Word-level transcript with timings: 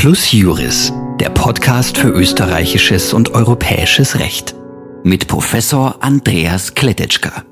Plus 0.00 0.30
Juris, 0.30 0.92
der 1.18 1.28
Podcast 1.30 1.98
für 1.98 2.10
österreichisches 2.10 3.12
und 3.12 3.34
europäisches 3.34 4.20
Recht. 4.20 4.54
Mit 5.02 5.26
Professor 5.26 5.96
Andreas 5.98 6.72
Kletetschka. 6.74 7.42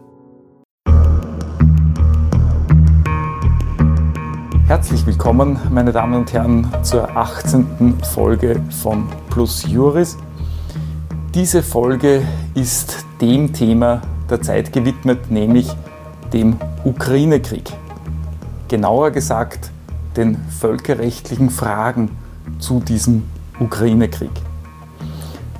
Herzlich 4.68 5.04
willkommen, 5.04 5.58
meine 5.72 5.90
Damen 5.90 6.14
und 6.14 6.32
Herren, 6.32 6.70
zur 6.84 7.16
18. 7.16 7.98
Folge 8.14 8.62
von 8.80 9.08
Plus 9.28 9.66
Juris. 9.68 10.16
Diese 11.34 11.64
Folge 11.64 12.22
ist 12.54 13.04
dem 13.20 13.52
Thema 13.52 14.02
der 14.30 14.40
Zeit 14.40 14.72
gewidmet, 14.72 15.32
nämlich 15.32 15.66
dem 16.32 16.58
Ukraine-Krieg. 16.84 17.72
Genauer 18.68 19.10
gesagt, 19.10 19.72
den 20.16 20.36
völkerrechtlichen 20.60 21.50
Fragen 21.50 22.08
zu 22.58 22.80
diesem 22.80 23.24
Ukraine-Krieg. 23.60 24.30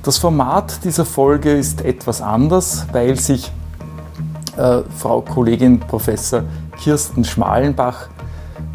Das 0.03 0.17
Format 0.17 0.83
dieser 0.83 1.05
Folge 1.05 1.51
ist 1.51 1.83
etwas 1.83 2.21
anders, 2.21 2.87
weil 2.93 3.19
sich 3.19 3.51
äh, 4.55 4.81
Frau 4.97 5.21
Kollegin 5.21 5.79
Professor 5.79 6.43
Kirsten 6.81 7.25
Schmalenbach 7.25 8.07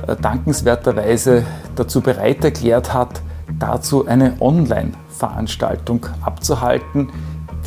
äh, 0.07 0.17
dankenswerterweise 0.17 1.45
dazu 1.75 2.01
bereit 2.01 2.45
erklärt 2.45 2.93
hat, 2.93 3.23
dazu 3.59 4.07
eine 4.07 4.35
Online-Veranstaltung 4.41 6.07
abzuhalten, 6.21 7.11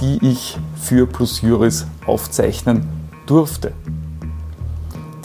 die 0.01 0.19
ich 0.21 0.57
für 0.75 1.07
Plus 1.07 1.41
Juris 1.41 1.87
aufzeichnen 2.05 2.87
durfte. 3.25 3.73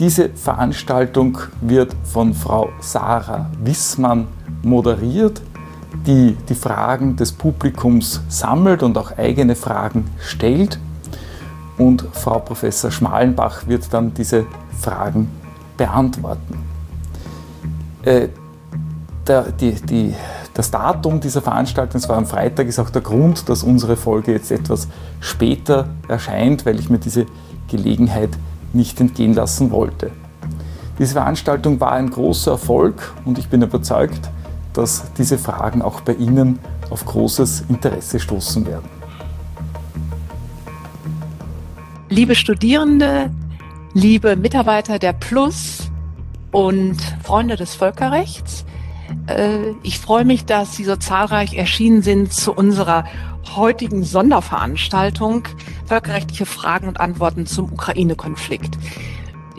Diese 0.00 0.30
Veranstaltung 0.30 1.36
wird 1.60 1.94
von 2.04 2.32
Frau 2.32 2.70
Sarah 2.80 3.50
Wissmann 3.62 4.28
moderiert, 4.62 5.42
die 6.06 6.38
die 6.48 6.54
Fragen 6.54 7.16
des 7.16 7.32
Publikums 7.32 8.22
sammelt 8.30 8.82
und 8.82 8.96
auch 8.96 9.18
eigene 9.18 9.54
Fragen 9.54 10.10
stellt. 10.18 10.78
Und 11.76 12.06
Frau 12.12 12.38
Professor 12.38 12.90
Schmalenbach 12.90 13.66
wird 13.66 13.92
dann 13.92 14.14
diese 14.14 14.46
Fragen 14.80 15.28
beantworten. 15.76 16.64
Äh, 18.02 18.28
der, 19.26 19.52
die, 19.52 19.72
die, 19.72 20.14
das 20.54 20.70
Datum 20.70 21.20
dieser 21.20 21.42
Veranstaltung, 21.42 21.98
es 22.00 22.08
war 22.08 22.16
am 22.16 22.24
Freitag, 22.24 22.68
ist 22.68 22.78
auch 22.78 22.88
der 22.88 23.02
Grund, 23.02 23.50
dass 23.50 23.62
unsere 23.62 23.98
Folge 23.98 24.32
jetzt 24.32 24.50
etwas 24.50 24.88
später 25.20 25.90
erscheint, 26.08 26.64
weil 26.64 26.80
ich 26.80 26.88
mir 26.88 26.98
diese 26.98 27.26
Gelegenheit 27.68 28.30
nicht 28.72 29.00
entgehen 29.00 29.34
lassen 29.34 29.70
wollte. 29.70 30.10
Diese 30.98 31.14
Veranstaltung 31.14 31.80
war 31.80 31.92
ein 31.92 32.10
großer 32.10 32.52
Erfolg 32.52 33.14
und 33.24 33.38
ich 33.38 33.48
bin 33.48 33.62
überzeugt, 33.62 34.30
dass 34.72 35.12
diese 35.14 35.38
Fragen 35.38 35.82
auch 35.82 36.02
bei 36.02 36.14
Ihnen 36.14 36.58
auf 36.90 37.04
großes 37.04 37.64
Interesse 37.68 38.20
stoßen 38.20 38.66
werden. 38.66 38.88
Liebe 42.08 42.34
Studierende, 42.34 43.30
liebe 43.94 44.36
Mitarbeiter 44.36 44.98
der 44.98 45.12
Plus 45.12 45.90
und 46.50 46.96
Freunde 47.22 47.56
des 47.56 47.74
Völkerrechts, 47.74 48.64
ich 49.82 49.98
freue 49.98 50.24
mich, 50.24 50.44
dass 50.44 50.76
Sie 50.76 50.84
so 50.84 50.96
zahlreich 50.96 51.54
erschienen 51.54 52.02
sind 52.02 52.32
zu 52.32 52.52
unserer 52.52 53.04
heutigen 53.54 54.02
Sonderveranstaltung 54.02 55.44
Völkerrechtliche 55.86 56.46
Fragen 56.46 56.88
und 56.88 57.00
Antworten 57.00 57.46
zum 57.46 57.72
Ukraine-Konflikt. 57.72 58.78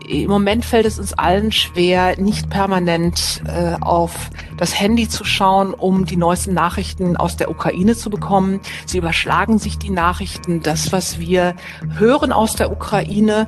Im 0.07 0.29
Moment 0.29 0.65
fällt 0.65 0.85
es 0.85 0.99
uns 0.99 1.13
allen 1.13 1.51
schwer, 1.51 2.19
nicht 2.19 2.49
permanent 2.49 3.41
äh, 3.45 3.75
auf 3.79 4.29
das 4.57 4.77
Handy 4.77 5.07
zu 5.07 5.23
schauen, 5.23 5.73
um 5.73 6.05
die 6.05 6.17
neuesten 6.17 6.53
Nachrichten 6.53 7.15
aus 7.15 7.37
der 7.37 7.49
Ukraine 7.49 7.95
zu 7.95 8.09
bekommen. 8.09 8.59
Sie 8.85 8.97
überschlagen 8.97 9.57
sich 9.57 9.77
die 9.77 9.89
Nachrichten. 9.89 10.61
Das, 10.61 10.91
was 10.91 11.19
wir 11.19 11.55
hören 11.97 12.33
aus 12.33 12.55
der 12.55 12.71
Ukraine, 12.71 13.47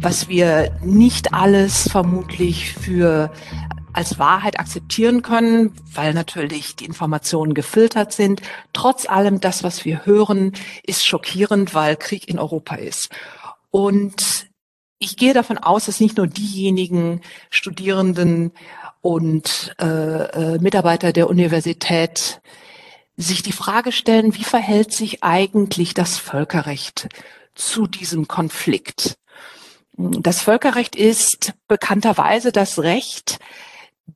was 0.00 0.28
wir 0.28 0.72
nicht 0.82 1.32
alles 1.32 1.88
vermutlich 1.88 2.72
für 2.72 3.30
als 3.94 4.18
Wahrheit 4.18 4.58
akzeptieren 4.58 5.22
können, 5.22 5.72
weil 5.92 6.14
natürlich 6.14 6.76
die 6.76 6.84
Informationen 6.84 7.54
gefiltert 7.54 8.12
sind. 8.12 8.42
Trotz 8.72 9.08
allem, 9.08 9.40
das, 9.40 9.62
was 9.62 9.84
wir 9.84 10.04
hören, 10.04 10.52
ist 10.84 11.06
schockierend, 11.06 11.74
weil 11.74 11.96
Krieg 11.96 12.28
in 12.28 12.38
Europa 12.38 12.74
ist. 12.74 13.08
Und 13.70 14.46
ich 14.98 15.16
gehe 15.16 15.34
davon 15.34 15.58
aus, 15.58 15.86
dass 15.86 16.00
nicht 16.00 16.16
nur 16.16 16.26
diejenigen 16.26 17.20
Studierenden 17.50 18.52
und 19.00 19.74
äh, 19.80 19.84
äh, 19.84 20.58
Mitarbeiter 20.58 21.12
der 21.12 21.28
Universität 21.28 22.40
sich 23.16 23.42
die 23.42 23.52
Frage 23.52 23.92
stellen, 23.92 24.34
wie 24.34 24.44
verhält 24.44 24.92
sich 24.92 25.22
eigentlich 25.22 25.94
das 25.94 26.16
Völkerrecht 26.16 27.08
zu 27.54 27.86
diesem 27.86 28.26
Konflikt? 28.26 29.18
Das 29.96 30.40
Völkerrecht 30.40 30.96
ist 30.96 31.52
bekannterweise 31.68 32.50
das 32.50 32.80
Recht, 32.80 33.38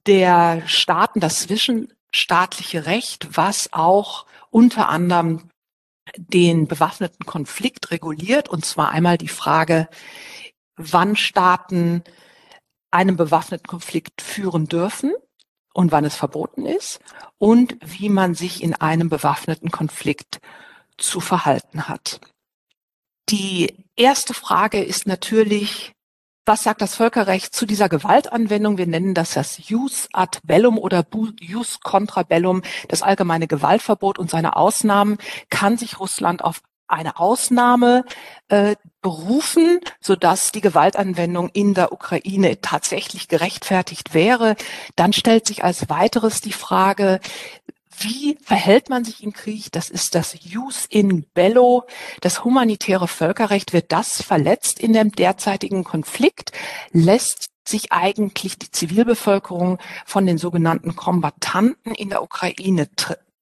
der 0.06 0.62
Staaten 0.66 1.20
das 1.20 1.40
zwischenstaatliche 1.40 2.86
Recht, 2.86 3.36
was 3.36 3.72
auch 3.72 4.26
unter 4.50 4.88
anderem 4.88 5.50
den 6.16 6.66
bewaffneten 6.68 7.26
Konflikt 7.26 7.90
reguliert, 7.90 8.48
und 8.48 8.64
zwar 8.64 8.90
einmal 8.90 9.18
die 9.18 9.28
Frage, 9.28 9.88
wann 10.76 11.16
Staaten 11.16 12.02
einen 12.90 13.16
bewaffneten 13.16 13.66
Konflikt 13.66 14.22
führen 14.22 14.66
dürfen 14.66 15.12
und 15.74 15.92
wann 15.92 16.04
es 16.04 16.16
verboten 16.16 16.64
ist 16.66 17.00
und 17.36 17.76
wie 17.84 18.08
man 18.08 18.34
sich 18.34 18.62
in 18.62 18.74
einem 18.74 19.08
bewaffneten 19.08 19.70
Konflikt 19.70 20.40
zu 20.96 21.20
verhalten 21.20 21.88
hat. 21.88 22.20
Die 23.28 23.84
erste 23.94 24.32
Frage 24.32 24.82
ist 24.82 25.06
natürlich, 25.06 25.92
was 26.48 26.62
sagt 26.62 26.80
das 26.80 26.94
Völkerrecht 26.94 27.54
zu 27.54 27.66
dieser 27.66 27.90
Gewaltanwendung? 27.90 28.78
Wir 28.78 28.86
nennen 28.86 29.12
das 29.12 29.34
das 29.34 29.68
Jus 29.68 30.08
ad 30.14 30.40
bellum 30.44 30.78
oder 30.78 31.04
Jus 31.40 31.80
contra 31.80 32.22
bellum, 32.22 32.62
das 32.88 33.02
allgemeine 33.02 33.46
Gewaltverbot 33.46 34.18
und 34.18 34.30
seine 34.30 34.56
Ausnahmen. 34.56 35.18
Kann 35.50 35.76
sich 35.76 36.00
Russland 36.00 36.42
auf 36.42 36.62
eine 36.88 37.18
Ausnahme 37.18 38.04
äh, 38.48 38.76
berufen, 39.02 39.78
sodass 40.00 40.50
die 40.50 40.62
Gewaltanwendung 40.62 41.50
in 41.50 41.74
der 41.74 41.92
Ukraine 41.92 42.62
tatsächlich 42.62 43.28
gerechtfertigt 43.28 44.14
wäre. 44.14 44.56
Dann 44.96 45.12
stellt 45.12 45.46
sich 45.46 45.64
als 45.64 45.90
weiteres 45.90 46.40
die 46.40 46.52
Frage, 46.52 47.20
wie 48.00 48.38
verhält 48.42 48.88
man 48.88 49.04
sich 49.04 49.22
im 49.22 49.32
Krieg? 49.32 49.72
Das 49.72 49.90
ist 49.90 50.14
das 50.14 50.36
Jus 50.40 50.86
in 50.88 51.24
bello. 51.34 51.84
Das 52.20 52.44
humanitäre 52.44 53.08
Völkerrecht 53.08 53.72
wird 53.72 53.92
das 53.92 54.22
verletzt 54.22 54.78
in 54.78 54.92
dem 54.92 55.12
derzeitigen 55.12 55.84
Konflikt? 55.84 56.52
Lässt 56.92 57.50
sich 57.66 57.92
eigentlich 57.92 58.58
die 58.58 58.70
Zivilbevölkerung 58.70 59.78
von 60.06 60.26
den 60.26 60.38
sogenannten 60.38 60.96
Kombattanten 60.96 61.94
in 61.94 62.10
der 62.10 62.22
Ukraine 62.22 62.88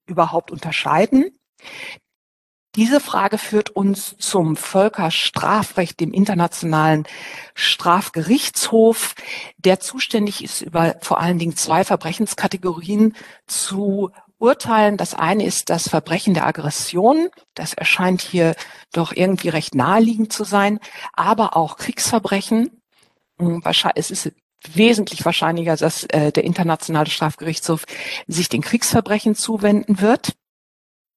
überhaupt 0.07 0.51
unterscheiden? 0.51 1.31
Diese 2.75 3.01
Frage 3.01 3.39
führt 3.39 3.71
uns 3.71 4.17
zum 4.19 4.55
Völkerstrafrecht, 4.55 5.99
dem 5.99 6.13
internationalen 6.13 7.07
Strafgerichtshof, 7.55 9.15
der 9.57 9.81
zuständig 9.81 10.45
ist, 10.45 10.61
über 10.61 10.97
vor 11.01 11.19
allen 11.19 11.39
Dingen 11.39 11.57
zwei 11.57 11.85
Verbrechenskategorien 11.85 13.17
zu 13.47 14.11
urteilen. 14.39 14.97
Das 14.97 15.15
eine 15.15 15.45
ist 15.45 15.71
das 15.71 15.89
Verbrechen 15.89 16.35
der 16.35 16.47
Aggression. 16.47 17.29
Das 17.55 17.75
erscheint 17.75 18.21
hier 18.21 18.55
doch 18.93 19.13
irgendwie 19.13 19.49
recht 19.49 19.75
naheliegend 19.75 20.33
zu 20.33 20.45
sein. 20.45 20.79
Aber 21.13 21.57
auch 21.57 21.77
Kriegsverbrechen. 21.77 22.83
Hm, 23.39 23.63
es 23.95 24.11
ist 24.11 24.33
wesentlich 24.73 25.25
wahrscheinlicher, 25.25 25.77
dass 25.77 26.05
äh, 26.05 26.33
der 26.33 26.45
internationale 26.45 27.11
Strafgerichtshof 27.11 27.85
sich 28.27 28.49
den 28.49 28.63
Kriegsverbrechen 28.63 29.35
zuwenden 29.35 30.01
wird. 30.01 30.33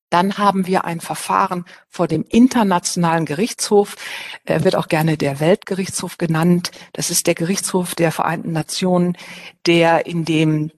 Dann 0.09 0.39
haben 0.39 0.65
wir 0.65 0.85
ein 0.85 1.01
Verfahren 1.01 1.65
vor 1.87 2.07
dem 2.07 2.23
Internationalen 2.23 3.25
Gerichtshof. 3.25 3.95
Er 4.43 4.63
wird 4.63 4.75
auch 4.75 4.87
gerne 4.87 5.17
der 5.17 5.39
Weltgerichtshof 5.39 6.17
genannt. 6.17 6.71
Das 6.93 7.11
ist 7.11 7.27
der 7.27 7.35
Gerichtshof 7.35 7.93
der 7.93 8.11
Vereinten 8.11 8.51
Nationen, 8.51 9.15
der 9.67 10.07
in 10.07 10.25
dem 10.25 10.71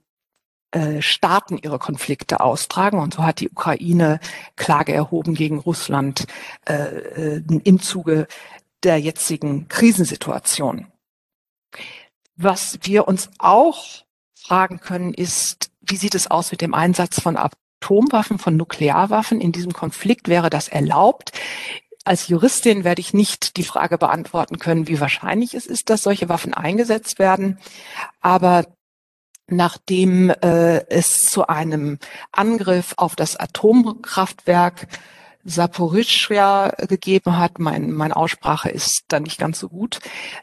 Staaten 1.02 1.58
ihre 1.58 1.80
Konflikte 1.80 2.40
austragen. 2.40 3.00
Und 3.00 3.16
so 3.16 3.24
hat 3.24 3.40
die 3.40 3.50
Ukraine 3.50 4.20
Klage 4.56 4.94
erhoben 4.94 5.34
gegen 5.34 5.60
Russland 5.60 6.26
äh, 6.68 6.74
äh, 6.74 7.44
im 7.64 7.80
Zuge 7.82 8.28
der 8.84 8.98
jetzigen 8.98 9.68
Krisensituation. 9.68 10.88
Was 12.36 12.80
wir 12.84 13.08
uns 13.08 13.30
auch 13.38 14.04
fragen 14.36 14.80
können, 14.80 15.14
ist, 15.14 15.72
wie 15.82 15.98
sieht 15.98 16.16
es 16.16 16.30
aus 16.32 16.52
mit 16.52 16.62
dem 16.62 16.74
Einsatz 16.74 17.20
von 17.22 17.38
Atomwaffen, 17.38 18.40
von 18.40 18.58
Nuklearwaffen? 18.58 19.42
In 19.42 19.52
diesem 19.52 19.74
Konflikt 19.74 20.28
wäre 20.28 20.50
das 20.50 20.68
erlaubt. 20.68 21.32
Als 22.04 22.28
Juristin 22.28 22.84
werde 22.84 23.02
ich 23.02 23.14
nicht 23.14 23.58
die 23.58 23.64
Frage 23.64 24.00
beantworten 24.00 24.58
können, 24.58 24.88
wie 24.88 25.00
wahrscheinlich 25.00 25.54
es 25.54 25.68
ist, 25.68 25.92
dass 25.92 26.02
solche 26.02 26.30
Waffen 26.30 26.54
eingesetzt 26.54 27.20
werden. 27.20 27.60
Aber 28.22 28.66
nachdem 29.48 30.30
äh, 30.30 30.86
es 30.90 31.24
zu 31.24 31.48
einem 31.48 32.00
Angriff 32.32 32.94
auf 32.98 33.16
das 33.16 33.36
Atomkraftwerk 33.36 34.88
Saporischia 35.44 36.70
gegeben 36.88 37.38
hat, 37.38 37.60
mein, 37.60 37.92
meine 37.92 38.16
Aussprache 38.16 38.70
ist 38.70 39.06
da 39.08 39.20
nicht 39.20 39.40
ganz 39.40 39.60
so 39.60 39.70
gut, 39.70 40.00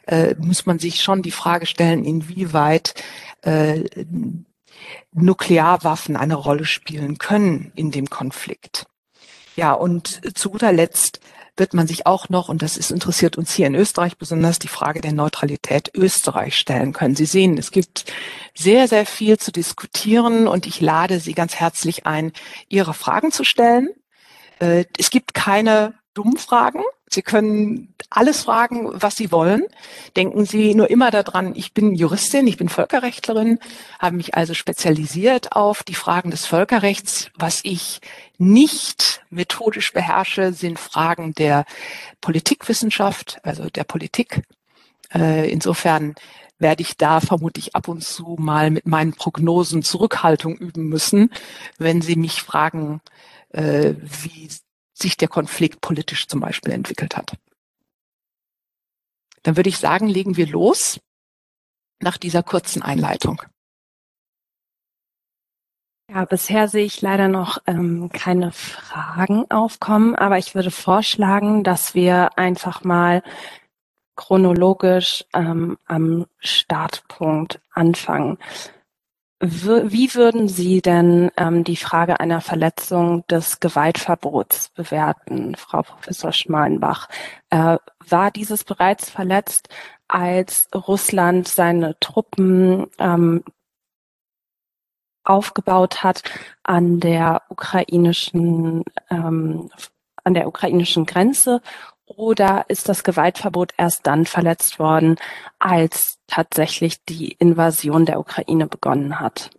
äh, 0.07 0.35
muss 0.37 0.65
man 0.65 0.79
sich 0.79 1.01
schon 1.01 1.21
die 1.21 1.31
Frage 1.31 1.65
stellen, 1.65 2.03
inwieweit 2.03 2.95
äh, 3.41 3.83
Nuklearwaffen 5.11 6.15
eine 6.15 6.35
Rolle 6.35 6.65
spielen 6.65 7.17
können 7.17 7.71
in 7.75 7.91
dem 7.91 8.09
Konflikt. 8.09 8.87
Ja, 9.55 9.73
und 9.73 10.21
zu 10.37 10.51
guter 10.51 10.71
Letzt 10.71 11.19
wird 11.59 11.73
man 11.73 11.87
sich 11.87 12.05
auch 12.05 12.29
noch, 12.29 12.49
und 12.49 12.61
das 12.61 12.77
ist, 12.77 12.91
interessiert 12.91 13.37
uns 13.37 13.53
hier 13.53 13.67
in 13.67 13.75
Österreich 13.75 14.17
besonders, 14.17 14.59
die 14.59 14.67
Frage 14.67 15.01
der 15.01 15.13
Neutralität 15.13 15.91
Österreich 15.93 16.57
stellen 16.57 16.93
können. 16.93 17.15
Sie 17.15 17.25
sehen, 17.25 17.57
es 17.57 17.71
gibt 17.71 18.05
sehr, 18.55 18.87
sehr 18.87 19.05
viel 19.05 19.37
zu 19.37 19.51
diskutieren 19.51 20.47
und 20.47 20.65
ich 20.65 20.81
lade 20.81 21.19
Sie 21.19 21.33
ganz 21.33 21.55
herzlich 21.55 22.05
ein, 22.05 22.31
Ihre 22.67 22.93
Fragen 22.93 23.31
zu 23.31 23.43
stellen. 23.43 23.89
Äh, 24.59 24.85
es 24.97 25.09
gibt 25.09 25.33
keine 25.33 25.98
dummen 26.19 26.37
Fragen. 26.37 26.83
Sie 27.09 27.21
können 27.21 27.95
alles 28.09 28.43
fragen, 28.43 28.89
was 28.91 29.15
Sie 29.15 29.31
wollen. 29.31 29.63
Denken 30.17 30.45
Sie 30.45 30.75
nur 30.75 30.89
immer 30.89 31.11
daran, 31.11 31.55
ich 31.55 31.73
bin 31.73 31.95
Juristin, 31.95 32.45
ich 32.45 32.57
bin 32.57 32.67
Völkerrechtlerin, 32.67 33.59
habe 33.99 34.17
mich 34.17 34.35
also 34.35 34.53
spezialisiert 34.53 35.53
auf 35.53 35.83
die 35.83 35.95
Fragen 35.95 36.29
des 36.29 36.45
Völkerrechts. 36.45 37.31
Was 37.35 37.61
ich 37.63 38.01
nicht 38.37 39.21
methodisch 39.29 39.93
beherrsche, 39.93 40.51
sind 40.51 40.77
Fragen 40.77 41.33
der 41.33 41.63
Politikwissenschaft, 42.19 43.39
also 43.43 43.69
der 43.69 43.85
Politik. 43.85 44.43
Äh, 45.15 45.49
insofern 45.49 46.15
werde 46.59 46.81
ich 46.81 46.97
da 46.97 47.21
vermutlich 47.21 47.77
ab 47.77 47.87
und 47.87 48.03
zu 48.03 48.35
mal 48.37 48.71
mit 48.71 48.85
meinen 48.85 49.13
Prognosen 49.13 49.83
Zurückhaltung 49.83 50.57
üben 50.57 50.89
müssen, 50.89 51.31
wenn 51.77 52.01
Sie 52.01 52.17
mich 52.17 52.41
fragen, 52.41 52.99
äh, 53.51 53.93
wie 54.01 54.49
sich 55.01 55.17
der 55.17 55.27
Konflikt 55.27 55.81
politisch 55.81 56.27
zum 56.27 56.39
Beispiel 56.39 56.73
entwickelt 56.73 57.15
hat. 57.15 57.33
Dann 59.43 59.55
würde 59.55 59.69
ich 59.69 59.77
sagen, 59.77 60.07
legen 60.07 60.37
wir 60.37 60.47
los 60.47 60.99
nach 62.01 62.17
dieser 62.17 62.43
kurzen 62.43 62.81
Einleitung. 62.81 63.41
Ja, 66.11 66.25
bisher 66.25 66.67
sehe 66.67 66.85
ich 66.85 67.01
leider 67.01 67.27
noch 67.27 67.59
ähm, 67.67 68.09
keine 68.11 68.51
Fragen 68.51 69.45
aufkommen, 69.51 70.15
aber 70.15 70.39
ich 70.39 70.55
würde 70.55 70.71
vorschlagen, 70.71 71.63
dass 71.63 71.93
wir 71.93 72.37
einfach 72.37 72.83
mal 72.83 73.21
chronologisch 74.15 75.23
ähm, 75.33 75.77
am 75.85 76.25
Startpunkt 76.39 77.61
anfangen. 77.71 78.39
Wie 79.41 80.13
würden 80.15 80.49
Sie 80.49 80.81
denn 80.81 81.31
ähm, 81.37 81.63
die 81.63 81.77
Frage 81.77 82.19
einer 82.19 82.41
Verletzung 82.41 83.25
des 83.27 83.61
Gewaltverbots 83.61 84.69
bewerten, 84.69 85.55
Frau 85.55 85.81
Professor 85.81 86.33
Schmalenbach? 86.33 87.07
Äh, 87.49 87.77
war 88.05 88.31
dieses 88.31 88.65
bereits 88.65 89.09
verletzt, 89.09 89.69
als 90.09 90.67
Russland 90.75 91.47
seine 91.47 91.97
Truppen 92.01 92.87
ähm, 92.99 93.43
aufgebaut 95.23 96.03
hat 96.03 96.23
an 96.63 96.99
der 96.99 97.43
ukrainischen 97.49 98.83
ähm, 99.09 99.69
an 100.23 100.33
der 100.33 100.47
ukrainischen 100.47 101.05
Grenze 101.05 101.61
oder 102.05 102.65
ist 102.67 102.89
das 102.89 103.03
Gewaltverbot 103.03 103.73
erst 103.77 104.05
dann 104.07 104.25
verletzt 104.25 104.79
worden, 104.79 105.17
als 105.59 106.18
tatsächlich 106.29 107.03
die 107.03 107.33
Invasion 107.33 108.05
der 108.05 108.19
Ukraine 108.19 108.67
begonnen 108.67 109.19
hat? 109.19 109.49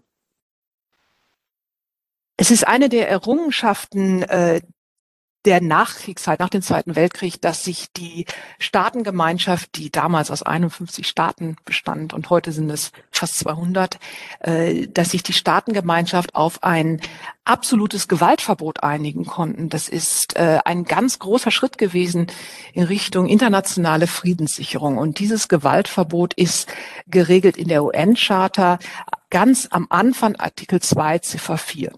Es 2.37 2.51
ist 2.51 2.67
eine 2.67 2.89
der 2.89 3.09
Errungenschaften 3.11 4.23
äh, 4.23 4.63
der 5.45 5.63
Nachkriegszeit, 5.63 6.39
nach 6.39 6.51
dem 6.51 6.63
Zweiten 6.63 6.97
Weltkrieg, 6.97 7.41
dass 7.41 7.65
sich 7.65 7.93
die 7.97 8.27
Staatengemeinschaft, 8.59 9.77
die 9.77 9.91
damals 9.91 10.31
aus 10.31 10.43
51 10.43 11.07
Staaten 11.07 11.57
bestand 11.65 12.13
und 12.13 12.29
heute 12.29 12.53
sind 12.53 12.71
es 12.71 12.93
fast 13.11 13.39
200, 13.39 13.99
äh, 14.41 14.87
dass 14.89 15.11
sich 15.11 15.23
die 15.23 15.33
Staatengemeinschaft 15.33 16.35
auf 16.35 16.63
ein 16.63 17.01
absolutes 17.45 18.07
Gewaltverbot 18.07 18.83
einigen 18.83 19.25
konnten. 19.25 19.71
Das 19.71 19.89
ist 19.89 20.37
äh, 20.37 20.61
ein 20.65 20.85
ganz 20.85 21.19
großer 21.19 21.51
Schritt 21.51 21.79
gewesen 21.79 22.27
in 22.75 22.85
Richtung 22.85 23.27
internationale 23.27 24.07
Friedenssicherung. 24.07 24.99
Und 24.99 25.19
dieses 25.19 25.49
Gewaltverbot 25.49 26.35
ist 26.35 26.69
geregelt 27.07 27.57
in 27.57 27.69
der 27.69 27.83
UN-Charta 27.83 28.79
ganz 29.31 29.69
am 29.71 29.87
Anfang 29.89 30.37
Artikel 30.37 30.81
2 30.81 31.21
Ziffer 31.21 31.57
4. 31.57 31.93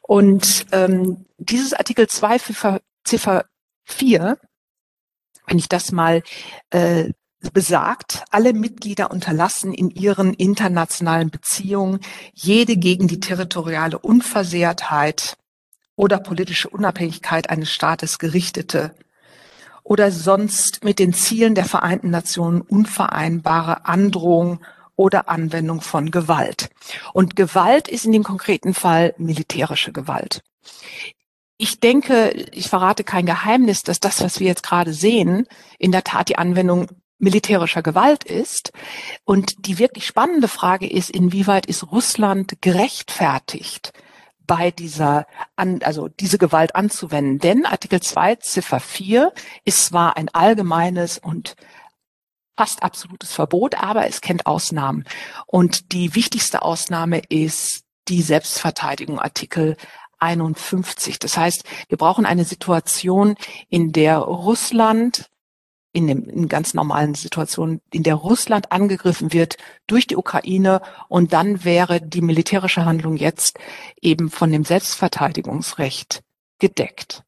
Und 0.00 0.66
ähm, 0.72 1.26
dieses 1.38 1.72
Artikel 1.72 2.06
2 2.06 2.38
Ziffer, 2.38 2.80
Ziffer 3.04 3.44
4, 3.84 4.38
wenn 5.46 5.58
ich 5.58 5.68
das 5.68 5.92
mal 5.92 6.22
äh, 6.70 7.10
besagt, 7.52 8.24
alle 8.30 8.52
Mitglieder 8.52 9.10
unterlassen 9.10 9.74
in 9.74 9.90
ihren 9.90 10.34
internationalen 10.34 11.30
Beziehungen 11.30 12.00
jede 12.32 12.76
gegen 12.76 13.08
die 13.08 13.20
territoriale 13.20 13.98
Unversehrtheit 13.98 15.36
oder 15.96 16.18
politische 16.18 16.68
Unabhängigkeit 16.68 17.50
eines 17.50 17.72
Staates 17.72 18.18
gerichtete 18.18 18.94
oder 19.82 20.12
sonst 20.12 20.84
mit 20.84 20.98
den 20.98 21.12
Zielen 21.12 21.54
der 21.54 21.64
Vereinten 21.64 22.10
Nationen 22.10 22.60
unvereinbare 22.60 23.86
Androhung 23.86 24.60
oder 25.02 25.28
Anwendung 25.28 25.80
von 25.80 26.12
Gewalt. 26.12 26.70
Und 27.12 27.34
Gewalt 27.34 27.88
ist 27.88 28.04
in 28.04 28.12
dem 28.12 28.22
konkreten 28.22 28.72
Fall 28.72 29.14
militärische 29.18 29.92
Gewalt. 29.92 30.42
Ich 31.58 31.80
denke, 31.80 32.30
ich 32.52 32.68
verrate 32.68 33.02
kein 33.02 33.26
Geheimnis, 33.26 33.82
dass 33.82 33.98
das, 33.98 34.22
was 34.22 34.38
wir 34.38 34.46
jetzt 34.46 34.62
gerade 34.62 34.92
sehen, 34.92 35.48
in 35.80 35.90
der 35.90 36.04
Tat 36.04 36.28
die 36.28 36.38
Anwendung 36.38 36.86
militärischer 37.18 37.82
Gewalt 37.82 38.22
ist. 38.22 38.72
Und 39.24 39.66
die 39.66 39.80
wirklich 39.80 40.06
spannende 40.06 40.46
Frage 40.46 40.88
ist, 40.88 41.10
inwieweit 41.10 41.66
ist 41.66 41.90
Russland 41.90 42.62
gerechtfertigt, 42.62 43.92
bei 44.46 44.70
dieser, 44.70 45.26
also 45.56 46.06
diese 46.06 46.38
Gewalt 46.38 46.76
anzuwenden. 46.76 47.40
Denn 47.40 47.66
Artikel 47.66 48.00
2 48.00 48.36
Ziffer 48.36 48.78
4 48.78 49.32
ist 49.64 49.84
zwar 49.84 50.16
ein 50.16 50.28
allgemeines 50.28 51.18
und 51.18 51.56
fast 52.56 52.82
absolutes 52.82 53.32
Verbot, 53.32 53.74
aber 53.74 54.06
es 54.06 54.20
kennt 54.20 54.46
Ausnahmen. 54.46 55.04
Und 55.46 55.92
die 55.92 56.14
wichtigste 56.14 56.62
Ausnahme 56.62 57.22
ist 57.28 57.84
die 58.08 58.22
Selbstverteidigung, 58.22 59.18
Artikel 59.18 59.76
51. 60.18 61.18
Das 61.18 61.36
heißt, 61.36 61.64
wir 61.88 61.98
brauchen 61.98 62.26
eine 62.26 62.44
Situation, 62.44 63.36
in 63.68 63.92
der 63.92 64.18
Russland 64.18 65.28
in, 65.92 66.06
dem, 66.06 66.28
in 66.28 66.48
ganz 66.48 66.74
normalen 66.74 67.14
Situationen, 67.14 67.80
in 67.92 68.02
der 68.02 68.14
Russland 68.14 68.72
angegriffen 68.72 69.32
wird 69.32 69.56
durch 69.86 70.06
die 70.06 70.16
Ukraine 70.16 70.80
und 71.08 71.32
dann 71.32 71.64
wäre 71.64 72.00
die 72.00 72.22
militärische 72.22 72.84
Handlung 72.84 73.16
jetzt 73.16 73.58
eben 74.00 74.30
von 74.30 74.50
dem 74.50 74.64
Selbstverteidigungsrecht 74.64 76.22
gedeckt. 76.58 77.22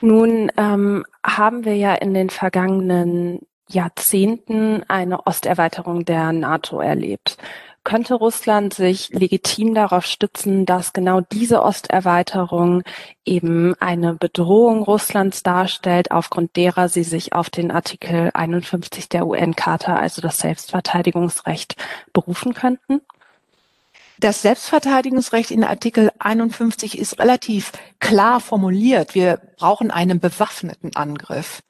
Nun 0.00 0.50
ähm, 0.56 1.04
haben 1.24 1.64
wir 1.64 1.76
ja 1.76 1.94
in 1.94 2.14
den 2.14 2.30
vergangenen 2.30 3.40
Jahrzehnten 3.68 4.82
eine 4.88 5.26
Osterweiterung 5.26 6.04
der 6.04 6.32
NATO 6.32 6.80
erlebt. 6.80 7.36
Könnte 7.84 8.14
Russland 8.14 8.74
sich 8.74 9.08
legitim 9.10 9.74
darauf 9.74 10.04
stützen, 10.04 10.66
dass 10.66 10.92
genau 10.92 11.20
diese 11.20 11.62
Osterweiterung 11.62 12.82
eben 13.24 13.74
eine 13.80 14.14
Bedrohung 14.14 14.82
Russlands 14.82 15.42
darstellt, 15.42 16.10
aufgrund 16.10 16.56
derer 16.56 16.88
sie 16.88 17.04
sich 17.04 17.32
auf 17.32 17.48
den 17.48 17.70
Artikel 17.70 18.30
51 18.34 19.08
der 19.08 19.26
UN-Charta, 19.26 19.96
also 19.96 20.20
das 20.20 20.38
Selbstverteidigungsrecht, 20.38 21.76
berufen 22.12 22.52
könnten? 22.52 23.00
Das 24.20 24.42
Selbstverteidigungsrecht 24.42 25.52
in 25.52 25.62
Artikel 25.62 26.10
51 26.18 26.98
ist 26.98 27.20
relativ 27.20 27.72
klar 28.00 28.40
formuliert. 28.40 29.14
Wir 29.14 29.40
brauchen 29.56 29.92
einen 29.92 30.18
bewaffneten 30.18 30.94
Angriff 30.96 31.62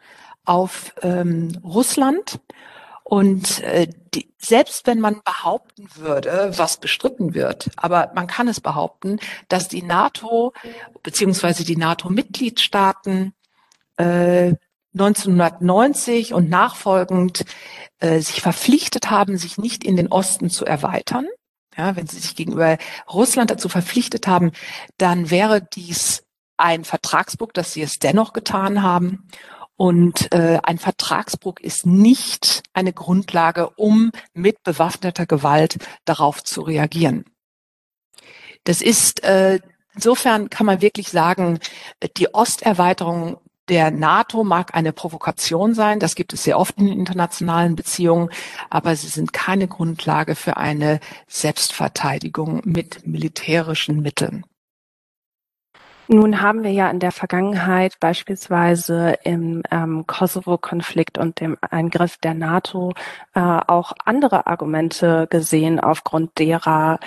auf 0.49 0.95
ähm, 1.02 1.59
Russland. 1.62 2.40
Und 3.05 3.61
äh, 3.61 3.88
die, 4.14 4.35
selbst 4.38 4.87
wenn 4.87 5.00
man 5.00 5.23
behaupten 5.25 5.88
würde, 5.95 6.52
was 6.57 6.76
bestritten 6.78 7.35
wird, 7.35 7.71
aber 7.76 8.12
man 8.14 8.26
kann 8.26 8.49
es 8.49 8.61
behaupten, 8.61 9.19
dass 9.49 9.69
die 9.69 9.83
NATO 9.83 10.52
beziehungsweise 11.02 11.64
die 11.64 11.76
NATO-Mitgliedstaaten 11.76 13.33
äh, 13.97 14.55
1990 14.95 16.35
und 16.35 16.50
nachfolgend 16.50 17.45
äh, 18.00 18.21
sich 18.21 18.40
verpflichtet 18.43 19.11
haben, 19.11 19.38
sich 19.38 19.59
nicht 19.59 19.85
in 19.85 19.97
den 19.97 20.09
Osten 20.09 20.50
zu 20.50 20.64
erweitern. 20.64 21.26
Ja, 21.76 21.95
wenn 21.97 22.07
sie 22.07 22.19
sich 22.19 22.35
gegenüber 22.35 22.76
Russland 23.11 23.50
dazu 23.50 23.69
verpflichtet 23.69 24.26
haben, 24.26 24.52
dann 24.99 25.31
wäre 25.31 25.62
dies 25.62 26.25
ein 26.57 26.85
Vertragsbruch, 26.85 27.52
dass 27.52 27.73
sie 27.73 27.83
es 27.83 27.99
dennoch 28.00 28.33
getan 28.33 28.83
haben. 28.83 29.28
Und 29.78 30.32
äh, 30.35 30.58
ein 30.64 30.78
Vertragsbruch 30.78 31.61
ist 31.61 31.87
nicht 31.87 32.64
eine 32.73 32.92
Grundlage, 32.92 33.70
um 33.70 34.11
mit 34.35 34.64
bewaffneter 34.64 35.25
Gewalt 35.25 35.78
darauf 36.04 36.42
zu 36.42 36.62
reagieren. 36.62 37.25
Das 38.64 38.82
ist 38.82 39.23
äh, 39.23 39.61
insofern 39.94 40.50
kann 40.50 40.66
man 40.66 40.82
wirklich 40.82 41.11
sagen, 41.11 41.61
die 42.16 42.28
Osterweiterung 42.32 43.38
der 43.68 43.92
NATO 43.92 44.42
mag 44.42 44.75
eine 44.75 44.92
Provokation 44.92 45.75
sein, 45.75 46.00
das 46.00 46.16
gibt 46.16 46.32
es 46.32 46.42
sehr 46.42 46.58
oft 46.58 46.76
in 46.78 46.88
internationalen 46.88 47.76
Beziehungen, 47.76 48.30
aber 48.70 48.97
sie 48.97 49.08
sind 49.08 49.32
keine 49.32 49.68
Grundlage 49.68 50.35
für 50.35 50.56
eine 50.56 50.99
Selbstverteidigung 51.28 52.62
mit 52.64 53.06
militärischen 53.06 54.00
Mitteln. 54.00 54.44
Nun 56.11 56.41
haben 56.41 56.65
wir 56.65 56.73
ja 56.73 56.91
in 56.91 57.00
der 57.00 57.12
Vergangenheit 57.12 58.00
beispielsweise 58.00 59.19
im 59.25 59.62
ähm, 59.71 60.07
Kosovo-Konflikt 60.07 61.19
und 61.19 61.38
dem 61.41 61.59
Eingriff 61.61 62.17
der 62.17 62.33
NATO 62.33 62.95
äh, 63.35 63.41
auch 63.41 63.93
andere 64.07 64.47
Argumente 64.47 65.27
gesehen, 65.29 65.79
aufgrund 65.79 66.38
derer 66.38 66.99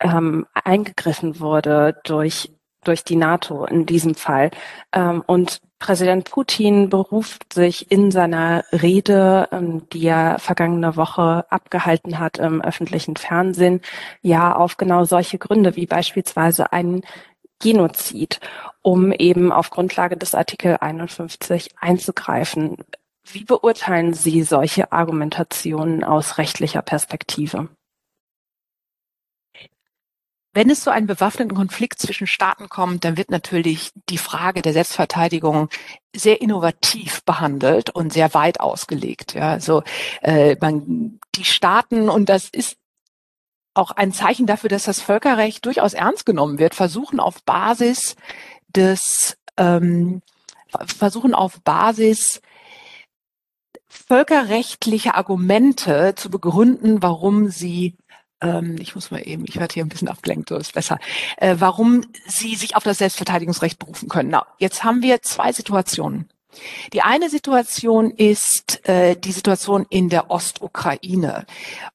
ähm, 0.00 0.46
eingegriffen 0.52 1.40
wurde 1.40 1.98
durch 2.04 2.50
durch 2.84 3.04
die 3.04 3.16
NATO 3.16 3.64
in 3.64 3.84
diesem 3.86 4.14
Fall. 4.14 4.50
Ähm, 4.92 5.22
und 5.26 5.60
Präsident 5.78 6.30
Putin 6.30 6.88
beruft 6.88 7.52
sich 7.52 7.90
in 7.90 8.10
seiner 8.10 8.64
Rede, 8.72 9.48
ähm, 9.52 9.88
die 9.90 10.06
er 10.06 10.38
vergangene 10.38 10.96
Woche 10.96 11.44
abgehalten 11.50 12.18
hat 12.18 12.38
im 12.38 12.62
öffentlichen 12.62 13.16
Fernsehen, 13.16 13.80
ja 14.22 14.54
auf 14.54 14.76
genau 14.76 15.04
solche 15.04 15.38
Gründe 15.38 15.76
wie 15.76 15.86
beispielsweise 15.86 16.72
einen 16.72 17.02
Genozid, 17.60 18.40
um 18.82 19.12
eben 19.12 19.52
auf 19.52 19.70
Grundlage 19.70 20.16
des 20.16 20.34
Artikel 20.34 20.76
51 20.80 21.70
einzugreifen. 21.80 22.76
Wie 23.24 23.44
beurteilen 23.44 24.14
Sie 24.14 24.42
solche 24.42 24.92
Argumentationen 24.92 26.04
aus 26.04 26.38
rechtlicher 26.38 26.82
Perspektive? 26.82 27.68
Wenn 30.56 30.70
es 30.70 30.80
zu 30.80 30.90
einem 30.90 31.06
bewaffneten 31.06 31.54
Konflikt 31.54 31.98
zwischen 31.98 32.26
Staaten 32.26 32.70
kommt, 32.70 33.04
dann 33.04 33.18
wird 33.18 33.30
natürlich 33.30 33.90
die 34.08 34.16
Frage 34.16 34.62
der 34.62 34.72
Selbstverteidigung 34.72 35.68
sehr 36.14 36.40
innovativ 36.40 37.22
behandelt 37.24 37.90
und 37.90 38.10
sehr 38.10 38.32
weit 38.32 38.58
ausgelegt. 38.58 39.34
Ja, 39.34 39.50
also 39.50 39.82
äh, 40.22 40.56
man, 40.58 41.20
die 41.34 41.44
Staaten 41.44 42.08
und 42.08 42.30
das 42.30 42.48
ist 42.48 42.78
auch 43.76 43.90
ein 43.92 44.12
Zeichen 44.12 44.46
dafür, 44.46 44.68
dass 44.68 44.84
das 44.84 45.00
Völkerrecht 45.00 45.64
durchaus 45.64 45.94
ernst 45.94 46.26
genommen 46.26 46.58
wird, 46.58 46.74
versuchen 46.74 47.20
auf 47.20 47.42
Basis 47.44 48.16
des 48.68 49.36
ähm, 49.56 50.22
versuchen 50.84 51.34
auf 51.34 51.60
Basis 51.62 52.40
völkerrechtlicher 53.88 55.14
Argumente 55.14 56.14
zu 56.16 56.30
begründen, 56.30 57.02
warum 57.02 57.48
sie 57.48 57.96
ähm, 58.42 58.76
ich 58.78 58.94
muss 58.94 59.10
mal 59.10 59.26
eben, 59.26 59.44
ich 59.46 59.56
werde 59.56 59.72
hier 59.72 59.84
ein 59.84 59.88
bisschen 59.88 60.08
abgelenkt, 60.08 60.50
so 60.50 60.56
ist 60.56 60.74
besser, 60.74 60.98
äh, 61.38 61.56
warum 61.58 62.02
sie 62.26 62.54
sich 62.54 62.76
auf 62.76 62.82
das 62.82 62.98
Selbstverteidigungsrecht 62.98 63.78
berufen 63.78 64.08
können. 64.08 64.30
Na, 64.30 64.46
jetzt 64.58 64.84
haben 64.84 65.02
wir 65.02 65.22
zwei 65.22 65.52
Situationen. 65.52 66.28
Die 66.92 67.02
eine 67.02 67.30
Situation 67.30 68.10
ist 68.10 68.86
äh, 68.88 69.16
die 69.16 69.32
Situation 69.32 69.86
in 69.90 70.08
der 70.08 70.30
Ostukraine. 70.30 71.46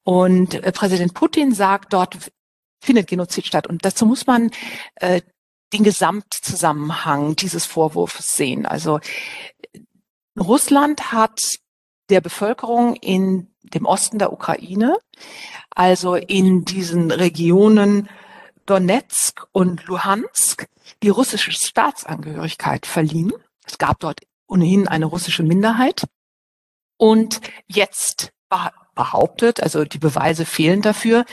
Und 0.04 0.54
äh, 0.54 0.72
Präsident 0.72 1.14
Putin 1.14 1.54
sagt, 1.54 1.92
dort 1.92 2.16
findet 2.80 3.08
Genozid 3.08 3.46
statt. 3.46 3.66
Und 3.66 3.84
dazu 3.84 4.06
muss 4.06 4.26
man 4.26 4.50
äh, 4.96 5.22
den 5.72 5.84
Gesamtzusammenhang 5.84 7.36
dieses 7.36 7.64
Vorwurfs 7.64 8.36
sehen. 8.36 8.66
Also 8.66 9.00
Russland 10.38 11.12
hat 11.12 11.40
der 12.10 12.20
Bevölkerung 12.20 12.96
in 12.96 13.48
dem 13.62 13.86
Osten 13.86 14.18
der 14.18 14.32
Ukraine 14.32 14.98
also 15.74 16.14
in 16.14 16.64
diesen 16.64 17.10
Regionen 17.10 18.08
Donetsk 18.66 19.46
und 19.52 19.84
Luhansk, 19.86 20.66
die 21.02 21.08
russische 21.08 21.52
Staatsangehörigkeit 21.52 22.86
verliehen. 22.86 23.32
Es 23.66 23.78
gab 23.78 24.00
dort 24.00 24.20
ohnehin 24.52 24.86
eine 24.86 25.06
russische 25.06 25.42
Minderheit. 25.42 26.04
Und 26.98 27.40
jetzt 27.66 28.32
behauptet, 28.94 29.62
also 29.62 29.84
die 29.84 29.98
Beweise 29.98 30.44
fehlen 30.44 30.82
dafür, 30.82 31.24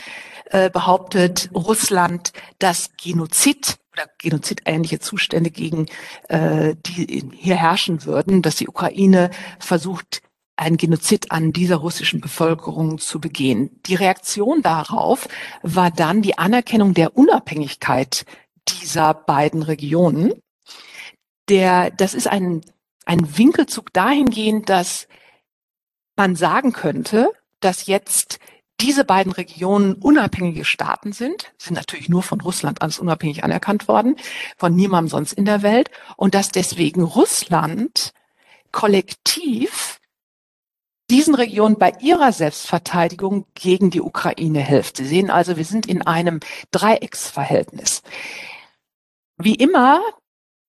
äh, 0.46 0.70
behauptet 0.70 1.50
Russland, 1.54 2.32
dass 2.58 2.90
Genozid 2.96 3.76
oder 3.92 4.06
genozidähnliche 4.18 4.98
Zustände 4.98 5.50
gegen 5.50 5.86
äh, 6.28 6.74
die 6.86 7.28
hier 7.34 7.56
herrschen 7.56 8.04
würden, 8.04 8.42
dass 8.42 8.56
die 8.56 8.68
Ukraine 8.68 9.30
versucht, 9.58 10.22
ein 10.56 10.76
Genozid 10.76 11.32
an 11.32 11.52
dieser 11.52 11.76
russischen 11.76 12.20
Bevölkerung 12.20 12.98
zu 12.98 13.18
begehen. 13.18 13.80
Die 13.86 13.94
Reaktion 13.94 14.60
darauf 14.60 15.26
war 15.62 15.90
dann 15.90 16.20
die 16.20 16.36
Anerkennung 16.36 16.92
der 16.92 17.16
Unabhängigkeit 17.16 18.26
dieser 18.68 19.14
beiden 19.14 19.62
Regionen. 19.62 20.34
Der, 21.48 21.90
das 21.90 22.12
ist 22.12 22.28
ein, 22.28 22.60
ein 23.06 23.38
Winkelzug 23.38 23.92
dahingehend, 23.92 24.68
dass 24.68 25.08
man 26.16 26.36
sagen 26.36 26.72
könnte, 26.72 27.30
dass 27.60 27.86
jetzt 27.86 28.38
diese 28.80 29.04
beiden 29.04 29.32
Regionen 29.32 29.94
unabhängige 29.94 30.64
Staaten 30.64 31.12
sind, 31.12 31.52
sind 31.58 31.74
natürlich 31.74 32.08
nur 32.08 32.22
von 32.22 32.40
Russland 32.40 32.80
als 32.82 32.98
unabhängig 32.98 33.44
anerkannt 33.44 33.88
worden, 33.88 34.16
von 34.56 34.74
niemandem 34.74 35.10
sonst 35.10 35.32
in 35.32 35.44
der 35.44 35.62
Welt, 35.62 35.90
und 36.16 36.34
dass 36.34 36.50
deswegen 36.50 37.02
Russland 37.02 38.12
kollektiv 38.72 40.00
diesen 41.10 41.34
Regionen 41.34 41.76
bei 41.76 41.92
ihrer 42.00 42.32
Selbstverteidigung 42.32 43.46
gegen 43.54 43.90
die 43.90 44.00
Ukraine 44.00 44.60
hilft. 44.60 44.96
Sie 44.96 45.06
sehen 45.06 45.30
also, 45.30 45.56
wir 45.56 45.64
sind 45.64 45.86
in 45.86 46.02
einem 46.02 46.40
Dreiecksverhältnis. 46.70 48.02
Wie 49.36 49.56
immer 49.56 50.00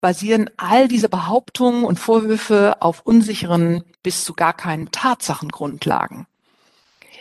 basieren 0.01 0.51
all 0.57 0.89
diese 0.89 1.09
Behauptungen 1.09 1.85
und 1.85 1.99
Vorwürfe 1.99 2.81
auf 2.81 3.01
unsicheren 3.05 3.85
bis 4.03 4.25
zu 4.25 4.35
gar 4.35 4.55
keinen 4.55 4.91
Tatsachengrundlagen. 4.91 6.27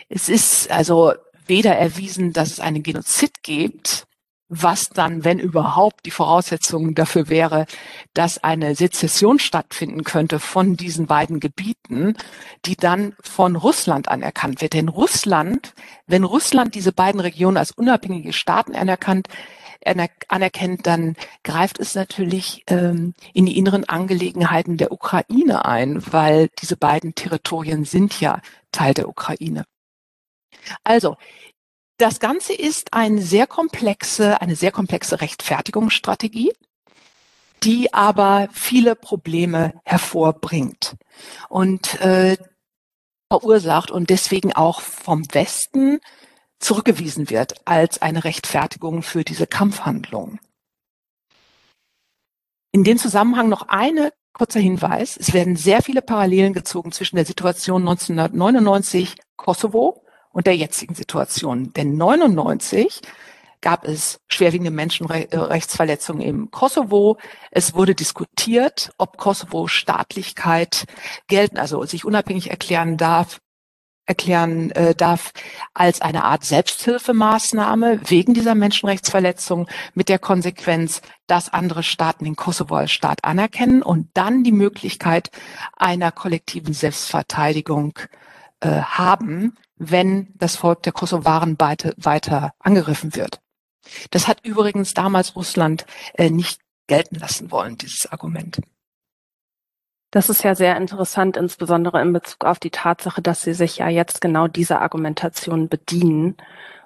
Es 0.08 0.30
ist 0.30 0.72
also 0.72 1.14
weder 1.46 1.76
erwiesen, 1.76 2.34
dass 2.34 2.52
es 2.52 2.60
einen 2.60 2.84
Genozid 2.84 3.44
gibt, 3.44 4.08
was 4.50 4.90
dann, 4.90 5.24
wenn 5.24 5.38
überhaupt, 5.38 6.08
die 6.08 6.12
Voraussetzung 6.12 6.96
dafür 6.96 7.30
wäre, 7.30 7.68
dass 8.16 8.44
eine 8.44 8.74
Sezession 8.74 9.38
stattfinden 9.38 10.04
könnte 10.04 10.40
von 10.40 10.76
diesen 10.76 11.06
beiden 11.06 11.40
Gebieten, 11.40 12.16
die 12.66 12.76
dann 12.76 13.16
von 13.22 13.56
Russland 13.56 14.10
anerkannt 14.10 14.62
wird. 14.62 14.74
Denn 14.74 14.90
Russland, 14.90 15.74
wenn 16.08 16.24
Russland 16.24 16.74
diese 16.74 16.92
beiden 16.92 17.20
Regionen 17.20 17.58
als 17.58 17.72
unabhängige 17.72 18.34
Staaten 18.34 18.76
anerkannt, 18.76 19.28
anerkennt, 19.86 20.86
dann 20.86 21.16
greift 21.44 21.80
es 21.80 21.96
natürlich 21.96 22.64
ähm, 22.68 23.14
in 23.34 23.46
die 23.46 23.58
inneren 23.58 23.86
Angelegenheiten 23.86 24.78
der 24.78 24.92
Ukraine 24.92 25.66
ein, 25.66 26.04
weil 26.12 26.50
diese 26.62 26.78
beiden 26.78 27.16
Territorien 27.16 27.86
sind 27.86 28.20
ja 28.20 28.42
Teil 28.72 28.94
der 28.94 29.08
Ukraine. 29.08 29.66
Also, 30.84 31.18
das 31.98 32.20
Ganze 32.20 32.54
ist 32.54 32.94
eine 32.94 33.22
sehr 33.22 33.48
komplexe, 33.48 34.42
eine 34.42 34.56
sehr 34.56 34.72
komplexe 34.72 35.20
Rechtfertigungsstrategie, 35.22 36.54
die 37.64 37.94
aber 37.94 38.48
viele 38.54 38.96
Probleme 38.96 39.74
hervorbringt 39.84 40.96
und 41.50 42.00
äh, 42.00 42.38
verursacht 43.30 43.92
und 43.92 44.10
deswegen 44.10 44.54
auch 44.54 44.82
vom 44.82 45.24
Westen 45.34 46.00
zurückgewiesen 46.60 47.30
wird 47.30 47.56
als 47.66 48.02
eine 48.02 48.24
Rechtfertigung 48.24 49.02
für 49.02 49.24
diese 49.24 49.48
Kampfhandlung. 49.48 50.40
In 52.72 52.84
dem 52.84 52.98
Zusammenhang 52.98 53.50
noch 53.50 53.68
eine 53.68 54.14
kurzer 54.34 54.60
Hinweis. 54.60 55.18
Es 55.18 55.34
werden 55.34 55.56
sehr 55.56 55.82
viele 55.82 56.02
Parallelen 56.02 56.54
gezogen 56.54 56.92
zwischen 56.92 57.18
der 57.18 57.26
Situation 57.26 57.82
1999 57.82 59.16
Kosovo 59.36 60.04
und 60.32 60.48
der 60.48 60.56
jetzigen 60.56 60.96
Situation. 60.96 61.74
Denn 61.74 61.98
99 61.98 63.02
gab 63.62 63.84
es 63.84 64.22
schwerwiegende 64.30 64.72
Menschenrechtsverletzungen 64.72 66.22
im 66.22 66.52
Kosovo. 66.52 67.18
Es 67.52 67.74
wurde 67.74 67.96
diskutiert, 67.96 68.92
ob 68.98 69.18
Kosovo 69.18 69.68
Staatlichkeit 69.68 70.86
gelten, 71.28 71.58
also 71.58 71.84
sich 71.84 72.06
unabhängig 72.06 72.50
erklären 72.50 72.96
darf, 72.96 73.42
erklären 74.10 74.72
äh, 74.72 74.96
darf 74.96 75.32
als 75.74 76.02
eine 76.02 76.24
Art 76.26 76.44
Selbsthilfemaßnahme 76.44 78.02
wegen 78.10 78.34
dieser 78.34 78.56
Menschenrechtsverletzung 78.56 79.70
mit 79.94 80.10
der 80.10 80.20
Konsequenz, 80.20 81.02
dass 81.28 81.54
andere 81.54 81.84
Staaten 81.84 82.26
den 82.26 82.36
Kosovo 82.36 82.76
als 82.76 82.92
Staat 82.92 83.24
anerkennen 83.24 83.84
und 83.84 84.10
dann 84.16 84.44
die 84.44 84.52
Möglichkeit 84.52 85.30
einer 85.78 86.12
kollektiven 86.12 86.74
Selbstverteidigung 86.74 88.00
äh, 88.62 88.82
haben, 88.82 89.56
wenn 89.78 90.34
das 90.34 90.56
Volk 90.56 90.84
der 90.84 90.92
Kosovaren 90.92 91.56
weiter, 91.60 91.94
weiter 91.98 92.54
angegriffen 92.60 93.16
wird. 93.16 93.40
Das 94.10 94.28
hat 94.28 94.40
übrigens 94.44 94.94
damals 94.96 95.36
Russland 95.36 95.86
äh, 96.16 96.32
nicht 96.32 96.60
gelten 96.88 97.16
lassen 97.16 97.52
wollen, 97.52 97.78
dieses 97.78 98.12
Argument. 98.12 98.60
Das 100.12 100.30
ist 100.30 100.44
ja 100.44 100.56
sehr 100.56 100.76
interessant, 100.78 101.38
insbesondere 101.38 102.02
in 102.02 102.14
Bezug 102.14 102.44
auf 102.46 102.58
die 102.60 102.72
Tatsache, 102.72 103.22
dass 103.22 103.42
Sie 103.42 103.54
sich 103.54 103.78
ja 103.78 103.90
jetzt 103.90 104.22
genau 104.22 104.48
dieser 104.48 104.82
Argumentation 104.82 105.70
bedienen, 105.70 106.36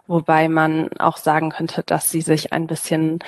wobei 0.08 0.50
man 0.50 0.92
auch 1.00 1.16
sagen 1.18 1.52
könnte, 1.52 1.84
dass 1.84 2.12
Sie 2.12 2.22
sich 2.22 2.52
ein 2.52 2.68
bisschen 2.68 3.20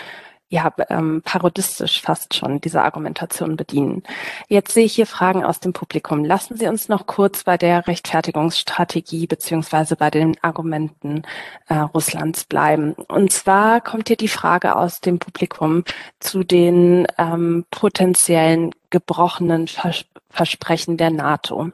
ja, 0.48 0.72
ähm, 0.90 1.22
parodistisch 1.25 2.02
fast 2.02 2.36
schon 2.36 2.62
dieser 2.62 2.84
Argumentation 2.84 3.58
bedienen. 3.58 4.04
Jetzt 4.48 4.74
sehe 4.74 4.86
ich 4.86 4.94
hier 4.94 5.08
Fragen 5.08 5.44
aus 5.44 5.60
dem 5.60 5.74
Publikum. 5.74 6.24
Lassen 6.24 6.56
Sie 6.56 6.68
uns 6.68 6.88
noch 6.88 7.08
kurz 7.08 7.44
bei 7.44 7.58
der 7.58 7.88
Rechtfertigungsstrategie 7.88 9.25
beziehungsweise 9.25 9.96
bei 9.96 10.12
den 10.12 10.38
Argumenten 10.44 11.24
äh, 11.68 11.75
Russlands 11.75 12.46
bleiben. 12.46 12.94
Und 12.94 13.34
zwar 13.34 13.82
kommt 13.82 14.08
hier 14.08 14.18
die 14.18 14.28
Frage 14.28 14.75
aus 14.75 15.02
dem 15.02 15.18
Publikum 15.18 15.84
zu 16.20 16.44
den 16.44 17.08
ähm, 17.18 17.66
potenziellen 17.72 18.72
gebrochenen 18.90 19.68
Vers 19.68 20.06
Versprechen 20.30 20.98
der 20.98 21.12
NATO 21.12 21.72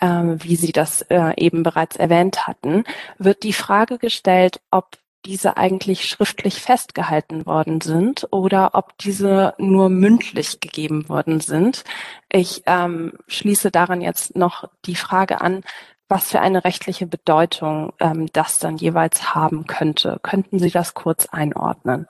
ähm, 0.00 0.42
wie 0.42 0.56
Sie 0.56 0.72
das 0.72 1.02
äh, 1.02 1.32
eben 1.36 1.62
bereits 1.62 1.94
erwähnt 1.96 2.46
hatten, 2.46 2.84
wird 3.18 3.44
die 3.44 3.52
Frage 3.52 3.98
gestellt, 3.98 4.60
ob 4.72 4.98
diese 5.24 5.56
eigentlich 5.56 6.08
schriftlich 6.08 6.60
festgehalten 6.60 7.44
worden 7.46 7.80
sind 7.80 8.28
oder 8.30 8.70
ob 8.74 8.96
diese 8.98 9.54
nur 9.58 9.88
mündlich 9.88 10.60
gegeben 10.60 11.08
worden 11.08 11.40
sind. 11.40 11.84
Ich 12.30 12.62
ähm, 12.66 13.12
schließe 13.26 13.70
daran 13.70 14.00
jetzt 14.00 14.36
noch 14.36 14.68
die 14.84 14.94
Frage 14.94 15.40
an, 15.40 15.64
was 16.08 16.30
für 16.30 16.40
eine 16.40 16.64
rechtliche 16.64 17.06
Bedeutung 17.06 17.92
ähm, 18.00 18.28
das 18.32 18.58
dann 18.58 18.76
jeweils 18.76 19.34
haben 19.34 19.66
könnte. 19.66 20.18
Könnten 20.22 20.58
Sie 20.58 20.70
das 20.70 20.94
kurz 20.94 21.26
einordnen? 21.26 22.06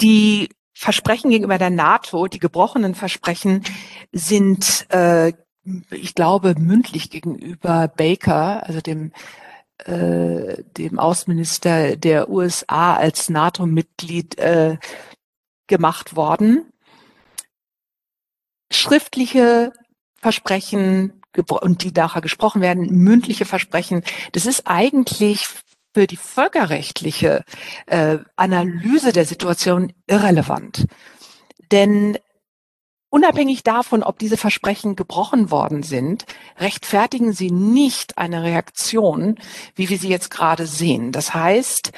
Die 0.00 0.50
Versprechen 0.74 1.30
gegenüber 1.30 1.58
der 1.58 1.70
NATO, 1.70 2.28
die 2.28 2.38
gebrochenen 2.38 2.94
Versprechen, 2.94 3.64
sind, 4.12 4.86
äh, 4.90 5.32
ich 5.90 6.14
glaube, 6.14 6.54
mündlich 6.56 7.10
gegenüber 7.10 7.88
Baker, 7.88 8.64
also 8.64 8.80
dem 8.80 9.12
äh, 9.84 10.62
dem 10.76 10.98
Außenminister 10.98 11.96
der 11.96 12.28
USA 12.28 12.96
als 12.96 13.28
NATO-Mitglied 13.28 14.38
äh, 14.38 14.78
gemacht 15.66 16.16
worden. 16.16 16.72
Schriftliche 18.72 19.72
Versprechen 20.20 21.22
und 21.36 21.84
die 21.84 21.92
nachher 21.92 22.20
gesprochen 22.20 22.60
werden, 22.60 22.86
mündliche 22.90 23.44
Versprechen, 23.44 24.02
das 24.32 24.46
ist 24.46 24.66
eigentlich 24.66 25.46
für 25.94 26.06
die 26.06 26.16
völkerrechtliche 26.16 27.44
äh, 27.86 28.18
Analyse 28.36 29.12
der 29.12 29.24
Situation 29.24 29.92
irrelevant. 30.06 30.86
Denn 31.70 32.18
Unabhängig 33.10 33.62
davon, 33.62 34.02
ob 34.02 34.18
diese 34.18 34.36
Versprechen 34.36 34.94
gebrochen 34.94 35.50
worden 35.50 35.82
sind, 35.82 36.26
rechtfertigen 36.58 37.32
sie 37.32 37.50
nicht 37.50 38.18
eine 38.18 38.42
Reaktion, 38.42 39.38
wie 39.74 39.88
wir 39.88 39.98
sie 39.98 40.10
jetzt 40.10 40.30
gerade 40.30 40.66
sehen. 40.66 41.10
Das 41.10 41.32
heißt, 41.32 41.92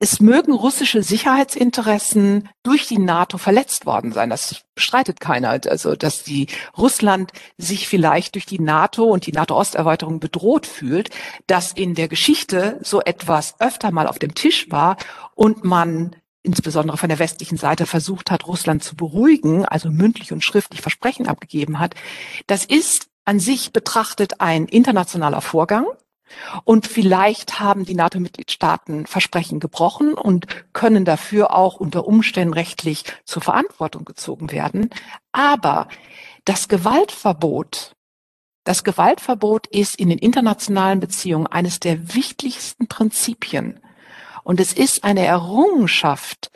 es 0.00 0.20
mögen 0.20 0.52
russische 0.52 1.02
Sicherheitsinteressen 1.02 2.48
durch 2.62 2.86
die 2.86 2.98
NATO 2.98 3.36
verletzt 3.36 3.84
worden 3.84 4.12
sein. 4.12 4.30
Das 4.30 4.62
bestreitet 4.74 5.20
keiner. 5.20 5.58
Also, 5.68 5.96
dass 5.96 6.22
die 6.22 6.46
Russland 6.76 7.32
sich 7.56 7.88
vielleicht 7.88 8.34
durch 8.34 8.46
die 8.46 8.60
NATO 8.60 9.04
und 9.04 9.26
die 9.26 9.32
NATO-Osterweiterung 9.32 10.20
bedroht 10.20 10.66
fühlt, 10.66 11.10
dass 11.48 11.72
in 11.72 11.94
der 11.94 12.08
Geschichte 12.08 12.78
so 12.82 13.00
etwas 13.00 13.58
öfter 13.58 13.90
mal 13.90 14.06
auf 14.06 14.20
dem 14.20 14.34
Tisch 14.34 14.70
war 14.70 14.98
und 15.34 15.64
man 15.64 16.14
insbesondere 16.42 16.96
von 16.96 17.08
der 17.08 17.18
westlichen 17.18 17.58
Seite 17.58 17.86
versucht 17.86 18.30
hat, 18.30 18.46
Russland 18.46 18.82
zu 18.82 18.96
beruhigen, 18.96 19.64
also 19.64 19.90
mündlich 19.90 20.32
und 20.32 20.44
schriftlich 20.44 20.80
Versprechen 20.80 21.26
abgegeben 21.26 21.78
hat, 21.78 21.94
das 22.46 22.64
ist 22.64 23.08
an 23.24 23.40
sich 23.40 23.72
betrachtet 23.72 24.40
ein 24.40 24.66
internationaler 24.66 25.42
Vorgang. 25.42 25.86
Und 26.64 26.86
vielleicht 26.86 27.58
haben 27.58 27.84
die 27.84 27.94
NATO-Mitgliedstaaten 27.94 29.06
Versprechen 29.06 29.60
gebrochen 29.60 30.14
und 30.14 30.46
können 30.72 31.04
dafür 31.04 31.54
auch 31.54 31.76
unter 31.76 32.06
Umständen 32.06 32.54
rechtlich 32.54 33.04
zur 33.24 33.42
Verantwortung 33.42 34.04
gezogen 34.04 34.52
werden. 34.52 34.90
Aber 35.32 35.88
das 36.44 36.68
Gewaltverbot, 36.68 37.96
das 38.64 38.84
Gewaltverbot 38.84 39.66
ist 39.68 39.96
in 39.96 40.10
den 40.10 40.18
internationalen 40.18 41.00
Beziehungen 41.00 41.46
eines 41.46 41.80
der 41.80 42.14
wichtigsten 42.14 42.88
Prinzipien. 42.88 43.80
Und 44.48 44.60
es 44.60 44.72
ist 44.72 45.04
eine 45.04 45.26
Errungenschaft 45.26 46.50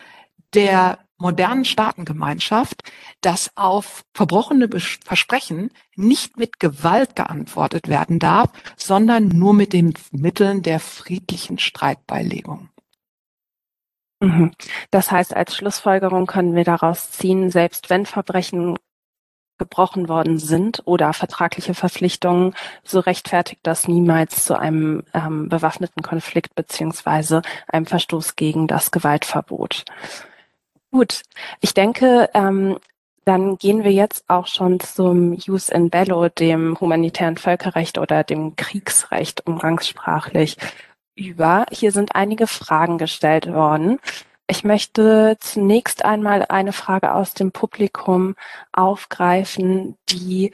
der 0.55 0.99
modernen 1.19 1.67
Staatengemeinschaft, 1.67 2.91
dass 3.21 3.55
auf 3.55 4.03
verbrochene 4.15 4.67
Versprechen 5.05 5.71
nicht 5.95 6.39
mit 6.39 6.59
Gewalt 6.59 7.17
geantwortet 7.17 7.89
werden 7.89 8.19
darf, 8.19 8.49
sondern 8.79 9.29
nur 9.29 9.53
mit 9.53 9.75
den 9.75 9.93
Mitteln 10.11 10.63
der 10.63 10.81
friedlichen 10.81 11.59
Streitbeilegung. 11.59 12.71
Mhm. 14.21 14.53
Das 14.91 15.11
heißt, 15.11 15.37
als 15.37 15.55
Schlussfolgerung 15.55 16.25
können 16.25 16.55
wir 16.55 16.65
daraus 16.65 17.11
ziehen, 17.11 17.51
selbst 17.51 17.91
wenn 17.91 18.07
Verbrechen 18.07 18.79
gebrochen 19.63 20.09
worden 20.09 20.41
sind 20.41 20.83
oder 20.87 21.13
vertragliche 21.13 21.75
Verpflichtungen, 21.75 22.55
so 22.83 22.99
rechtfertigt 22.99 23.61
das 23.63 23.87
niemals 23.87 24.45
zu 24.45 24.59
einem 24.59 25.05
ähm, 25.15 25.49
bewaffneten 25.49 26.03
Konflikt 26.03 26.57
beziehungsweise 26.57 27.43
einem 27.69 27.87
Verstoß 27.87 28.35
gegen 28.35 28.67
das 28.67 28.91
Gewaltverbot. 28.91 29.85
Gut, 30.91 31.23
ich 31.61 31.75
denke, 31.75 32.29
ähm, 32.35 32.77
dann 33.25 33.57
gehen 33.57 33.85
wir 33.85 33.93
jetzt 33.93 34.25
auch 34.27 34.49
schon 34.49 34.81
zum 34.81 35.35
Jus 35.35 35.69
in 35.69 35.91
Bello, 35.91 36.29
dem 36.29 36.77
humanitären 36.81 37.37
Völkerrecht 37.37 37.99
oder 37.99 38.25
dem 38.25 38.57
Kriegsrecht 38.57 39.47
umgangssprachlich 39.47 40.57
über. 41.15 41.67
Hier 41.71 41.93
sind 41.93 42.17
einige 42.17 42.49
Fragen 42.49 42.99
gestellt 42.99 43.47
worden. 43.47 44.01
Ich 44.53 44.65
möchte 44.65 45.39
zunächst 45.41 46.05
einmal 46.05 46.45
eine 46.51 46.75
Frage 46.75 47.15
aus 47.15 47.33
dem 47.33 47.53
Publikum 47.53 48.37
aufgreifen, 48.71 49.97
die 50.11 50.53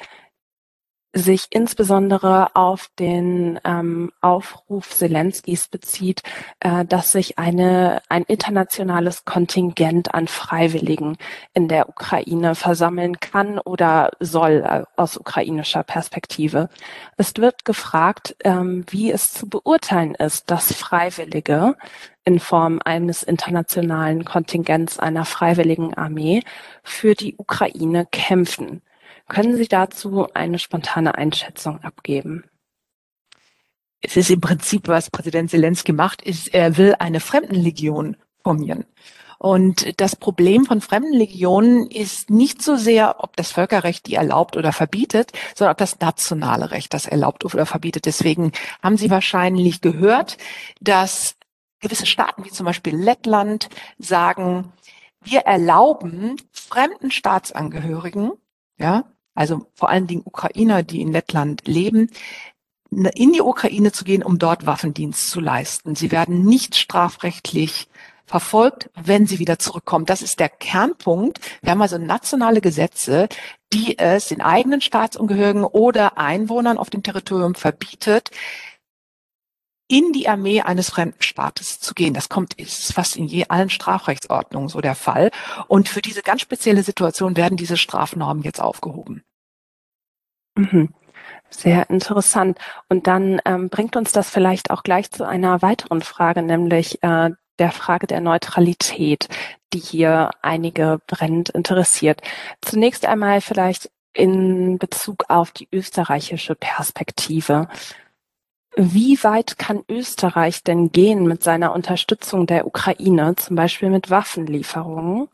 sich 1.14 1.47
insbesondere 1.51 2.55
auf 2.55 2.90
den 2.99 3.59
ähm, 3.64 4.12
Aufruf 4.21 4.90
Zelenskis 4.90 5.68
bezieht, 5.68 6.23
äh, 6.61 6.85
dass 6.85 7.12
sich 7.12 7.38
eine, 7.38 8.03
ein 8.09 8.25
internationales 8.25 9.25
Kontingent 9.25 10.14
an 10.14 10.29
Freiwilligen 10.29 11.16
in 11.55 11.68
der 11.68 11.88
Ukraine 11.88 12.55
versammeln 12.55 13.18
kann 13.21 13.59
oder 13.59 14.11
soll 14.21 14.64
äh, 14.66 14.85
aus 14.97 15.16
ukrainischer 15.16 15.83
Perspektive. 15.83 16.68
Es 17.16 17.33
wird 17.37 17.64
gefragt, 17.64 18.37
ähm, 18.44 18.85
wie 18.88 19.11
es 19.11 19.33
zu 19.33 19.49
beurteilen 19.49 20.14
ist, 20.14 20.51
dass 20.51 20.75
Freiwillige 20.75 21.77
in 22.25 22.38
Form 22.38 22.81
eines 22.85 23.23
internationalen 23.23 24.27
Kontingents 24.27 24.99
einer 24.99 25.25
freiwilligen 25.25 25.94
Armee 25.94 26.42
für 26.83 27.14
die 27.14 27.35
Ukraine 27.38 28.05
kämpfen. 28.05 28.83
Können 29.29 29.57
Sie 29.57 29.69
dazu 29.69 30.27
eine 30.35 30.59
spontane 30.59 31.14
Einschätzung 31.14 31.83
abgeben? 31.83 32.45
Es 34.01 34.17
ist 34.17 34.31
im 34.31 34.41
Prinzip, 34.41 34.88
was 34.88 35.11
Präsident 35.11 35.51
Zelensky 35.51 35.93
macht, 35.93 36.23
ist, 36.23 36.55
er 36.55 36.77
will 36.77 36.95
eine 36.99 37.21
Fremdenlegion 37.21 38.17
formieren. 38.43 38.85
Und 39.38 40.01
das 40.01 40.17
Problem 40.17 40.64
von 40.64 40.81
Fremdenlegionen 40.81 41.88
ist 41.91 42.29
nicht 42.29 42.61
so 42.61 42.77
sehr, 42.77 43.23
ob 43.23 43.37
das 43.37 43.53
Völkerrecht 43.53 44.07
die 44.07 44.14
erlaubt 44.14 44.57
oder 44.57 44.73
verbietet, 44.73 45.31
sondern 45.55 45.73
ob 45.73 45.79
das 45.79 46.01
nationale 46.01 46.73
Recht 46.73 46.93
das 46.93 47.07
erlaubt 47.07 47.45
oder 47.45 47.67
verbietet. 47.67 48.07
Deswegen 48.07 48.53
haben 48.83 48.97
Sie 48.97 49.11
wahrscheinlich 49.11 49.81
gehört, 49.81 50.38
dass 50.81 51.37
gewisse 51.81 52.07
Staaten 52.07 52.45
wie 52.45 52.51
zum 52.51 52.67
Beispiel 52.67 52.97
Lettland 52.97 53.69
sagen, 53.99 54.73
wir 55.23 55.41
erlauben 55.41 56.37
fremden 56.53 57.12
Staatsangehörigen, 57.12 58.33
ja, 58.77 59.05
also 59.38 59.66
vor 59.72 59.88
allen 59.88 60.09
Dingen 60.09 60.22
Ukrainer, 60.24 60.83
die 60.83 61.01
in 61.01 61.12
Lettland 61.12 61.68
leben, 61.68 62.11
in 62.90 63.33
die 63.33 63.40
Ukraine 63.40 63.92
zu 63.92 64.03
gehen, 64.03 64.24
um 64.24 64.38
dort 64.38 64.66
Waffendienst 64.66 65.31
zu 65.31 65.38
leisten. 65.38 65.94
Sie 65.94 66.11
werden 66.11 66.44
nicht 66.44 66.74
strafrechtlich 66.74 67.88
verfolgt, 68.27 68.90
wenn 69.01 69.29
sie 69.29 69.38
wieder 69.38 69.61
zurückkommen. 69.61 70.07
Das 70.07 70.22
ist 70.22 70.40
der 70.40 70.48
Kernpunkt. 70.48 71.38
Wir 71.62 71.70
haben 71.70 71.83
also 71.83 71.98
nationale 71.98 72.61
Gesetze, 72.61 73.29
die 73.72 73.96
es 73.98 74.27
den 74.27 74.40
eigenen 74.40 74.81
Staatsangehörigen 74.81 75.64
oder 75.64 76.18
Einwohnern 76.18 76.77
auf 76.77 76.90
dem 76.90 77.05
Territorium 77.05 77.55
verbietet, 77.55 78.31
in 79.88 80.12
die 80.12 80.29
Armee 80.29 80.61
eines 80.61 80.90
fremden 80.90 81.22
Staates 81.22 81.81
zu 81.81 81.94
gehen. 81.94 82.12
Das 82.12 82.29
kommt, 82.29 82.55
ist 82.55 82.92
fast 82.92 83.16
in 83.16 83.27
je 83.27 83.46
allen 83.48 83.70
Strafrechtsordnungen 83.70 84.68
so 84.68 84.81
der 84.81 84.94
Fall. 84.94 85.31
Und 85.66 85.88
für 85.88 86.03
diese 86.03 86.22
ganz 86.22 86.42
spezielle 86.42 86.83
Situation 86.83 87.37
werden 87.37 87.57
diese 87.57 87.79
Strafnormen 87.79 88.42
jetzt 88.42 88.61
aufgehoben. 88.61 89.24
Mhm. 90.59 90.88
Sehr 91.51 91.88
interessant. 91.88 92.59
Und 92.88 93.07
dann 93.07 93.40
ähm, 93.44 93.71
bringt 93.71 93.97
uns 93.97 94.12
das 94.12 94.29
vielleicht 94.29 94.71
auch 94.71 94.83
gleich 94.83 95.11
zu 95.11 95.27
einer 95.27 95.62
weiteren 95.62 96.03
Frage, 96.03 96.42
nämlich 96.42 97.03
äh, 97.03 97.31
der 97.59 97.73
Frage 97.73 98.07
der 98.07 98.21
Neutralität, 98.21 99.29
die 99.73 99.79
hier 99.79 100.31
einige 100.42 101.01
brennend 101.07 101.49
interessiert. 101.51 102.21
Zunächst 102.61 103.07
einmal 103.07 103.40
vielleicht 103.40 103.90
in 104.12 104.79
Bezug 104.79 105.25
auf 105.29 105.53
die 105.53 105.68
österreichische 105.73 106.55
Perspektive. 106.55 107.68
Wie 108.77 109.23
weit 109.25 109.59
kann 109.59 109.83
Österreich 109.88 110.62
denn 110.64 110.92
gehen 110.92 111.27
mit 111.27 111.42
seiner 111.42 111.73
Unterstützung 111.75 112.47
der 112.47 112.66
Ukraine, 112.66 113.35
zum 113.37 113.57
Beispiel 113.57 113.90
mit 113.90 114.11
Waffenlieferungen, 114.11 115.29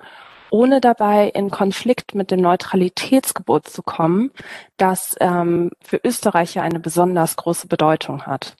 ohne 0.55 0.81
dabei 0.81 1.31
in 1.31 1.51
Konflikt 1.51 2.15
mit 2.15 2.31
dem 2.31 2.41
Neutralitätsgebot 2.41 3.67
zu 3.67 3.83
kommen, 3.83 4.31
das 4.77 5.17
ähm, 5.19 5.73
für 5.83 6.01
Österreicher 6.05 6.63
eine 6.63 6.79
besonders 6.79 7.35
große 7.35 7.67
Bedeutung 7.67 8.25
hat? 8.25 8.55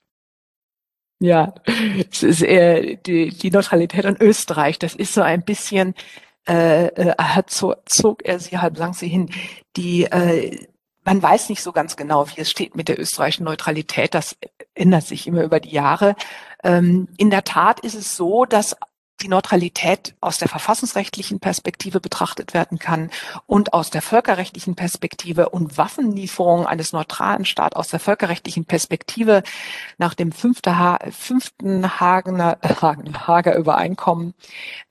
Ja, 1.19 1.55
es 2.11 2.21
ist 2.21 2.41
eher 2.41 2.97
die, 2.97 3.29
die 3.29 3.49
Neutralität 3.49 4.05
an 4.05 4.17
Österreich. 4.19 4.77
Das 4.77 4.93
ist 4.93 5.13
so 5.13 5.21
ein 5.21 5.43
bisschen, 5.43 5.95
äh, 6.49 6.87
äh, 6.87 7.15
hat 7.17 7.49
so, 7.49 7.75
zog 7.85 8.25
er 8.25 8.39
sie 8.39 8.57
halb, 8.57 8.75
sagen 8.75 8.91
sie 8.91 9.07
hin. 9.07 9.29
Die, 9.77 10.03
äh, 10.03 10.67
man 11.05 11.23
weiß 11.23 11.47
nicht 11.47 11.61
so 11.61 11.71
ganz 11.71 11.95
genau, 11.95 12.27
wie 12.27 12.41
es 12.41 12.51
steht 12.51 12.75
mit 12.75 12.89
der 12.89 12.99
österreichischen 12.99 13.45
Neutralität. 13.45 14.13
Das 14.13 14.35
ändert 14.73 15.05
sich 15.05 15.27
immer 15.27 15.43
über 15.43 15.61
die 15.61 15.71
Jahre. 15.71 16.17
Ähm, 16.61 17.07
in 17.15 17.29
der 17.29 17.45
Tat 17.45 17.79
ist 17.79 17.95
es 17.95 18.17
so, 18.17 18.43
dass 18.43 18.75
die 19.21 19.27
Neutralität 19.27 20.15
aus 20.19 20.37
der 20.37 20.49
verfassungsrechtlichen 20.49 21.39
Perspektive 21.39 21.99
betrachtet 21.99 22.53
werden 22.53 22.79
kann 22.79 23.09
und 23.45 23.73
aus 23.73 23.89
der 23.89 24.01
völkerrechtlichen 24.01 24.75
Perspektive 24.75 25.49
und 25.49 25.77
Waffenlieferungen 25.77 26.65
eines 26.65 26.93
neutralen 26.93 27.45
Staates 27.45 27.77
aus 27.77 27.87
der 27.89 27.99
völkerrechtlichen 27.99 28.65
Perspektive 28.65 29.43
nach 29.97 30.13
dem 30.13 30.31
fünften, 30.31 30.77
ha 30.77 30.99
fünften 31.11 31.99
Hagener, 31.99 32.57
Hagen, 32.81 33.27
Hager 33.27 33.55
Übereinkommen 33.55 34.33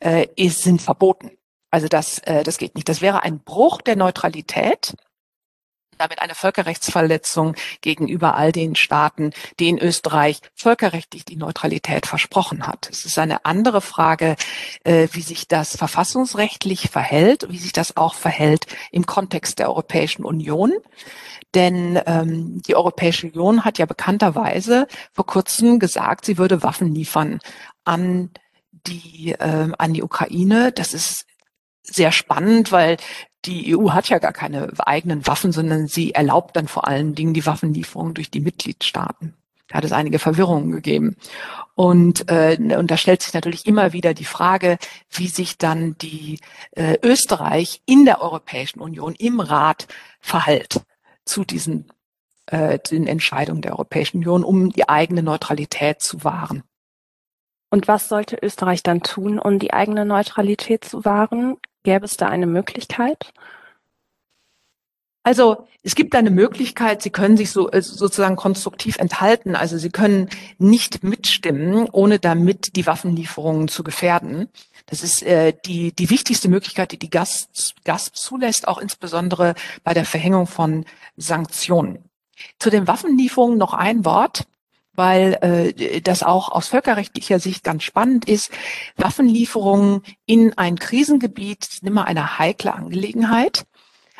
äh, 0.00 0.26
ist, 0.36 0.62
sind 0.62 0.80
verboten. 0.80 1.30
Also 1.70 1.88
das, 1.88 2.18
äh, 2.20 2.44
das 2.44 2.58
geht 2.58 2.76
nicht. 2.76 2.88
Das 2.88 3.00
wäre 3.00 3.24
ein 3.24 3.40
Bruch 3.40 3.82
der 3.82 3.96
Neutralität 3.96 4.94
damit 5.98 6.20
eine 6.20 6.34
Völkerrechtsverletzung 6.34 7.54
gegenüber 7.80 8.34
all 8.36 8.52
den 8.52 8.74
Staaten, 8.76 9.32
denen 9.60 9.78
Österreich 9.78 10.40
völkerrechtlich 10.54 11.24
die 11.24 11.36
Neutralität 11.36 12.06
versprochen 12.06 12.66
hat. 12.66 12.88
Es 12.90 13.04
ist 13.04 13.18
eine 13.18 13.44
andere 13.44 13.80
Frage, 13.80 14.36
äh, 14.84 15.08
wie 15.12 15.22
sich 15.22 15.48
das 15.48 15.76
verfassungsrechtlich 15.76 16.90
verhält, 16.90 17.46
wie 17.50 17.58
sich 17.58 17.72
das 17.72 17.96
auch 17.96 18.14
verhält 18.14 18.66
im 18.90 19.06
Kontext 19.06 19.58
der 19.58 19.68
Europäischen 19.68 20.24
Union. 20.24 20.72
Denn 21.54 22.00
ähm, 22.06 22.62
die 22.62 22.74
Europäische 22.74 23.28
Union 23.28 23.64
hat 23.64 23.78
ja 23.78 23.86
bekannterweise 23.86 24.88
vor 25.12 25.26
kurzem 25.26 25.78
gesagt, 25.78 26.24
sie 26.24 26.38
würde 26.38 26.62
Waffen 26.62 26.94
liefern 26.94 27.38
an 27.84 28.30
die 28.86 29.32
äh, 29.32 29.70
an 29.78 29.92
die 29.94 30.02
Ukraine. 30.02 30.72
Das 30.72 30.94
ist 30.94 31.26
sehr 31.84 32.12
spannend, 32.12 32.72
weil 32.72 32.96
die 33.44 33.76
EU 33.76 33.90
hat 33.90 34.08
ja 34.08 34.18
gar 34.18 34.32
keine 34.32 34.72
eigenen 34.78 35.26
Waffen, 35.26 35.52
sondern 35.52 35.86
sie 35.86 36.12
erlaubt 36.12 36.56
dann 36.56 36.66
vor 36.66 36.88
allen 36.88 37.14
Dingen 37.14 37.34
die 37.34 37.46
Waffenlieferung 37.46 38.14
durch 38.14 38.30
die 38.30 38.40
Mitgliedstaaten. 38.40 39.34
Da 39.68 39.76
hat 39.76 39.84
es 39.84 39.92
einige 39.92 40.18
Verwirrungen 40.18 40.72
gegeben. 40.72 41.16
Und, 41.74 42.30
äh, 42.30 42.56
und 42.76 42.90
da 42.90 42.96
stellt 42.96 43.22
sich 43.22 43.34
natürlich 43.34 43.66
immer 43.66 43.92
wieder 43.92 44.14
die 44.14 44.24
Frage, 44.24 44.78
wie 45.10 45.28
sich 45.28 45.58
dann 45.58 45.96
die 45.98 46.38
äh, 46.72 46.98
Österreich 47.02 47.82
in 47.86 48.04
der 48.04 48.20
Europäischen 48.20 48.80
Union 48.80 49.14
im 49.18 49.40
Rat 49.40 49.86
verhält 50.20 50.82
zu 51.24 51.44
diesen 51.44 51.90
äh, 52.46 52.78
den 52.78 53.06
Entscheidungen 53.06 53.62
der 53.62 53.72
Europäischen 53.72 54.18
Union, 54.18 54.44
um 54.44 54.70
die 54.70 54.88
eigene 54.88 55.22
Neutralität 55.22 56.00
zu 56.02 56.24
wahren. 56.24 56.62
Und 57.70 57.88
was 57.88 58.08
sollte 58.08 58.38
Österreich 58.40 58.82
dann 58.82 59.00
tun, 59.00 59.38
um 59.38 59.58
die 59.58 59.72
eigene 59.72 60.04
Neutralität 60.04 60.84
zu 60.84 61.04
wahren? 61.04 61.56
Gäbe 61.84 62.04
es 62.04 62.16
da 62.16 62.28
eine 62.28 62.46
Möglichkeit? 62.46 63.32
Also 65.22 65.66
es 65.82 65.94
gibt 65.94 66.14
eine 66.14 66.30
Möglichkeit, 66.30 67.00
Sie 67.00 67.08
können 67.08 67.38
sich 67.38 67.50
so 67.50 67.70
äh, 67.70 67.80
sozusagen 67.80 68.36
konstruktiv 68.36 68.98
enthalten. 68.98 69.56
Also 69.56 69.78
Sie 69.78 69.88
können 69.88 70.28
nicht 70.58 71.02
mitstimmen, 71.02 71.88
ohne 71.90 72.18
damit 72.18 72.76
die 72.76 72.86
Waffenlieferungen 72.86 73.68
zu 73.68 73.84
gefährden. 73.84 74.48
Das 74.86 75.02
ist 75.02 75.22
äh, 75.22 75.54
die, 75.64 75.92
die 75.92 76.10
wichtigste 76.10 76.48
Möglichkeit, 76.48 76.92
die 76.92 76.98
die 76.98 77.08
GAS, 77.08 77.48
GAS 77.84 78.12
zulässt, 78.12 78.68
auch 78.68 78.78
insbesondere 78.78 79.54
bei 79.82 79.94
der 79.94 80.04
Verhängung 80.04 80.46
von 80.46 80.84
Sanktionen. 81.16 82.04
Zu 82.58 82.68
den 82.68 82.86
Waffenlieferungen 82.86 83.56
noch 83.56 83.72
ein 83.72 84.04
Wort 84.04 84.44
weil 84.96 85.38
äh, 85.40 86.00
das 86.00 86.22
auch 86.22 86.50
aus 86.50 86.68
völkerrechtlicher 86.68 87.38
Sicht 87.38 87.64
ganz 87.64 87.82
spannend 87.82 88.28
ist. 88.28 88.50
Waffenlieferungen 88.96 90.02
in 90.26 90.56
ein 90.56 90.78
Krisengebiet 90.78 91.64
sind 91.64 91.88
immer 91.88 92.06
eine 92.06 92.38
heikle 92.38 92.74
Angelegenheit. 92.74 93.66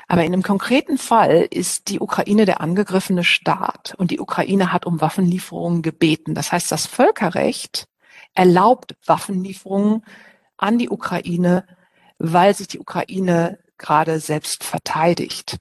Aber 0.07 0.23
in 0.23 0.33
einem 0.33 0.43
konkreten 0.43 0.99
Fall 0.99 1.47
ist 1.51 1.89
die 1.89 1.99
Ukraine 1.99 2.45
der 2.45 2.61
angegriffene 2.61 3.25
Staat 3.25 3.95
und 3.97 4.11
die 4.11 4.21
Ukraine 4.21 4.73
hat 4.73 4.85
um 4.85 5.01
Waffenlieferungen 5.01 5.81
gebeten. 5.81 6.35
Das 6.35 6.53
heißt, 6.53 6.71
das 6.71 6.87
Völkerrecht 6.87 7.89
erlaubt 8.35 8.97
Waffenlieferungen 9.07 10.05
an 10.59 10.79
die 10.79 10.91
Ukraine, 10.91 11.65
weil 12.19 12.55
sich 12.55 12.69
die 12.69 12.79
Ukraine 12.79 13.59
gerade 13.79 14.21
selbst 14.21 14.65
verteidigt. 14.65 15.59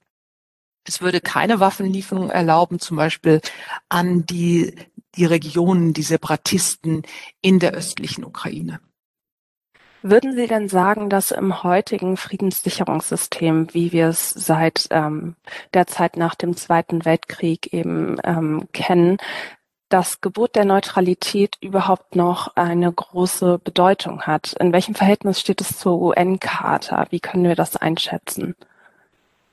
Es 0.86 1.00
würde 1.00 1.20
keine 1.20 1.60
Waffenlieferung 1.60 2.30
erlauben, 2.30 2.78
zum 2.78 2.96
Beispiel 2.96 3.40
an 3.88 4.26
die 4.26 4.74
die 5.16 5.24
Regionen, 5.24 5.92
die 5.92 6.02
Separatisten 6.02 7.02
in 7.40 7.58
der 7.58 7.72
östlichen 7.72 8.24
Ukraine. 8.24 8.80
Würden 10.06 10.34
Sie 10.34 10.46
denn 10.46 10.68
sagen, 10.68 11.08
dass 11.08 11.30
im 11.30 11.62
heutigen 11.62 12.18
Friedenssicherungssystem, 12.18 13.72
wie 13.72 13.90
wir 13.90 14.08
es 14.08 14.30
seit 14.30 14.88
ähm, 14.90 15.34
der 15.72 15.86
Zeit 15.86 16.18
nach 16.18 16.34
dem 16.34 16.58
Zweiten 16.58 17.06
Weltkrieg 17.06 17.72
eben 17.72 18.18
ähm, 18.22 18.68
kennen, 18.72 19.16
das 19.88 20.20
Gebot 20.20 20.56
der 20.56 20.66
Neutralität 20.66 21.56
überhaupt 21.62 22.16
noch 22.16 22.54
eine 22.54 22.92
große 22.92 23.58
Bedeutung 23.64 24.22
hat? 24.22 24.52
In 24.60 24.74
welchem 24.74 24.94
Verhältnis 24.94 25.40
steht 25.40 25.62
es 25.62 25.78
zur 25.78 25.98
UN-Charta? 25.98 27.06
Wie 27.08 27.20
können 27.20 27.44
wir 27.44 27.56
das 27.56 27.76
einschätzen? 27.76 28.56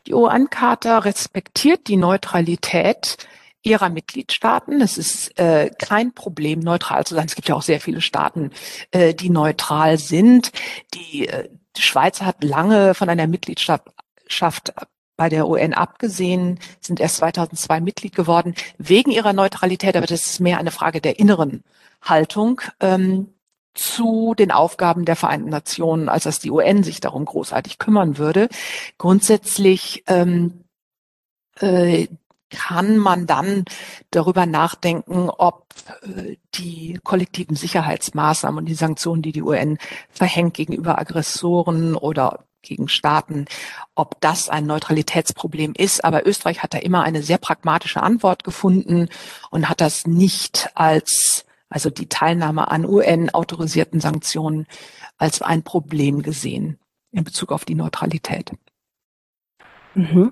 Die 0.08 0.13
UN-Charta 0.13 0.97
respektiert 0.97 1.88
die 1.88 1.95
Neutralität 1.95 3.17
ihrer 3.63 3.89
Mitgliedstaaten. 3.89 4.82
Es 4.82 4.97
ist 4.97 5.38
äh, 5.39 5.69
kein 5.78 6.13
Problem, 6.13 6.60
neutral 6.60 7.06
zu 7.06 7.15
sein. 7.15 7.26
Es 7.28 7.36
gibt 7.36 7.47
ja 7.47 7.56
auch 7.56 7.62
sehr 7.62 7.80
viele 7.80 8.02
Staaten, 8.02 8.52
äh, 8.91 9.13
die 9.13 9.30
neutral 9.30 9.97
sind. 9.97 10.52
Die, 10.93 11.28
äh, 11.28 11.50
die 11.78 11.82
Schweiz 11.82 12.21
hat 12.21 12.43
lange 12.43 12.93
von 12.93 13.10
einer 13.10 13.28
Mitgliedschaft 13.28 13.84
bei 15.15 15.30
der 15.30 15.47
UN 15.47 15.74
abgesehen, 15.74 16.60
sind 16.80 17.00
erst 17.00 17.17
2002 17.17 17.80
Mitglied 17.82 18.15
geworden, 18.15 18.56
wegen 18.78 19.12
ihrer 19.12 19.34
Neutralität, 19.34 19.95
aber 19.95 20.08
das 20.08 20.26
ist 20.26 20.39
mehr 20.39 20.58
eine 20.58 20.71
Frage 20.71 21.00
der 21.00 21.19
inneren 21.19 21.63
Haltung 22.02 22.62
ähm, 22.80 23.32
zu 23.74 24.34
den 24.34 24.52
Aufgaben 24.52 25.06
der 25.06 25.15
Vereinten 25.15 25.50
Nationen, 25.50 26.10
als 26.10 26.24
dass 26.24 26.39
die 26.39 26.50
UN 26.50 26.84
sich 26.84 27.02
darum 27.02 27.26
großartig 27.26 27.78
kümmern 27.78 28.17
würde. 28.17 28.50
Grundsätzlich 28.97 30.04
ähm, 30.08 30.63
äh, 31.60 32.08
kann 32.51 32.97
man 32.97 33.25
dann 33.25 33.65
darüber 34.11 34.45
nachdenken, 34.45 35.29
ob 35.29 35.65
äh, 36.03 36.35
die 36.53 36.99
kollektiven 37.03 37.55
Sicherheitsmaßnahmen 37.55 38.59
und 38.59 38.65
die 38.65 38.75
Sanktionen, 38.75 39.21
die 39.21 39.31
die 39.31 39.41
UN 39.41 39.77
verhängt 40.09 40.53
gegenüber 40.53 40.99
Aggressoren 40.99 41.95
oder 41.95 42.45
gegen 42.61 42.87
Staaten, 42.87 43.45
ob 43.95 44.21
das 44.21 44.49
ein 44.49 44.67
Neutralitätsproblem 44.67 45.73
ist. 45.75 46.03
Aber 46.03 46.27
Österreich 46.27 46.61
hat 46.61 46.73
da 46.73 46.77
immer 46.77 47.03
eine 47.03 47.23
sehr 47.23 47.39
pragmatische 47.39 48.03
Antwort 48.03 48.43
gefunden 48.43 49.09
und 49.49 49.67
hat 49.67 49.81
das 49.81 50.05
nicht 50.05 50.69
als, 50.75 51.45
also 51.69 51.89
die 51.89 52.07
Teilnahme 52.07 52.69
an 52.69 52.85
UN-autorisierten 52.85 53.99
Sanktionen 53.99 54.67
als 55.17 55.41
ein 55.41 55.63
Problem 55.63 56.21
gesehen 56.21 56.77
in 57.11 57.23
Bezug 57.23 57.51
auf 57.51 57.65
die 57.65 57.75
Neutralität. 57.75 58.51
Mhm. 59.93 60.32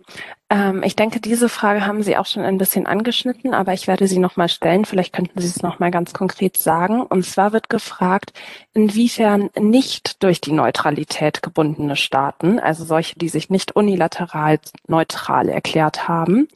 Ähm, 0.50 0.84
ich 0.84 0.96
denke, 0.96 1.20
diese 1.20 1.50
Frage 1.50 1.86
haben 1.86 2.02
Sie 2.02 2.18
auch 2.18 2.26
schon 2.26 2.44
ein 2.44 2.58
bisschen 2.58 2.88
angeschnitten, 2.88 3.54
aber 3.54 3.74
ich 3.74 3.88
werde 3.88 4.08
sie 4.08 4.20
nochmal 4.20 4.50
stellen. 4.50 4.86
Vielleicht 4.86 5.14
könnten 5.14 5.40
Sie 5.40 5.48
es 5.48 5.62
nochmal 5.62 5.92
ganz 5.92 6.14
konkret 6.14 6.58
sagen. 6.58 7.02
Und 7.02 7.26
zwar 7.26 7.52
wird 7.52 7.70
gefragt, 7.70 8.34
inwiefern 8.74 9.50
nicht 9.60 10.24
durch 10.24 10.40
die 10.40 10.54
Neutralität 10.54 11.44
gebundene 11.44 11.96
Staaten, 11.96 12.60
also 12.60 12.86
solche, 12.86 13.20
die 13.20 13.30
sich 13.30 13.50
nicht 13.50 13.76
unilateral 13.76 14.60
neutral 14.88 15.50
erklärt 15.50 16.08
haben, 16.08 16.48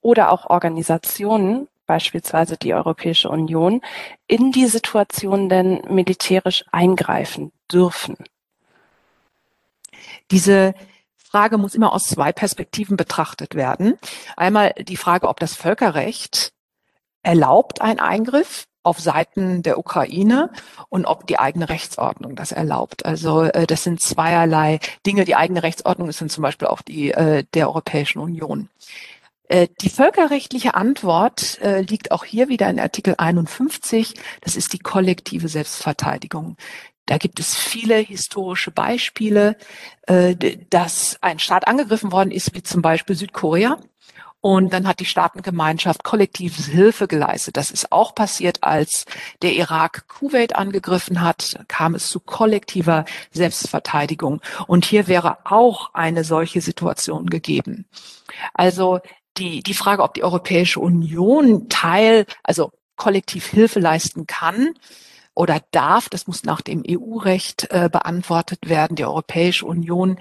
oder 0.00 0.30
auch 0.30 0.48
Organisationen, 0.48 1.66
beispielsweise 1.86 2.56
die 2.56 2.72
Europäische 2.72 3.28
Union, 3.30 3.82
in 4.26 4.52
die 4.52 4.66
Situation 4.66 5.48
denn 5.48 5.82
militärisch 5.88 6.64
eingreifen 6.70 7.50
dürfen. 7.72 8.16
Diese 10.30 10.74
Frage 11.30 11.58
muss 11.58 11.74
immer 11.74 11.92
aus 11.92 12.06
zwei 12.06 12.32
Perspektiven 12.32 12.96
betrachtet 12.96 13.54
werden. 13.54 13.98
Einmal 14.36 14.74
die 14.78 14.96
Frage, 14.96 15.28
ob 15.28 15.40
das 15.40 15.54
Völkerrecht 15.54 16.52
erlaubt 17.22 17.80
einen 17.80 18.00
Eingriff 18.00 18.66
auf 18.82 19.00
Seiten 19.00 19.62
der 19.62 19.78
Ukraine 19.78 20.50
und 20.88 21.04
ob 21.04 21.26
die 21.26 21.38
eigene 21.38 21.68
Rechtsordnung 21.68 22.36
das 22.36 22.52
erlaubt. 22.52 23.04
Also 23.04 23.42
äh, 23.42 23.66
das 23.66 23.84
sind 23.84 24.00
zweierlei 24.00 24.80
Dinge. 25.04 25.24
Die 25.26 25.36
eigene 25.36 25.62
Rechtsordnung 25.62 26.08
ist 26.08 26.20
dann 26.20 26.30
zum 26.30 26.42
Beispiel 26.42 26.68
auch 26.68 26.80
die 26.80 27.10
äh, 27.10 27.44
der 27.52 27.68
Europäischen 27.68 28.20
Union. 28.20 28.70
Äh, 29.48 29.68
die 29.80 29.88
völkerrechtliche 29.88 30.74
Antwort 30.74 31.60
äh, 31.62 31.80
liegt 31.80 32.12
auch 32.12 32.24
hier 32.24 32.48
wieder 32.48 32.68
in 32.68 32.78
Artikel 32.78 33.14
51. 33.16 34.14
Das 34.42 34.56
ist 34.56 34.72
die 34.74 34.78
kollektive 34.78 35.48
Selbstverteidigung. 35.48 36.56
Da 37.08 37.16
gibt 37.16 37.40
es 37.40 37.56
viele 37.56 37.96
historische 37.96 38.70
Beispiele, 38.70 39.56
äh, 40.06 40.36
dass 40.68 41.16
ein 41.22 41.38
Staat 41.38 41.66
angegriffen 41.66 42.12
worden 42.12 42.30
ist, 42.30 42.54
wie 42.54 42.62
zum 42.62 42.82
Beispiel 42.82 43.16
Südkorea. 43.16 43.78
Und 44.40 44.72
dann 44.72 44.86
hat 44.86 45.00
die 45.00 45.06
Staatengemeinschaft 45.06 46.04
kollektive 46.04 46.62
Hilfe 46.70 47.08
geleistet. 47.08 47.56
Das 47.56 47.70
ist 47.70 47.90
auch 47.90 48.14
passiert, 48.14 48.62
als 48.62 49.06
der 49.42 49.54
Irak 49.54 50.06
Kuwait 50.06 50.54
angegriffen 50.54 51.22
hat, 51.22 51.58
kam 51.66 51.94
es 51.94 52.08
zu 52.10 52.20
kollektiver 52.20 53.06
Selbstverteidigung. 53.32 54.40
Und 54.66 54.84
hier 54.84 55.08
wäre 55.08 55.38
auch 55.44 55.94
eine 55.94 56.24
solche 56.24 56.60
Situation 56.60 57.26
gegeben. 57.26 57.86
Also 58.52 59.00
die, 59.38 59.62
die 59.62 59.74
Frage, 59.74 60.02
ob 60.02 60.14
die 60.14 60.24
Europäische 60.24 60.78
Union 60.78 61.68
Teil, 61.70 62.26
also 62.44 62.70
kollektiv 62.96 63.46
Hilfe 63.46 63.80
leisten 63.80 64.26
kann, 64.26 64.74
oder 65.38 65.62
darf, 65.70 66.08
das 66.08 66.26
muss 66.26 66.42
nach 66.42 66.60
dem 66.60 66.82
EU-Recht 66.84 67.68
äh, 67.70 67.88
beantwortet 67.88 68.68
werden. 68.68 68.96
Die 68.96 69.04
Europäische 69.04 69.66
Union 69.66 70.18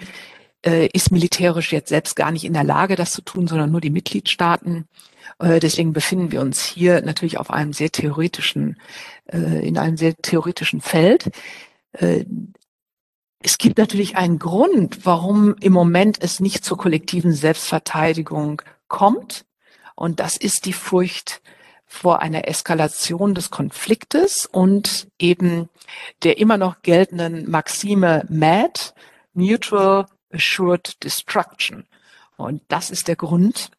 äh, 0.64 0.88
ist 0.94 1.12
militärisch 1.12 1.74
jetzt 1.74 1.90
selbst 1.90 2.16
gar 2.16 2.32
nicht 2.32 2.44
in 2.44 2.54
der 2.54 2.64
Lage, 2.64 2.96
das 2.96 3.14
zu 3.14 3.24
tun, 3.24 3.48
sondern 3.48 3.72
nur 3.72 3.82
die 3.82 3.90
Mitgliedstaaten. 3.90 4.86
Äh, 5.40 5.60
deswegen 5.60 5.92
befinden 5.92 6.32
wir 6.32 6.42
uns 6.42 6.64
hier 6.64 7.02
natürlich 7.02 7.40
auf 7.40 7.50
einem 7.50 7.74
sehr 7.74 7.92
theoretischen, 7.92 8.80
äh, 9.26 9.68
in 9.68 9.80
einem 9.80 9.98
sehr 9.98 10.16
theoretischen 10.16 10.82
Feld. 10.82 11.32
Äh, 11.94 12.26
es 13.42 13.58
gibt 13.58 13.80
natürlich 13.80 14.18
einen 14.18 14.38
Grund, 14.38 15.04
warum 15.04 15.56
im 15.62 15.74
Moment 15.74 16.22
es 16.22 16.40
nicht 16.40 16.64
zur 16.64 16.78
kollektiven 16.78 17.34
Selbstverteidigung 17.34 18.62
kommt. 18.88 19.46
Und 19.96 20.20
das 20.20 20.38
ist 20.38 20.66
die 20.66 20.74
Furcht 20.74 21.42
vor 21.88 22.22
einer 22.22 22.48
Eskalation 22.48 23.34
des 23.34 23.50
Konfliktes 23.50 24.46
und 24.46 25.08
eben 25.18 25.70
der 26.24 26.38
immer 26.38 26.58
noch 26.58 26.82
geltenden 26.82 27.50
Maxime 27.50 28.26
MAD, 28.30 28.94
Mutual 29.34 30.06
Assured 30.32 31.02
Destruction. 31.04 31.86
Und 32.36 32.62
das 32.68 32.92
ist 32.92 33.08
der 33.08 33.16
Grund, 33.16 33.72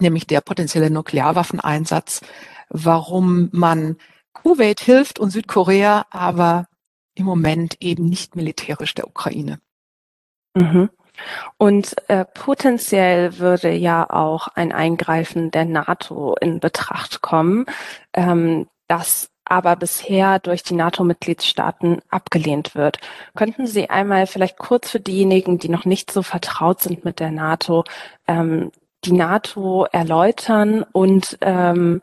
nämlich 0.00 0.26
der 0.26 0.40
potenzielle 0.40 0.90
Nuklearwaffeneinsatz, 0.90 2.20
warum 2.68 3.48
man 3.52 3.96
Kuwait 4.32 4.80
hilft 4.80 5.18
und 5.18 5.30
Südkorea, 5.30 6.06
aber 6.10 6.66
im 7.14 7.24
Moment 7.24 7.76
eben 7.80 8.04
nicht 8.08 8.36
militärisch 8.36 8.94
der 8.94 9.06
Ukraine. 9.06 9.60
Mhm. 10.54 10.90
Und 11.58 11.94
äh, 12.08 12.24
potenziell 12.24 13.38
würde 13.38 13.70
ja 13.72 14.08
auch 14.08 14.48
ein 14.48 14.72
Eingreifen 14.72 15.50
der 15.50 15.64
NATO 15.64 16.36
in 16.40 16.60
Betracht 16.60 17.22
kommen, 17.22 17.66
ähm, 18.12 18.68
das 18.88 19.30
aber 19.44 19.76
bisher 19.76 20.40
durch 20.40 20.62
die 20.62 20.74
NATO-Mitgliedstaaten 20.74 22.00
abgelehnt 22.10 22.74
wird. 22.74 22.98
Könnten 23.36 23.66
Sie 23.66 23.88
einmal 23.88 24.26
vielleicht 24.26 24.58
kurz 24.58 24.90
für 24.90 25.00
diejenigen, 25.00 25.58
die 25.58 25.68
noch 25.68 25.84
nicht 25.84 26.10
so 26.10 26.22
vertraut 26.22 26.80
sind 26.80 27.04
mit 27.04 27.20
der 27.20 27.30
NATO, 27.30 27.84
ähm, 28.26 28.72
die 29.04 29.12
NATO 29.12 29.86
erläutern 29.92 30.84
und 30.92 31.38
ähm, 31.42 32.02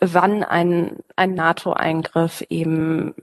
wann 0.00 0.42
ein, 0.44 0.96
ein 1.14 1.34
NATO-Eingriff 1.34 2.42
eben 2.48 3.14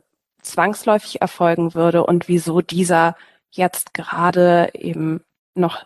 zwangsläufig 0.41 1.21
erfolgen 1.21 1.73
würde 1.73 2.05
und 2.05 2.27
wieso 2.27 2.61
dieser 2.61 3.15
jetzt 3.55 3.93
gerade 3.93 4.71
eben 4.73 5.21
noch 5.55 5.85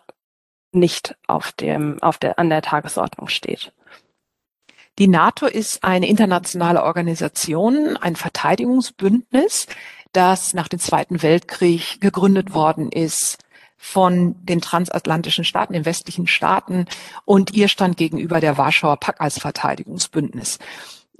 nicht 0.72 1.16
auf 1.26 1.52
dem, 1.52 2.00
auf 2.02 2.18
der, 2.18 2.38
an 2.38 2.50
der 2.50 2.62
Tagesordnung 2.62 3.28
steht. 3.28 3.72
Die 4.98 5.08
NATO 5.08 5.46
ist 5.46 5.82
eine 5.82 6.08
internationale 6.08 6.82
Organisation, 6.82 7.96
ein 7.96 8.16
Verteidigungsbündnis, 8.16 9.66
das 10.12 10.52
nach 10.52 10.68
dem 10.68 10.78
Zweiten 10.78 11.22
Weltkrieg 11.22 12.00
gegründet 12.00 12.52
worden 12.52 12.90
ist 12.92 13.38
von 13.76 14.34
den 14.44 14.60
transatlantischen 14.60 15.44
Staaten, 15.44 15.72
den 15.72 15.86
westlichen 15.86 16.26
Staaten 16.26 16.84
und 17.24 17.54
ihr 17.54 17.68
stand 17.68 17.96
gegenüber 17.96 18.40
der 18.40 18.58
Warschauer 18.58 18.98
Pakt 18.98 19.20
als 19.22 19.38
Verteidigungsbündnis. 19.38 20.58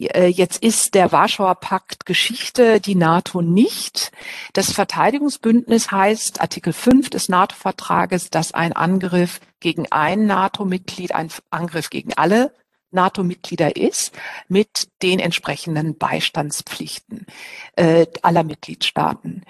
Äh, 0.00 0.26
jetzt 0.26 0.62
ist 0.62 0.94
der 0.94 1.12
Warschauer 1.12 1.56
Pakt 1.56 2.06
Geschichte, 2.06 2.80
die 2.80 2.94
NATO 2.94 3.42
nicht. 3.42 4.12
Das 4.52 4.72
Verteidigungsbündnis 4.72 5.90
heißt 5.90 6.40
Artikel 6.40 6.72
5 6.72 7.10
des 7.10 7.28
NATO-Vertrages, 7.28 8.30
dass 8.30 8.54
ein 8.54 8.72
Angriff 8.72 9.40
gegen 9.60 9.86
ein 9.90 10.26
NATO-Mitglied 10.26 11.14
ein 11.14 11.30
Angriff 11.50 11.90
gegen 11.90 12.14
alle 12.14 12.54
NATO-Mitglieder 12.92 13.76
ist, 13.76 14.12
mit 14.48 14.88
den 15.02 15.18
entsprechenden 15.18 15.96
Beistandspflichten 15.96 17.26
äh, 17.76 18.06
aller 18.22 18.44
Mitgliedstaaten. 18.44 19.44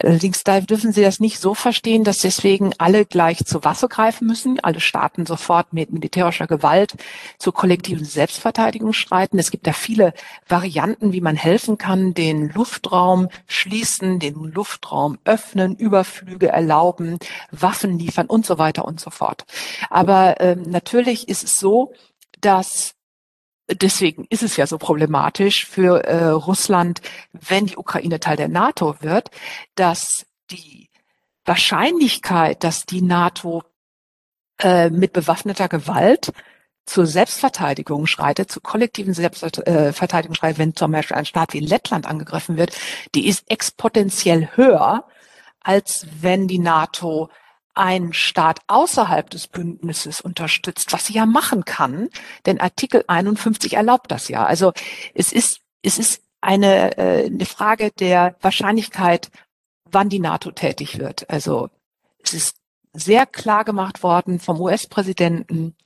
Allerdings 0.00 0.42
da 0.42 0.60
dürfen 0.60 0.92
Sie 0.92 1.02
das 1.02 1.20
nicht 1.20 1.38
so 1.38 1.54
verstehen, 1.54 2.02
dass 2.02 2.18
deswegen 2.18 2.72
alle 2.78 3.04
gleich 3.04 3.44
zur 3.44 3.64
Waffe 3.64 3.88
greifen 3.88 4.26
müssen, 4.26 4.58
alle 4.60 4.80
Staaten 4.80 5.26
sofort 5.26 5.72
mit 5.72 5.92
militärischer 5.92 6.46
Gewalt 6.46 6.94
zur 7.38 7.52
kollektiven 7.52 8.04
Selbstverteidigung 8.04 8.92
streiten. 8.94 9.38
Es 9.38 9.50
gibt 9.50 9.66
da 9.66 9.72
viele 9.72 10.14
Varianten, 10.48 11.12
wie 11.12 11.20
man 11.20 11.36
helfen 11.36 11.78
kann, 11.78 12.14
den 12.14 12.48
Luftraum 12.48 13.28
schließen, 13.46 14.18
den 14.18 14.34
Luftraum 14.34 15.18
öffnen, 15.24 15.76
Überflüge 15.76 16.48
erlauben, 16.48 17.18
Waffen 17.50 17.98
liefern 17.98 18.26
und 18.26 18.46
so 18.46 18.58
weiter 18.58 18.86
und 18.86 18.98
so 18.98 19.10
fort. 19.10 19.44
Aber 19.90 20.40
ähm, 20.40 20.62
natürlich 20.62 21.28
ist 21.28 21.44
es 21.44 21.58
so, 21.58 21.92
dass 22.42 22.94
deswegen 23.70 24.26
ist 24.28 24.42
es 24.42 24.56
ja 24.56 24.66
so 24.66 24.78
problematisch 24.78 25.66
für 25.66 26.04
äh, 26.04 26.26
Russland, 26.26 27.00
wenn 27.32 27.66
die 27.66 27.76
Ukraine 27.76 28.20
Teil 28.20 28.36
der 28.36 28.48
NATO 28.48 28.96
wird, 29.00 29.30
dass 29.74 30.26
die 30.50 30.90
Wahrscheinlichkeit, 31.44 32.62
dass 32.62 32.84
die 32.84 33.02
NATO 33.02 33.62
äh, 34.60 34.90
mit 34.90 35.12
bewaffneter 35.12 35.68
Gewalt 35.68 36.32
zur 36.84 37.06
Selbstverteidigung 37.06 38.06
schreitet, 38.06 38.50
zur 38.50 38.62
kollektiven 38.62 39.14
Selbstverteidigung 39.14 40.34
schreitet, 40.34 40.58
wenn 40.58 40.74
zum 40.74 40.92
Beispiel 40.92 41.16
ein 41.16 41.26
Staat 41.26 41.52
wie 41.52 41.60
Lettland 41.60 42.06
angegriffen 42.06 42.56
wird, 42.56 42.76
die 43.14 43.28
ist 43.28 43.44
exponentiell 43.48 44.50
höher, 44.56 45.04
als 45.60 46.06
wenn 46.20 46.48
die 46.48 46.58
NATO 46.58 47.30
ein 47.74 48.12
Staat 48.12 48.60
außerhalb 48.66 49.30
des 49.30 49.48
Bündnisses 49.48 50.20
unterstützt, 50.20 50.92
was 50.92 51.06
sie 51.06 51.14
ja 51.14 51.26
machen 51.26 51.64
kann, 51.64 52.08
denn 52.46 52.60
Artikel 52.60 53.04
51 53.06 53.74
erlaubt 53.74 54.10
das 54.10 54.28
ja. 54.28 54.44
Also 54.44 54.72
es 55.14 55.32
ist, 55.32 55.60
es 55.82 55.98
ist 55.98 56.22
eine, 56.40 56.98
äh, 56.98 57.26
eine 57.26 57.46
Frage 57.46 57.90
der 57.92 58.36
Wahrscheinlichkeit, 58.40 59.30
wann 59.90 60.08
die 60.08 60.18
NATO 60.18 60.50
tätig 60.50 60.98
wird. 60.98 61.28
Also 61.30 61.70
es 62.22 62.34
ist 62.34 62.56
sehr 62.92 63.26
klar 63.26 63.64
gemacht 63.64 64.02
worden 64.02 64.38
vom 64.38 64.60
US-Präsidenten, 64.60 65.76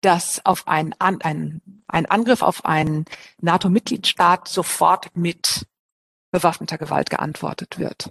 dass 0.00 0.44
auf 0.44 0.68
einen, 0.68 0.94
ein, 0.98 1.60
ein 1.88 2.06
Angriff 2.06 2.42
auf 2.42 2.64
einen 2.64 3.04
NATO-Mitgliedstaat 3.40 4.48
sofort 4.48 5.14
mit 5.14 5.66
bewaffneter 6.30 6.78
Gewalt 6.78 7.10
geantwortet 7.10 7.78
wird. 7.78 8.10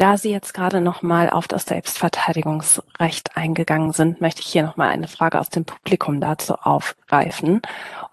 Da 0.00 0.16
Sie 0.16 0.30
jetzt 0.30 0.54
gerade 0.54 0.80
nochmal 0.80 1.28
auf 1.28 1.46
das 1.46 1.64
Selbstverteidigungsrecht 1.64 3.36
eingegangen 3.36 3.92
sind, 3.92 4.22
möchte 4.22 4.40
ich 4.40 4.46
hier 4.46 4.62
nochmal 4.62 4.88
eine 4.88 5.08
Frage 5.08 5.38
aus 5.38 5.50
dem 5.50 5.66
Publikum 5.66 6.22
dazu 6.22 6.54
aufgreifen. 6.54 7.60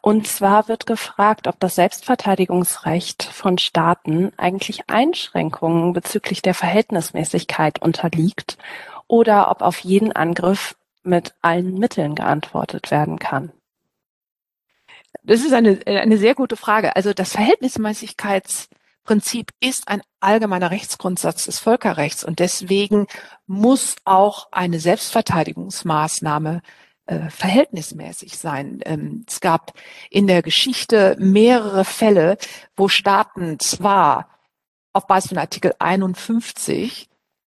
Und 0.02 0.28
zwar 0.28 0.68
wird 0.68 0.86
gefragt, 0.86 1.48
ob 1.48 1.62
das 1.62 1.76
Selbstverteidigungsrecht 1.76 3.24
von 3.24 3.58
Staaten 3.58 4.34
eigentlich 4.36 4.90
Einschränkungen 4.90 5.94
bezüglich 5.94 6.42
der 6.42 6.56
Verhältnismäßigkeit 6.56 7.82
unterliegt 7.82 8.58
oder 9.08 9.50
ob 9.50 9.62
auf 9.62 9.80
jeden 9.80 10.12
Angriff 10.12 10.76
mit 11.04 11.36
allen 11.42 11.76
Mitteln 11.76 12.16
geantwortet 12.16 12.92
werden 12.92 13.18
kann. 13.18 13.54
Das 15.24 15.40
ist 15.40 15.54
eine, 15.54 15.80
eine 15.86 16.18
sehr 16.18 16.36
gute 16.36 16.58
Frage. 16.58 16.98
Also 16.98 17.14
das 17.14 17.32
Verhältnismäßigkeits 17.32 18.68
Prinzip 19.08 19.52
ist 19.62 19.88
ein 19.88 20.02
allgemeiner 20.20 20.70
Rechtsgrundsatz 20.70 21.46
des 21.46 21.60
Völkerrechts 21.60 22.26
und 22.26 22.40
deswegen 22.40 23.08
muss 23.46 23.96
auch 24.04 24.50
eine 24.52 24.82
Selbstverteidigungsmaßnahme 24.82 26.62
äh, 27.06 27.30
verhältnismäßig 27.30 28.38
sein. 28.38 28.82
Ähm, 28.84 29.24
es 29.26 29.40
gab 29.40 29.72
in 30.10 30.28
der 30.28 30.42
Geschichte 30.42 31.16
mehrere 31.20 31.86
Fälle, 31.86 32.38
wo 32.76 32.90
Staaten 32.90 33.60
zwar 33.60 34.28
auf 34.92 35.08
Basis 35.08 35.30
von 35.30 35.38
Artikel 35.38 35.74
51 35.80 37.07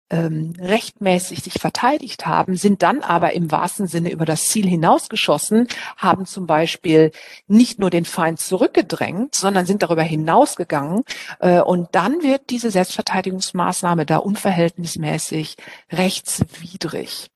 ähm, 0.10 0.54
rechtmäßig 0.60 1.44
sich 1.44 1.54
verteidigt 1.54 2.26
haben, 2.26 2.56
sind 2.56 2.82
dann 2.84 3.02
aber 3.02 3.34
im 3.34 3.52
wahrsten 3.52 3.88
Sinne 3.88 4.12
über 4.12 4.26
das 4.26 4.44
Ziel 4.44 4.68
hinausgeschossen, 4.68 5.68
haben 5.98 6.26
zum 6.26 6.48
Beispiel 6.48 7.12
nicht 7.48 7.80
nur 7.80 7.90
den 7.90 8.06
Feind 8.06 8.40
zurückgedrängt, 8.40 9.36
sondern 9.36 9.66
sind 9.66 9.84
darüber 9.84 10.04
hinausgegangen. 10.04 11.04
Äh, 11.40 11.62
und 11.62 11.90
dann 11.94 12.24
wird 12.24 12.50
diese 12.50 12.72
Selbstverteidigungsmaßnahme 12.72 14.06
da 14.06 14.18
unverhältnismäßig 14.18 15.58
rechtswidrig. 15.92 17.30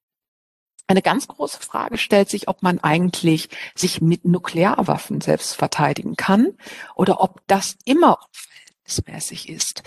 Eine 0.87 1.01
ganz 1.01 1.27
große 1.27 1.59
Frage 1.61 1.97
stellt 1.97 2.29
sich, 2.29 2.49
ob 2.49 2.63
man 2.63 2.79
eigentlich 2.79 3.47
sich 3.75 4.01
mit 4.01 4.25
Nuklearwaffen 4.25 5.21
selbst 5.21 5.55
verteidigen 5.55 6.17
kann 6.17 6.57
oder 6.95 7.21
ob 7.21 7.41
das 7.47 7.77
immer 7.85 8.19
unverhältnismäßig 8.19 9.49
ist. 9.49 9.83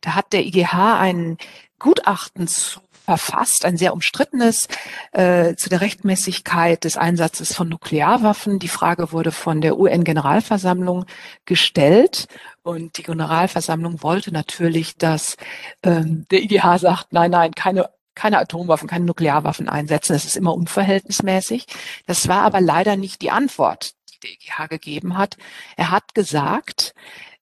Da 0.00 0.14
hat 0.14 0.32
der 0.32 0.46
IGH 0.46 0.98
einen 0.98 1.36
Gutachten 1.78 2.48
zu 2.48 2.80
verfasst, 3.06 3.64
ein 3.64 3.76
sehr 3.76 3.92
umstrittenes 3.92 4.66
äh, 5.12 5.54
zu 5.54 5.68
der 5.68 5.80
Rechtmäßigkeit 5.80 6.82
des 6.82 6.96
Einsatzes 6.96 7.54
von 7.54 7.68
Nuklearwaffen. 7.68 8.58
Die 8.58 8.68
Frage 8.68 9.12
wurde 9.12 9.30
von 9.30 9.60
der 9.60 9.78
UN-Generalversammlung 9.78 11.06
gestellt 11.44 12.26
und 12.62 12.98
die 12.98 13.04
Generalversammlung 13.04 14.02
wollte 14.02 14.32
natürlich, 14.32 14.96
dass 14.96 15.36
ähm, 15.84 16.26
der 16.32 16.42
IGH 16.42 16.78
sagt, 16.78 17.12
nein, 17.12 17.30
nein, 17.30 17.54
keine 17.54 17.88
keine 18.16 18.38
Atomwaffen, 18.38 18.88
keine 18.88 19.04
Nuklearwaffen 19.04 19.68
einsetzen. 19.68 20.14
Das 20.14 20.24
ist 20.24 20.38
immer 20.38 20.54
unverhältnismäßig. 20.54 21.66
Das 22.06 22.28
war 22.28 22.42
aber 22.42 22.62
leider 22.62 22.96
nicht 22.96 23.20
die 23.20 23.30
Antwort, 23.30 23.92
die 24.10 24.18
der 24.20 24.30
IGH 24.30 24.68
gegeben 24.68 25.18
hat. 25.18 25.36
Er 25.76 25.90
hat 25.90 26.14
gesagt, 26.14 26.94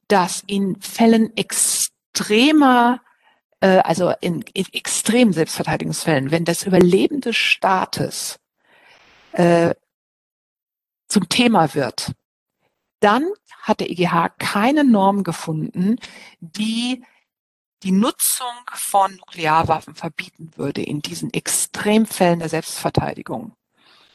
dass 0.09 0.43
in 0.49 0.81
Fällen 0.81 1.35
extremer 1.37 3.01
äh, 3.65 3.79
also 3.79 4.13
in, 4.21 4.43
in 4.53 4.67
extremen 4.73 5.33
Selbstverteidigungsfällen, 5.33 6.31
wenn 6.31 6.45
das 6.45 6.65
Überleben 6.65 7.23
des 7.23 7.37
Staates 7.37 8.39
äh, 9.33 9.75
zum 11.09 11.31
Thema 11.31 11.75
wird, 11.75 12.13
dann 13.01 13.27
hat 13.63 13.81
der 13.81 13.91
EGH 13.91 14.35
keine 14.39 14.85
Norm 14.85 15.25
gefunden, 15.25 15.97
die 16.41 17.03
die 17.83 17.93
Nutzung 17.93 18.55
von 18.73 19.17
Nuklearwaffen 19.17 19.95
verbieten 19.95 20.51
würde 20.57 20.83
in 20.83 21.01
diesen 21.01 21.33
Extremfällen 21.33 22.41
der 22.41 22.49
Selbstverteidigung. 22.49 23.55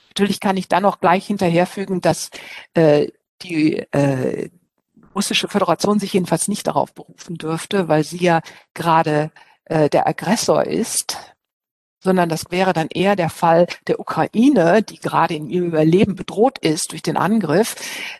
Natürlich 0.09 0.39
kann 0.39 0.57
ich 0.57 0.67
dann 0.67 0.85
auch 0.85 0.99
gleich 0.99 1.27
hinterherfügen, 1.27 2.01
dass 2.01 2.29
äh, 2.73 3.07
die, 3.41 3.77
äh, 3.91 4.49
russische 5.19 5.49
Föderation 5.49 5.99
sich 5.99 6.13
jedenfalls 6.13 6.47
nicht 6.47 6.65
darauf 6.65 6.93
berufen 6.93 7.37
dürfte, 7.37 7.89
weil 7.89 8.05
sie 8.05 8.23
ja 8.23 8.39
gerade 8.73 9.31
äh, 9.65 9.89
der 9.89 10.07
Aggressor 10.07 10.63
ist, 10.63 11.35
sondern 12.01 12.29
das 12.29 12.45
wäre 12.51 12.71
dann 12.71 12.87
eher 12.87 13.17
der 13.17 13.29
Fall 13.29 13.67
der 13.87 13.99
Ukraine, 13.99 14.81
die 14.81 14.97
gerade 14.97 15.33
in 15.33 15.49
ihrem 15.49 15.67
Überleben 15.67 16.15
bedroht 16.15 16.57
ist 16.59 16.93
durch 16.93 17.03
den 17.03 17.17
Angriff. 17.17 17.75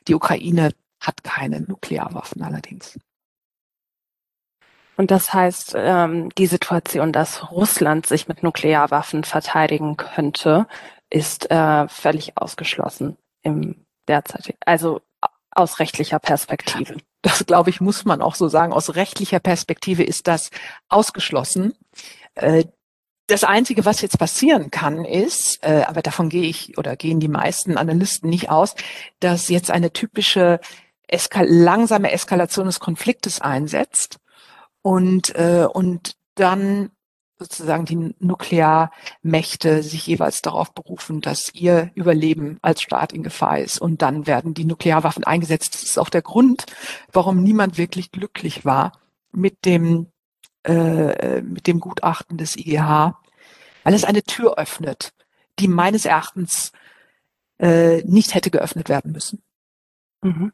Die 0.10 0.14
Ukraine 0.14 0.72
hat 1.00 1.24
keine 1.24 1.62
Nuklearwaffen 1.62 2.44
allerdings. 2.44 3.00
Und 4.98 5.10
das 5.10 5.34
heißt, 5.34 5.76
ähm, 5.78 6.30
die 6.38 6.48
Situation, 6.48 7.14
dass 7.14 7.50
Russland 7.50 8.08
sich 8.08 8.28
mit 8.28 8.44
Nuklearwaffen 8.44 9.24
verteidigen 9.24 9.96
könnte, 9.96 10.68
ist 11.10 11.50
äh, 11.50 11.88
völlig 11.88 12.34
ausgeschlossen 12.36 13.16
im 13.42 13.86
derzeit, 14.10 14.58
also 14.66 15.00
aus 15.52 15.80
rechtlicher 15.80 16.20
Perspektive. 16.20 16.98
Das 17.22 17.46
glaube 17.46 17.70
ich, 17.70 17.82
muss 17.82 18.06
man 18.06 18.22
auch 18.22 18.34
so 18.34 18.48
sagen. 18.48 18.72
Aus 18.72 18.96
rechtlicher 18.96 19.42
Perspektive 19.42 20.04
ist 20.04 20.26
das 20.28 20.52
ausgeschlossen. 20.88 21.74
Äh, 22.36 22.64
das 23.28 23.44
Einzige, 23.44 23.84
was 23.84 24.00
jetzt 24.00 24.18
passieren 24.18 24.72
kann, 24.72 25.04
ist, 25.04 25.62
äh, 25.62 25.84
aber 25.86 26.02
davon 26.02 26.30
gehe 26.30 26.50
ich 26.50 26.78
oder 26.78 26.96
gehen 26.96 27.20
die 27.20 27.28
meisten 27.28 27.78
Analysten 27.78 28.30
nicht 28.30 28.50
aus, 28.50 28.74
dass 29.20 29.50
jetzt 29.50 29.70
eine 29.70 29.92
typische 29.92 30.62
Eskal 31.10 31.46
langsame 31.46 32.12
Eskalation 32.12 32.68
des 32.68 32.80
Konfliktes 32.80 33.42
einsetzt 33.42 34.20
und, 34.82 35.36
äh, 35.36 35.68
und 35.72 36.16
dann 36.36 36.92
sozusagen 37.40 37.86
die 37.86 38.14
Nuklearmächte 38.20 39.82
sich 39.82 40.06
jeweils 40.06 40.42
darauf 40.42 40.74
berufen, 40.74 41.22
dass 41.22 41.54
ihr 41.54 41.90
Überleben 41.96 42.60
als 42.62 42.82
Staat 42.82 43.14
in 43.14 43.24
Gefahr 43.24 43.60
ist. 43.60 43.80
Und 43.80 44.02
dann 44.02 44.28
werden 44.28 44.54
die 44.54 44.66
Nuklearwaffen 44.66 45.24
eingesetzt. 45.24 45.74
Das 45.74 45.84
ist 45.84 45.98
auch 45.98 46.10
der 46.10 46.22
Grund, 46.22 46.66
warum 47.14 47.42
niemand 47.42 47.78
wirklich 47.78 48.12
glücklich 48.12 48.66
war 48.66 48.92
mit 49.32 49.66
dem, 49.66 50.08
äh, 50.66 51.42
mit 51.42 51.66
dem 51.68 51.80
Gutachten 51.80 52.38
des 52.38 52.58
IGH, 52.58 53.18
weil 53.84 53.94
es 53.94 54.04
eine 54.04 54.24
Tür 54.24 54.58
öffnet, 54.58 55.14
die 55.60 55.70
meines 55.70 56.06
Erachtens 56.06 56.74
äh, 57.58 58.04
nicht 58.04 58.36
hätte 58.36 58.52
geöffnet 58.52 58.90
werden 58.90 59.14
müssen. 59.14 59.42
Mhm. 60.22 60.52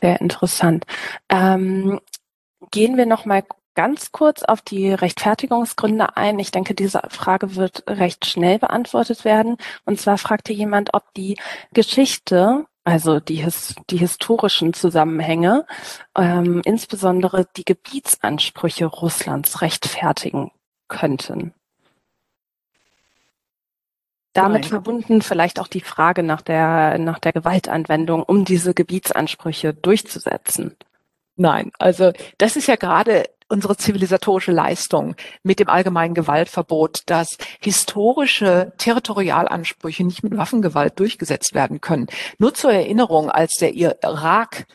Sehr 0.00 0.20
interessant. 0.20 0.86
Ähm, 1.28 2.00
gehen 2.70 2.96
wir 2.96 3.06
noch 3.06 3.26
mal 3.26 3.42
ganz 3.74 4.12
kurz 4.12 4.42
auf 4.42 4.62
die 4.62 4.92
Rechtfertigungsgründe 4.92 6.16
ein. 6.16 6.38
Ich 6.38 6.50
denke, 6.50 6.74
diese 6.74 7.02
Frage 7.08 7.56
wird 7.56 7.84
recht 7.88 8.26
schnell 8.26 8.58
beantwortet 8.58 9.24
werden. 9.24 9.56
Und 9.84 10.00
zwar 10.00 10.18
fragte 10.18 10.52
jemand, 10.52 10.94
ob 10.94 11.12
die 11.14 11.36
Geschichte, 11.72 12.66
also 12.84 13.20
die, 13.20 13.36
his 13.36 13.74
die 13.90 13.96
historischen 13.96 14.74
Zusammenhänge, 14.74 15.66
ähm, 16.16 16.62
insbesondere 16.64 17.46
die 17.56 17.64
Gebietsansprüche 17.64 18.86
Russlands 18.86 19.60
rechtfertigen 19.62 20.52
könnten. 20.88 21.54
Damit 24.34 24.62
Nein. 24.62 24.70
verbunden 24.70 25.22
vielleicht 25.22 25.60
auch 25.60 25.68
die 25.68 25.80
Frage 25.80 26.24
nach 26.24 26.42
der, 26.42 26.98
nach 26.98 27.20
der 27.20 27.32
Gewaltanwendung, 27.32 28.22
um 28.24 28.44
diese 28.44 28.74
Gebietsansprüche 28.74 29.72
durchzusetzen. 29.72 30.76
Nein, 31.36 31.72
also 31.78 32.12
das 32.38 32.56
ist 32.56 32.68
ja 32.68 32.76
gerade 32.76 33.24
unsere 33.54 33.76
zivilisatorische 33.76 34.52
Leistung 34.52 35.14
mit 35.42 35.60
dem 35.60 35.68
allgemeinen 35.68 36.14
Gewaltverbot, 36.14 37.02
dass 37.06 37.38
historische 37.60 38.72
Territorialansprüche 38.78 40.04
nicht 40.04 40.22
mit 40.24 40.36
Waffengewalt 40.36 40.98
durchgesetzt 40.98 41.54
werden 41.54 41.80
können. 41.80 42.08
Nur 42.38 42.52
zur 42.52 42.72
Erinnerung, 42.72 43.30
als 43.30 43.54
der 43.54 43.74
Irak 43.74 44.66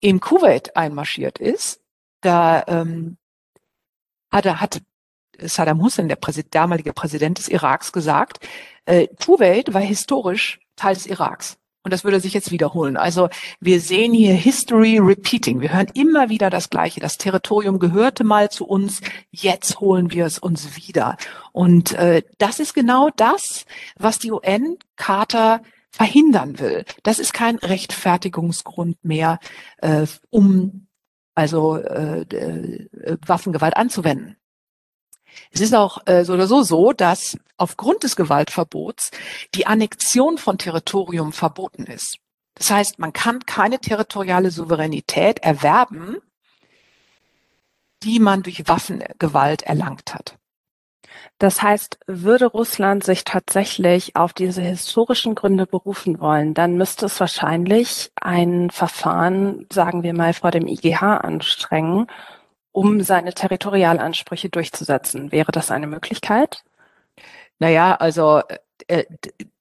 in 0.00 0.20
Kuwait 0.20 0.76
einmarschiert 0.76 1.38
ist, 1.38 1.80
da 2.20 2.64
ähm, 2.68 3.18
hat, 4.30 4.44
hat 4.46 4.82
Saddam 5.40 5.82
Hussein, 5.82 6.08
der 6.08 6.16
Präsident, 6.16 6.54
damalige 6.54 6.92
Präsident 6.92 7.38
des 7.38 7.48
Iraks, 7.48 7.92
gesagt, 7.92 8.46
äh, 8.86 9.08
Kuwait 9.24 9.74
war 9.74 9.80
historisch 9.80 10.60
Teil 10.76 10.94
des 10.94 11.06
Iraks. 11.06 11.58
Und 11.88 11.92
das 11.92 12.04
würde 12.04 12.20
sich 12.20 12.34
jetzt 12.34 12.50
wiederholen. 12.50 12.98
Also 12.98 13.30
wir 13.60 13.80
sehen 13.80 14.12
hier 14.12 14.34
History 14.34 14.98
repeating. 14.98 15.62
Wir 15.62 15.72
hören 15.72 15.86
immer 15.94 16.28
wieder 16.28 16.50
das 16.50 16.68
Gleiche. 16.68 17.00
Das 17.00 17.16
Territorium 17.16 17.78
gehörte 17.78 18.24
mal 18.24 18.50
zu 18.50 18.66
uns, 18.66 19.00
jetzt 19.30 19.80
holen 19.80 20.12
wir 20.12 20.26
es 20.26 20.38
uns 20.38 20.76
wieder. 20.76 21.16
Und 21.50 21.94
äh, 21.94 22.24
das 22.36 22.60
ist 22.60 22.74
genau 22.74 23.08
das, 23.16 23.64
was 23.96 24.18
die 24.18 24.30
UN-Charta 24.30 25.62
verhindern 25.90 26.58
will. 26.58 26.84
Das 27.04 27.18
ist 27.18 27.32
kein 27.32 27.56
Rechtfertigungsgrund 27.56 29.02
mehr, 29.02 29.38
äh, 29.78 30.06
um 30.28 30.88
also 31.34 31.76
äh, 31.76 32.20
äh, 32.20 33.16
Waffengewalt 33.24 33.78
anzuwenden. 33.78 34.36
Es 35.50 35.60
ist 35.60 35.74
auch 35.74 36.06
äh, 36.06 36.24
so 36.24 36.34
oder 36.34 36.46
so 36.46 36.62
so, 36.62 36.92
dass 36.92 37.38
aufgrund 37.56 38.02
des 38.02 38.16
Gewaltverbots 38.16 39.10
die 39.54 39.66
Annexion 39.66 40.38
von 40.38 40.58
Territorium 40.58 41.32
verboten 41.32 41.84
ist. 41.84 42.18
Das 42.54 42.70
heißt, 42.70 42.98
man 42.98 43.12
kann 43.12 43.40
keine 43.46 43.78
territoriale 43.78 44.50
Souveränität 44.50 45.40
erwerben, 45.40 46.18
die 48.02 48.18
man 48.18 48.42
durch 48.42 48.66
Waffengewalt 48.68 49.62
erlangt 49.62 50.14
hat. 50.14 50.36
Das 51.38 51.62
heißt, 51.62 51.98
würde 52.06 52.46
Russland 52.46 53.04
sich 53.04 53.24
tatsächlich 53.24 54.16
auf 54.16 54.32
diese 54.32 54.62
historischen 54.62 55.34
Gründe 55.34 55.66
berufen 55.66 56.20
wollen, 56.20 56.54
dann 56.54 56.76
müsste 56.76 57.06
es 57.06 57.18
wahrscheinlich 57.20 58.10
ein 58.20 58.70
Verfahren, 58.70 59.66
sagen 59.72 60.02
wir 60.02 60.14
mal, 60.14 60.34
vor 60.34 60.50
dem 60.50 60.66
IGH 60.66 61.18
anstrengen, 61.18 62.08
um 62.72 63.02
seine 63.02 63.34
Territorialansprüche 63.34 64.48
durchzusetzen. 64.48 65.32
Wäre 65.32 65.52
das 65.52 65.70
eine 65.70 65.86
Möglichkeit? 65.86 66.64
Naja, 67.58 67.94
also 67.96 68.42
äh, 68.86 69.04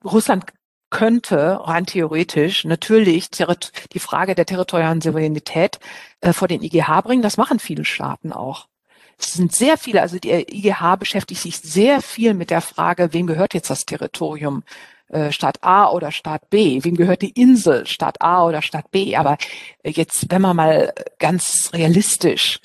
Russland 0.03 0.45
könnte 0.89 1.59
rein 1.63 1.85
theoretisch 1.85 2.63
natürlich 2.63 3.29
die 3.29 3.99
Frage 3.99 4.35
der 4.35 4.45
territorialen 4.45 5.01
Souveränität 5.01 5.79
äh, 6.21 6.31
vor 6.31 6.47
den 6.47 6.63
IGH 6.63 7.01
bringen. 7.01 7.21
Das 7.21 7.37
machen 7.37 7.59
viele 7.59 7.85
Staaten 7.85 8.31
auch. 8.31 8.67
Es 9.19 9.33
sind 9.33 9.51
sehr 9.51 9.77
viele, 9.77 10.01
also 10.01 10.19
die 10.19 10.29
IGH 10.29 10.95
beschäftigt 10.97 11.41
sich 11.41 11.57
sehr 11.57 12.01
viel 12.01 12.33
mit 12.35 12.51
der 12.51 12.61
Frage, 12.61 13.13
wem 13.13 13.27
gehört 13.27 13.53
jetzt 13.53 13.69
das 13.69 13.85
Territorium? 13.85 14.63
Äh, 15.09 15.31
Staat 15.31 15.63
A 15.63 15.89
oder 15.89 16.11
Staat 16.11 16.49
B? 16.49 16.83
Wem 16.83 16.95
gehört 16.95 17.21
die 17.21 17.31
Insel? 17.31 17.87
Staat 17.87 18.21
A 18.21 18.45
oder 18.45 18.61
Staat 18.61 18.91
B? 18.91 19.15
Aber 19.15 19.37
jetzt, 19.83 20.29
wenn 20.29 20.41
man 20.41 20.55
mal 20.55 20.93
ganz 21.17 21.71
realistisch 21.73 22.59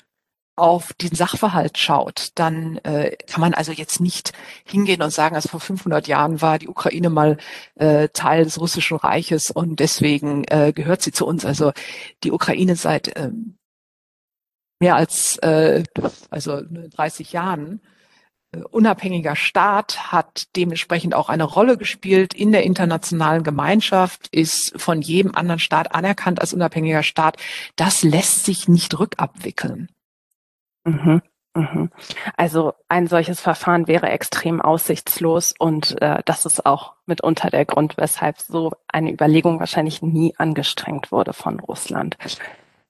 auf 0.55 0.93
den 0.93 1.15
Sachverhalt 1.15 1.77
schaut, 1.77 2.29
dann 2.35 2.77
äh, 2.79 3.15
kann 3.27 3.41
man 3.41 3.53
also 3.53 3.71
jetzt 3.71 3.99
nicht 3.99 4.33
hingehen 4.65 5.01
und 5.01 5.11
sagen, 5.11 5.35
also 5.35 5.49
vor 5.49 5.59
500 5.59 6.07
Jahren 6.07 6.41
war 6.41 6.59
die 6.59 6.67
Ukraine 6.67 7.09
mal 7.09 7.37
äh, 7.75 8.09
Teil 8.09 8.43
des 8.43 8.59
russischen 8.59 8.97
Reiches 8.97 9.49
und 9.51 9.79
deswegen 9.79 10.43
äh, 10.45 10.71
gehört 10.73 11.01
sie 11.01 11.11
zu 11.11 11.25
uns. 11.25 11.45
Also 11.45 11.71
die 12.23 12.31
Ukraine 12.31 12.75
seit 12.75 13.17
ähm, 13.17 13.57
mehr 14.79 14.95
als 14.95 15.37
äh, 15.37 15.83
also 16.29 16.61
30 16.61 17.31
Jahren 17.31 17.81
äh, 18.51 18.59
unabhängiger 18.69 19.35
Staat, 19.35 20.11
hat 20.11 20.55
dementsprechend 20.55 21.15
auch 21.15 21.29
eine 21.29 21.45
Rolle 21.45 21.77
gespielt 21.77 22.33
in 22.33 22.51
der 22.51 22.63
internationalen 22.63 23.43
Gemeinschaft, 23.43 24.27
ist 24.27 24.73
von 24.75 25.01
jedem 25.01 25.35
anderen 25.35 25.59
Staat 25.59 25.95
anerkannt 25.95 26.41
als 26.41 26.53
unabhängiger 26.53 27.03
Staat. 27.03 27.37
Das 27.75 28.03
lässt 28.03 28.45
sich 28.45 28.67
nicht 28.67 28.99
rückabwickeln. 28.99 29.89
Mhm. 30.85 31.21
Mhm. 31.55 31.91
Also 32.35 32.73
ein 32.89 33.07
solches 33.07 33.39
Verfahren 33.39 33.87
wäre 33.87 34.09
extrem 34.09 34.59
aussichtslos 34.59 35.53
und 35.59 36.01
äh, 36.01 36.23
das 36.25 36.45
ist 36.45 36.65
auch 36.65 36.93
mitunter 37.05 37.51
der 37.51 37.65
Grund, 37.65 37.95
weshalb 37.97 38.39
so 38.39 38.71
eine 38.87 39.11
Überlegung 39.11 39.59
wahrscheinlich 39.59 40.01
nie 40.01 40.33
angestrengt 40.37 41.11
wurde 41.11 41.33
von 41.33 41.59
Russland. 41.59 42.17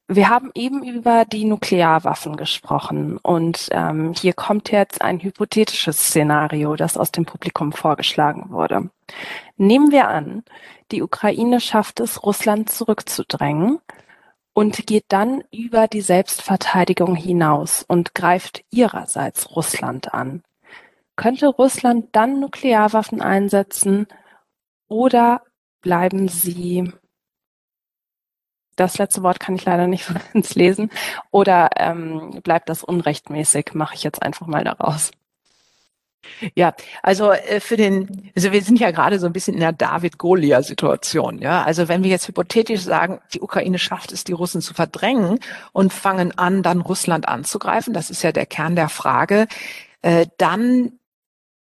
Wir 0.07 0.29
haben 0.29 0.51
eben 0.53 0.83
über 0.83 1.25
die 1.25 1.45
Nuklearwaffen 1.45 2.37
gesprochen 2.37 3.17
und 3.17 3.67
ähm, 3.71 4.13
hier 4.13 4.33
kommt 4.33 4.71
jetzt 4.71 5.01
ein 5.01 5.19
hypothetisches 5.19 5.97
Szenario, 5.97 6.75
das 6.75 6.97
aus 6.97 7.11
dem 7.11 7.25
Publikum 7.25 7.73
vorgeschlagen 7.73 8.49
wurde. 8.49 8.89
Nehmen 9.57 9.91
wir 9.91 10.07
an, 10.09 10.43
die 10.91 11.01
Ukraine 11.01 11.59
schafft 11.59 11.99
es, 11.99 12.23
Russland 12.23 12.69
zurückzudrängen 12.69 13.79
und 14.53 14.85
geht 14.87 15.05
dann 15.09 15.43
über 15.51 15.87
die 15.87 16.01
Selbstverteidigung 16.01 17.15
hinaus 17.15 17.83
und 17.87 18.13
greift 18.13 18.63
ihrerseits 18.69 19.55
Russland 19.55 20.13
an. 20.13 20.43
Könnte 21.15 21.47
Russland 21.47 22.09
dann 22.13 22.39
Nuklearwaffen 22.39 23.21
einsetzen 23.21 24.07
oder 24.87 25.41
bleiben 25.81 26.27
sie 26.27 26.91
das 28.75 28.97
letzte 28.97 29.23
Wort 29.23 29.39
kann 29.39 29.55
ich 29.55 29.65
leider 29.65 29.87
nicht 29.87 30.05
so 30.07 30.13
ganz 30.33 30.55
lesen. 30.55 30.89
Oder 31.31 31.69
ähm, 31.77 32.41
bleibt 32.43 32.69
das 32.69 32.83
unrechtmäßig, 32.83 33.71
mache 33.73 33.95
ich 33.95 34.03
jetzt 34.03 34.21
einfach 34.21 34.47
mal 34.47 34.63
daraus. 34.63 35.11
Ja, 36.55 36.73
also 37.01 37.31
äh, 37.31 37.59
für 37.59 37.77
den, 37.77 38.31
also 38.35 38.51
wir 38.51 38.61
sind 38.61 38.79
ja 38.79 38.91
gerade 38.91 39.19
so 39.19 39.25
ein 39.25 39.33
bisschen 39.33 39.53
in 39.53 39.59
der 39.59 39.73
David-Goliath-Situation. 39.73 41.39
Ja, 41.39 41.63
also 41.63 41.87
wenn 41.87 42.03
wir 42.03 42.09
jetzt 42.09 42.27
hypothetisch 42.27 42.81
sagen, 42.81 43.19
die 43.33 43.41
Ukraine 43.41 43.79
schafft 43.79 44.11
es, 44.11 44.23
die 44.23 44.33
Russen 44.33 44.61
zu 44.61 44.73
verdrängen 44.73 45.39
und 45.71 45.93
fangen 45.93 46.37
an, 46.37 46.63
dann 46.63 46.81
Russland 46.81 47.27
anzugreifen, 47.27 47.93
das 47.93 48.09
ist 48.09 48.23
ja 48.23 48.31
der 48.31 48.45
Kern 48.45 48.75
der 48.75 48.89
Frage, 48.89 49.47
äh, 50.01 50.27
dann 50.37 50.93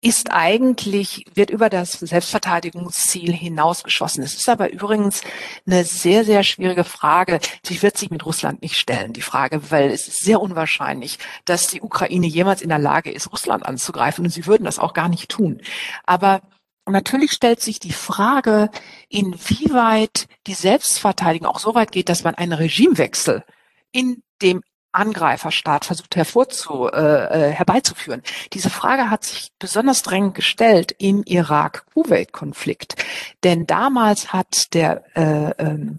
ist 0.02 0.32
eigentlich, 0.32 1.24
wird 1.32 1.50
über 1.50 1.70
das 1.70 1.92
Selbstverteidigungsziel 1.92 3.32
hinausgeschossen. 3.32 4.24
Es 4.24 4.34
ist 4.34 4.48
aber 4.48 4.72
übrigens 4.72 5.22
eine 5.64 5.84
sehr, 5.84 6.24
sehr 6.24 6.42
schwierige 6.42 6.82
Frage. 6.82 7.38
Sie 7.64 7.80
wird 7.82 7.96
sich 7.96 8.10
mit 8.10 8.26
Russland 8.26 8.62
nicht 8.62 8.76
stellen, 8.76 9.12
die 9.12 9.22
Frage, 9.22 9.70
weil 9.70 9.90
es 9.90 10.08
ist 10.08 10.24
sehr 10.24 10.40
unwahrscheinlich, 10.40 11.18
dass 11.44 11.68
die 11.68 11.80
Ukraine 11.80 12.26
jemals 12.26 12.62
in 12.62 12.68
der 12.68 12.80
Lage 12.80 13.12
ist, 13.12 13.30
Russland 13.30 13.64
anzugreifen. 13.64 14.24
Und 14.24 14.30
sie 14.30 14.46
würden 14.46 14.64
das 14.64 14.80
auch 14.80 14.92
gar 14.92 15.08
nicht 15.08 15.30
tun. 15.30 15.62
Aber 16.04 16.42
Natürlich 16.84 17.30
stellt 17.30 17.60
sich 17.60 17.78
die 17.78 17.92
Frage, 17.92 18.68
inwieweit 19.08 20.26
die 20.48 20.54
Selbstverteidigung 20.54 21.46
auch 21.46 21.60
so 21.60 21.76
weit 21.76 21.92
geht, 21.92 22.08
dass 22.08 22.24
man 22.24 22.34
einen 22.34 22.54
Regimewechsel 22.54 23.44
in 23.92 24.24
dem 24.42 24.62
Angreiferstaat 24.92 25.84
versucht 25.84 26.16
hervorzu, 26.16 26.88
äh, 26.88 27.48
äh, 27.48 27.50
herbeizuführen. 27.50 28.22
Diese 28.52 28.70
Frage 28.70 29.10
hat 29.10 29.24
sich 29.24 29.50
besonders 29.58 30.02
drängend 30.02 30.34
gestellt 30.34 30.94
im 30.98 31.22
Irak-Kuwait-Konflikt. 31.24 32.96
Denn 33.42 33.66
damals 33.66 34.32
hat 34.32 34.74
der 34.74 35.04
äh, 35.16 35.50
ähm, 35.58 35.98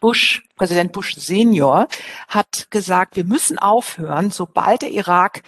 Bush, 0.00 0.44
Präsident 0.56 0.92
Bush 0.92 1.16
Senior, 1.16 1.88
hat 2.28 2.68
gesagt, 2.70 3.16
wir 3.16 3.24
müssen 3.24 3.58
aufhören, 3.58 4.30
sobald 4.30 4.82
der 4.82 4.90
Irak 4.90 5.42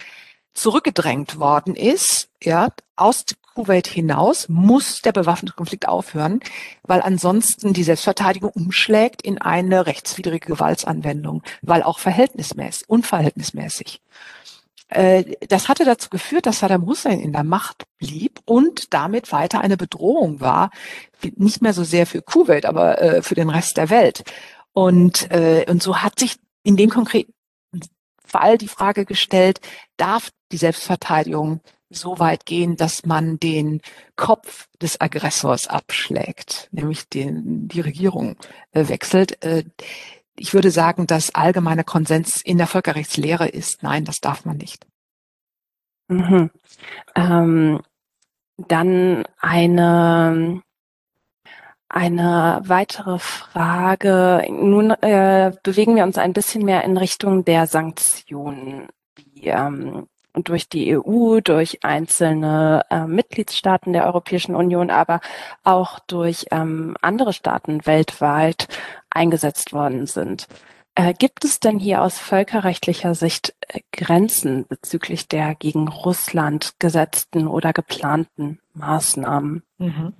zurückgedrängt 0.53 1.39
worden 1.39 1.75
ist, 1.75 2.29
ja, 2.43 2.69
aus 2.95 3.25
Kuwait 3.59 3.87
hinaus 3.87 4.47
muss 4.47 5.01
der 5.01 5.11
bewaffnete 5.11 5.53
Konflikt 5.53 5.85
aufhören, 5.85 6.39
weil 6.83 7.01
ansonsten 7.01 7.73
die 7.73 7.83
Selbstverteidigung 7.83 8.51
umschlägt 8.51 9.21
in 9.21 9.37
eine 9.37 9.85
rechtswidrige 9.85 10.47
Gewaltsanwendung, 10.47 11.43
weil 11.61 11.83
auch 11.83 11.99
verhältnismäßig, 11.99 12.87
unverhältnismäßig. 12.87 14.01
Äh, 14.87 15.35
das 15.49 15.67
hatte 15.67 15.83
dazu 15.83 16.09
geführt, 16.09 16.45
dass 16.45 16.59
Saddam 16.59 16.85
Hussein 16.85 17.19
in 17.19 17.33
der 17.33 17.43
Macht 17.43 17.83
blieb 17.97 18.39
und 18.45 18.93
damit 18.93 19.33
weiter 19.33 19.59
eine 19.59 19.75
Bedrohung 19.75 20.39
war, 20.39 20.71
nicht 21.35 21.61
mehr 21.61 21.73
so 21.73 21.83
sehr 21.83 22.07
für 22.07 22.21
Kuwait, 22.21 22.65
aber 22.65 23.01
äh, 23.01 23.21
für 23.21 23.35
den 23.35 23.49
Rest 23.49 23.75
der 23.75 23.89
Welt. 23.89 24.23
Und, 24.71 25.29
äh, 25.31 25.65
und 25.67 25.83
so 25.83 25.97
hat 25.97 26.17
sich 26.17 26.37
in 26.63 26.77
dem 26.77 26.91
konkreten 26.91 27.33
Fall 28.25 28.57
die 28.57 28.69
Frage 28.69 29.03
gestellt, 29.03 29.59
darf 29.97 30.29
die 30.53 30.57
Selbstverteidigung 30.57 31.59
so 31.89 32.19
weit 32.19 32.45
gehen, 32.45 32.75
dass 32.75 33.05
man 33.05 33.39
den 33.39 33.81
Kopf 34.15 34.67
des 34.81 35.01
Aggressors 35.01 35.67
abschlägt, 35.67 36.69
nämlich 36.71 37.09
den, 37.09 37.67
die 37.67 37.81
Regierung 37.81 38.35
äh, 38.71 38.87
wechselt. 38.87 39.43
Äh, 39.43 39.63
ich 40.37 40.53
würde 40.53 40.71
sagen, 40.71 41.07
dass 41.07 41.35
allgemeiner 41.35 41.83
Konsens 41.83 42.41
in 42.41 42.57
der 42.57 42.67
Völkerrechtslehre 42.67 43.47
ist, 43.47 43.83
nein, 43.83 44.05
das 44.05 44.19
darf 44.19 44.45
man 44.45 44.57
nicht. 44.57 44.85
Mhm. 46.07 46.49
Ähm, 47.15 47.81
dann 48.57 49.23
eine 49.39 50.61
eine 51.89 52.61
weitere 52.65 53.17
Frage. 53.17 54.45
Nun 54.49 54.91
äh, 54.91 55.51
bewegen 55.63 55.95
wir 55.95 56.03
uns 56.03 56.17
ein 56.19 56.33
bisschen 56.33 56.63
mehr 56.63 56.83
in 56.83 56.97
Richtung 56.97 57.43
der 57.43 57.65
Sanktionen. 57.65 58.87
Wie, 59.15 59.47
ähm, 59.47 60.07
durch 60.33 60.69
die 60.69 60.97
EU, 60.97 61.39
durch 61.41 61.83
einzelne 61.83 62.85
äh, 62.89 63.05
Mitgliedstaaten 63.05 63.93
der 63.93 64.05
Europäischen 64.05 64.55
Union, 64.55 64.89
aber 64.89 65.21
auch 65.63 65.99
durch 65.99 66.45
ähm, 66.51 66.95
andere 67.01 67.33
Staaten 67.33 67.85
weltweit 67.85 68.67
eingesetzt 69.09 69.73
worden 69.73 70.07
sind. 70.07 70.47
Äh, 70.95 71.13
gibt 71.13 71.45
es 71.45 71.59
denn 71.59 71.79
hier 71.79 72.01
aus 72.01 72.19
völkerrechtlicher 72.19 73.15
Sicht 73.15 73.55
äh, 73.67 73.79
Grenzen 73.91 74.67
bezüglich 74.67 75.27
der 75.27 75.55
gegen 75.55 75.87
Russland 75.87 76.75
gesetzten 76.79 77.47
oder 77.47 77.73
geplanten 77.73 78.59
Maßnahmen? 78.73 79.63
Mhm. 79.77 80.13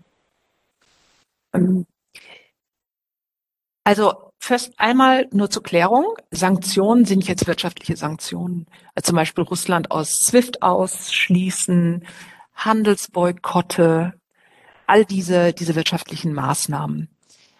Ähm, 1.53 1.85
also 3.83 4.28
First 4.41 4.73
einmal 4.77 5.27
nur 5.31 5.49
zur 5.49 5.63
Klärung. 5.63 6.15
Sanktionen 6.31 7.05
sind 7.05 7.27
jetzt 7.27 7.45
wirtschaftliche 7.45 7.97
Sanktionen. 7.97 8.67
Also 8.95 9.07
zum 9.07 9.17
Beispiel 9.17 9.43
Russland 9.43 9.91
aus 9.91 10.19
SWIFT 10.19 10.61
ausschließen, 10.61 12.05
Handelsboykotte, 12.55 14.13
all 14.87 15.05
diese, 15.05 15.53
diese 15.53 15.75
wirtschaftlichen 15.75 16.33
Maßnahmen. 16.33 17.09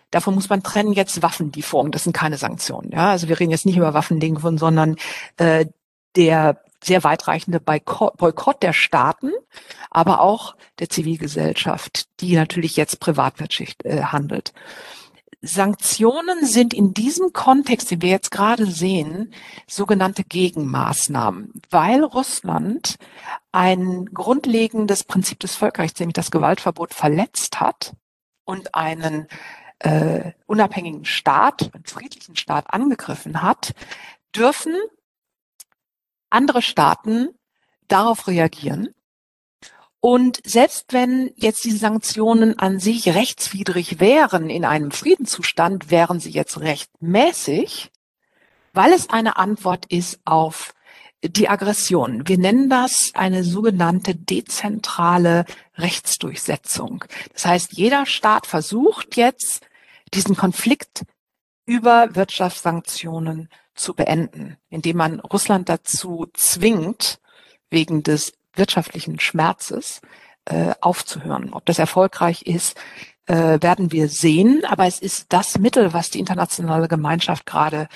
Davon 0.10 0.34
muss 0.34 0.50
man 0.50 0.64
trennen 0.64 0.94
jetzt 0.94 1.22
Waffenlieferungen. 1.22 1.92
Das 1.92 2.06
sind 2.06 2.14
keine 2.14 2.38
Sanktionen. 2.38 2.92
Ja, 2.92 3.12
also 3.12 3.28
wir 3.28 3.40
reden 3.40 3.52
jetzt 3.52 3.66
nicht 3.66 3.78
über 3.78 3.94
Waffenlieferungen, 3.94 4.58
sondern 4.58 4.96
äh, 5.38 5.66
der 6.16 6.64
sehr 6.82 7.04
weitreichende 7.04 7.60
Boykott 7.60 8.64
der 8.64 8.74
Staaten, 8.74 9.32
aber 9.92 10.22
auch 10.22 10.56
der 10.80 10.90
Zivilgesellschaft, 10.90 12.06
die 12.22 12.36
natürlich 12.36 12.78
jetzt 12.78 13.02
Privatwirtschaft 13.02 13.86
äh, 13.86 14.04
handelt. 14.04 14.54
Sanktionen 15.42 16.46
sind 16.46 16.74
in 16.74 16.94
diesem 16.94 17.32
Kontext, 17.32 17.92
den 17.92 18.02
wir 18.02 18.10
jetzt 18.10 18.32
gerade 18.32 18.66
sehen, 18.66 19.34
sogenannte 19.68 20.26
Gegenmaßnahmen, 20.26 21.54
weil 21.70 22.04
Russland 22.04 22.98
ein 23.54 24.08
grundlegendes 24.08 25.06
Prinzip 25.06 25.40
des 25.40 25.56
Völkerrechts, 25.56 26.00
nämlich 26.00 26.16
das 26.16 26.32
Gewaltverbot, 26.32 26.94
verletzt 26.94 27.62
hat 27.62 27.96
und 28.44 28.76
einen 28.76 29.28
äh, 29.80 30.34
unabhängigen 30.46 31.06
Staat, 31.06 31.74
einen 31.74 31.86
friedlichen 31.86 32.36
Staat 32.36 32.74
angegriffen 32.74 33.42
hat, 33.42 33.74
dürfen 34.36 34.76
andere 36.30 36.62
Staaten 36.62 37.30
darauf 37.88 38.28
reagieren 38.28 38.94
und 40.02 40.39
selbst 40.45 40.93
wenn 40.93 41.32
jetzt 41.36 41.64
die 41.66 41.76
Sanktionen 41.76 42.58
an 42.58 42.80
sich 42.80 43.10
rechtswidrig 43.10 44.00
wären 44.00 44.50
in 44.50 44.64
einem 44.64 44.91
Friedenszustand, 44.91 45.91
wären 45.91 46.20
sie 46.20 46.32
jetzt 46.32 46.60
rechtmäßig, 46.60 47.91
weil 48.74 48.93
es 48.93 49.10
eine 49.10 49.38
Antwort 49.38 49.86
ist 49.88 50.20
auf 50.24 50.74
die 51.22 51.50
Aggression. 51.50 52.28
Wir 52.28 52.38
nennen 52.38 52.70
das 52.70 53.12
eine 53.14 53.43
sogenannte 53.43 54.16
dezentrale 54.16 55.43
Rechtsdurchsetzung. 55.78 57.04
Das 57.34 57.45
heißt, 57.45 57.74
jeder 57.74 58.06
Staat 58.06 58.47
versucht 58.47 59.18
jetzt, 59.18 59.66
diesen 60.14 60.38
Konflikt 60.38 61.04
über 61.66 62.16
Wirtschaftssanktionen 62.16 63.50
zu 63.76 63.93
beenden, 63.93 64.58
indem 64.70 64.97
man 64.97 65.20
Russland 65.20 65.68
dazu 65.68 66.28
zwingt, 66.34 67.20
wegen 67.70 68.02
des 68.02 68.34
wirtschaftlichen 68.60 69.20
Schmerzes 69.20 70.01
äh, 70.45 70.74
aufzuhören. 70.82 71.53
Ob 71.53 71.66
das 71.66 71.80
erfolgreich 71.80 72.43
ist, 72.43 72.78
äh, 73.26 73.60
werden 73.62 73.91
wir 73.91 74.10
sehen. 74.10 74.64
Aber 74.66 74.86
es 74.86 74.99
ist 74.99 75.28
das 75.30 75.57
Mittel, 75.57 75.93
was 75.93 76.10
die 76.10 76.20
internationale 76.20 76.88
Gemeinschaft 76.88 77.45
gerade 77.45 77.88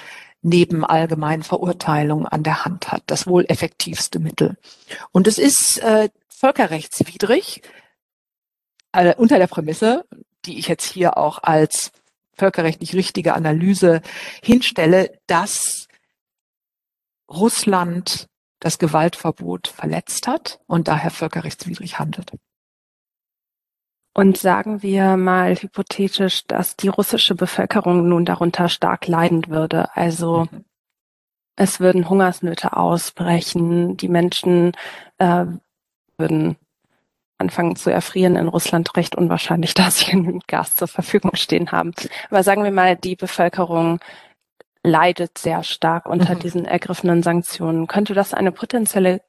neben 0.41 0.83
allgemeinen 0.83 1.43
Verurteilungen 1.43 2.27
an 2.27 2.43
der 2.43 2.65
Hand 2.65 2.91
hat. 2.91 3.03
Das 3.07 3.27
wohl 3.27 3.45
effektivste 3.47 4.19
Mittel. 4.19 4.57
Und 5.11 5.27
es 5.27 5.37
ist 5.37 5.79
äh, 5.79 6.09
völkerrechtswidrig 6.27 7.61
äh, 8.91 9.15
unter 9.15 9.37
der 9.37 9.47
Prämisse, 9.47 10.05
die 10.45 10.59
ich 10.59 10.67
jetzt 10.67 10.85
hier 10.85 11.17
auch 11.17 11.41
als 11.41 11.91
völkerrechtlich 12.35 12.93
richtige 12.93 13.33
Analyse 13.33 14.01
hinstelle, 14.43 15.17
dass 15.27 15.87
Russland 17.29 18.27
das 18.63 18.79
Gewaltverbot 18.79 19.67
verletzt 19.67 20.25
hat 20.25 20.61
und 20.67 20.87
daher 20.87 21.11
völkerrechtswidrig 21.11 21.99
handelt. 21.99 22.31
Und 24.13 24.37
sagen 24.37 24.81
wir 24.81 25.17
mal 25.17 25.55
hypothetisch, 25.55 26.45
dass 26.47 26.77
die 26.77 26.87
russische 26.87 27.35
Bevölkerung 27.35 28.07
nun 28.07 28.23
darunter 28.23 28.69
stark 28.69 29.07
leiden 29.07 29.49
würde. 29.49 29.93
Also 29.97 30.47
mhm. 30.49 30.63
es 31.57 31.81
würden 31.81 32.07
Hungersnöte 32.07 32.77
ausbrechen, 32.77 33.97
die 33.97 34.07
Menschen 34.07 34.71
äh, 35.17 35.45
würden 36.17 36.55
anfangen 37.37 37.75
zu 37.75 37.89
erfrieren 37.89 38.37
in 38.37 38.47
Russland 38.47 38.95
recht 38.95 39.15
unwahrscheinlich, 39.15 39.73
da 39.75 39.91
sie 39.91 40.05
genügend 40.05 40.47
Gas 40.47 40.75
zur 40.75 40.87
Verfügung 40.87 41.35
stehen 41.35 41.73
haben. 41.73 41.93
Aber 42.29 42.43
sagen 42.43 42.63
wir 42.63 42.71
mal, 42.71 42.95
die 42.95 43.17
Bevölkerung 43.17 43.99
leidet 44.83 45.37
sehr 45.37 45.63
stark 45.63 46.05
unter 46.05 46.35
mhm. 46.35 46.39
diesen 46.39 46.65
ergriffenen 46.65 47.23
Sanktionen. 47.23 47.87
Könnte 47.87 48.13
das 48.13 48.33
eine 48.33 48.51
potenzielle 48.51 49.21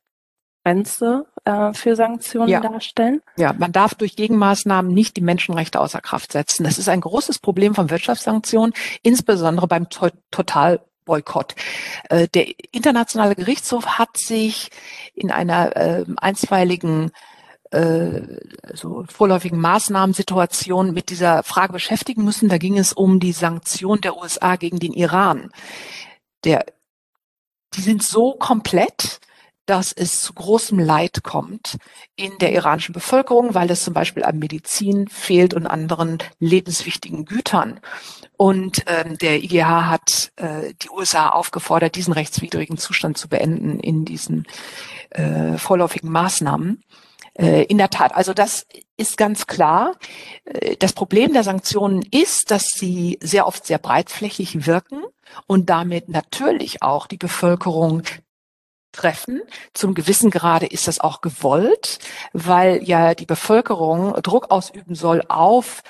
Grenze 0.64 1.26
äh, 1.44 1.72
für 1.72 1.94
Sanktionen 1.94 2.48
ja. 2.48 2.60
darstellen? 2.60 3.22
Ja, 3.36 3.52
man 3.52 3.72
darf 3.72 3.94
durch 3.94 4.16
Gegenmaßnahmen 4.16 4.92
nicht 4.92 5.16
die 5.16 5.20
Menschenrechte 5.20 5.80
außer 5.80 6.00
Kraft 6.00 6.32
setzen. 6.32 6.64
Das 6.64 6.78
ist 6.78 6.88
ein 6.88 7.00
großes 7.00 7.38
Problem 7.38 7.74
von 7.74 7.90
Wirtschaftssanktionen, 7.90 8.74
insbesondere 9.02 9.68
beim 9.68 9.88
to 9.88 10.08
Total 10.30 10.80
Boykott. 11.04 11.54
Äh, 12.08 12.28
der 12.28 12.46
Internationale 12.72 13.34
Gerichtshof 13.34 13.98
hat 13.98 14.16
sich 14.16 14.70
in 15.14 15.30
einer 15.30 15.76
äh, 15.76 16.04
einstweiligen 16.16 17.12
äh, 17.74 18.22
so 18.72 19.04
vorläufigen 19.08 19.60
Maßnahmensituation 19.60 20.92
mit 20.92 21.10
dieser 21.10 21.42
Frage 21.42 21.72
beschäftigen 21.72 22.24
müssen. 22.24 22.48
Da 22.48 22.58
ging 22.58 22.78
es 22.78 22.92
um 22.92 23.20
die 23.20 23.32
Sanktion 23.32 24.00
der 24.00 24.16
USA 24.16 24.56
gegen 24.56 24.78
den 24.78 24.92
Iran. 24.92 25.50
Der, 26.44 26.64
die 27.74 27.80
sind 27.80 28.02
so 28.02 28.34
komplett, 28.34 29.20
dass 29.66 29.92
es 29.92 30.20
zu 30.20 30.34
großem 30.34 30.78
Leid 30.78 31.22
kommt 31.22 31.78
in 32.16 32.36
der 32.38 32.52
iranischen 32.52 32.92
Bevölkerung, 32.92 33.54
weil 33.54 33.70
es 33.70 33.82
zum 33.82 33.94
Beispiel 33.94 34.22
an 34.22 34.38
Medizin 34.38 35.08
fehlt 35.08 35.54
und 35.54 35.66
anderen 35.66 36.18
lebenswichtigen 36.38 37.24
Gütern. 37.24 37.80
Und 38.36 38.84
ähm, 38.86 39.16
der 39.18 39.42
IGH 39.42 39.86
hat 39.86 40.32
äh, 40.36 40.74
die 40.82 40.90
USA 40.90 41.30
aufgefordert, 41.30 41.96
diesen 41.96 42.12
rechtswidrigen 42.12 42.76
Zustand 42.76 43.16
zu 43.16 43.28
beenden 43.28 43.80
in 43.80 44.04
diesen 44.04 44.46
äh, 45.10 45.56
vorläufigen 45.56 46.10
Maßnahmen. 46.10 46.82
Äh, 47.34 47.64
in 47.64 47.78
der 47.78 47.90
Tat, 47.90 48.14
also 48.14 48.32
das 48.32 48.66
ist 48.96 49.16
ganz 49.16 49.46
klar. 49.46 49.96
Äh, 50.44 50.76
das 50.76 50.92
Problem 50.92 51.32
der 51.32 51.42
Sanktionen 51.42 52.02
ist, 52.10 52.50
dass 52.50 52.70
sie 52.70 53.18
sehr 53.20 53.46
oft 53.46 53.66
sehr 53.66 53.78
breitflächig 53.78 54.66
wirken 54.66 55.02
und 55.46 55.68
damit 55.68 56.08
natürlich 56.08 56.82
auch 56.82 57.06
die 57.06 57.16
Bevölkerung 57.16 58.02
treffen. 58.92 59.42
Zum 59.72 59.94
gewissen 59.94 60.30
Grade 60.30 60.66
ist 60.66 60.86
das 60.86 61.00
auch 61.00 61.20
gewollt, 61.20 61.98
weil 62.32 62.82
ja 62.84 63.14
die 63.14 63.26
Bevölkerung 63.26 64.14
Druck 64.22 64.50
ausüben 64.52 64.94
soll 64.94 65.22
auf 65.28 65.82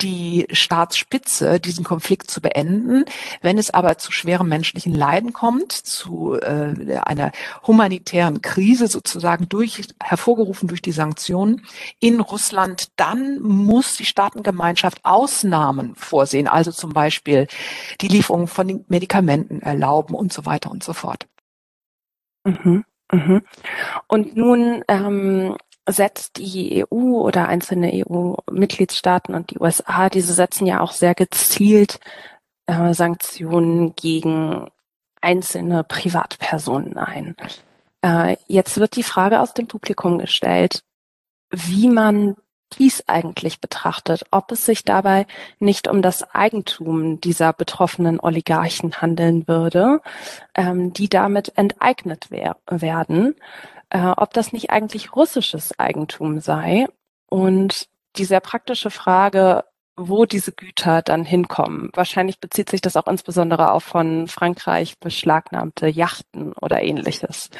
die 0.00 0.46
Staatsspitze, 0.50 1.60
diesen 1.60 1.84
Konflikt 1.84 2.30
zu 2.30 2.40
beenden. 2.40 3.04
Wenn 3.40 3.58
es 3.58 3.70
aber 3.70 3.98
zu 3.98 4.12
schwerem 4.12 4.48
menschlichen 4.48 4.94
Leiden 4.94 5.32
kommt, 5.32 5.72
zu 5.72 6.34
äh, 6.34 6.98
einer 6.98 7.32
humanitären 7.66 8.42
Krise 8.42 8.88
sozusagen 8.88 9.48
durch, 9.48 9.82
hervorgerufen 10.02 10.68
durch 10.68 10.82
die 10.82 10.92
Sanktionen 10.92 11.66
in 12.00 12.20
Russland, 12.20 12.88
dann 12.96 13.40
muss 13.40 13.96
die 13.96 14.04
Staatengemeinschaft 14.04 15.04
Ausnahmen 15.04 15.94
vorsehen, 15.94 16.48
also 16.48 16.72
zum 16.72 16.92
Beispiel 16.92 17.46
die 18.00 18.08
Lieferung 18.08 18.48
von 18.48 18.84
Medikamenten 18.88 19.62
erlauben 19.62 20.14
und 20.14 20.32
so 20.32 20.46
weiter 20.46 20.70
und 20.70 20.82
so 20.82 20.92
fort. 20.92 21.26
Mhm. 22.44 22.84
Mhm. 23.12 23.42
Und 24.08 24.36
nun 24.36 24.82
ähm, 24.88 25.56
setzt 25.86 26.38
die 26.38 26.84
EU 26.84 27.20
oder 27.20 27.48
einzelne 27.48 27.92
EU-Mitgliedstaaten 27.92 29.34
und 29.34 29.50
die 29.50 29.58
USA, 29.58 30.08
diese 30.08 30.32
setzen 30.32 30.66
ja 30.66 30.80
auch 30.80 30.92
sehr 30.92 31.14
gezielt 31.14 32.00
äh, 32.66 32.92
Sanktionen 32.92 33.94
gegen 33.94 34.68
einzelne 35.20 35.84
Privatpersonen 35.84 36.96
ein. 36.96 37.36
Äh, 38.02 38.36
jetzt 38.46 38.78
wird 38.78 38.96
die 38.96 39.02
Frage 39.02 39.40
aus 39.40 39.54
dem 39.54 39.68
Publikum 39.68 40.18
gestellt, 40.18 40.82
wie 41.50 41.88
man 41.88 42.36
dies 42.78 43.04
eigentlich 43.06 43.60
betrachtet, 43.60 44.24
ob 44.32 44.50
es 44.50 44.66
sich 44.66 44.84
dabei 44.84 45.26
nicht 45.60 45.86
um 45.86 46.02
das 46.02 46.22
Eigentum 46.34 47.20
dieser 47.20 47.52
betroffenen 47.52 48.18
Oligarchen 48.18 49.00
handeln 49.00 49.46
würde, 49.46 50.00
ähm, 50.54 50.92
die 50.92 51.08
damit 51.08 51.52
enteignet 51.56 52.26
wer 52.30 52.56
werden 52.68 53.36
äh, 53.90 54.12
ob 54.16 54.32
das 54.32 54.52
nicht 54.52 54.70
eigentlich 54.70 55.14
russisches 55.14 55.78
Eigentum 55.78 56.40
sei 56.40 56.86
und 57.28 57.88
die 58.16 58.24
sehr 58.24 58.40
praktische 58.40 58.90
Frage, 58.90 59.64
wo 59.96 60.26
diese 60.26 60.52
Güter 60.52 61.00
dann 61.02 61.24
hinkommen. 61.24 61.90
Wahrscheinlich 61.94 62.38
bezieht 62.38 62.68
sich 62.68 62.82
das 62.82 62.96
auch 62.96 63.06
insbesondere 63.06 63.72
auf 63.72 63.82
von 63.82 64.28
Frankreich 64.28 64.98
beschlagnahmte 64.98 65.88
Yachten 65.88 66.52
oder 66.60 66.82
ähnliches. 66.82 67.50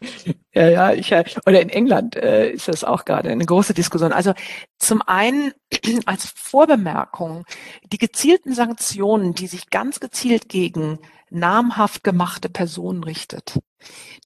Ja, 0.54 0.68
ja, 0.68 0.92
ich, 0.92 1.12
äh, 1.12 1.24
oder 1.46 1.62
in 1.62 1.70
England 1.70 2.16
äh, 2.16 2.50
ist 2.50 2.68
das 2.68 2.84
auch 2.84 3.06
gerade 3.06 3.30
eine 3.30 3.46
große 3.46 3.72
Diskussion. 3.72 4.12
Also 4.12 4.34
zum 4.76 5.00
einen 5.00 5.52
als 6.06 6.26
Vorbemerkung, 6.36 7.44
die 7.90 7.98
gezielten 7.98 8.52
Sanktionen, 8.52 9.32
die 9.32 9.46
sich 9.46 9.70
ganz 9.70 10.00
gezielt 10.00 10.50
gegen 10.50 10.98
namhaft 11.30 12.04
gemachte 12.04 12.50
Personen 12.50 13.04
richtet, 13.04 13.60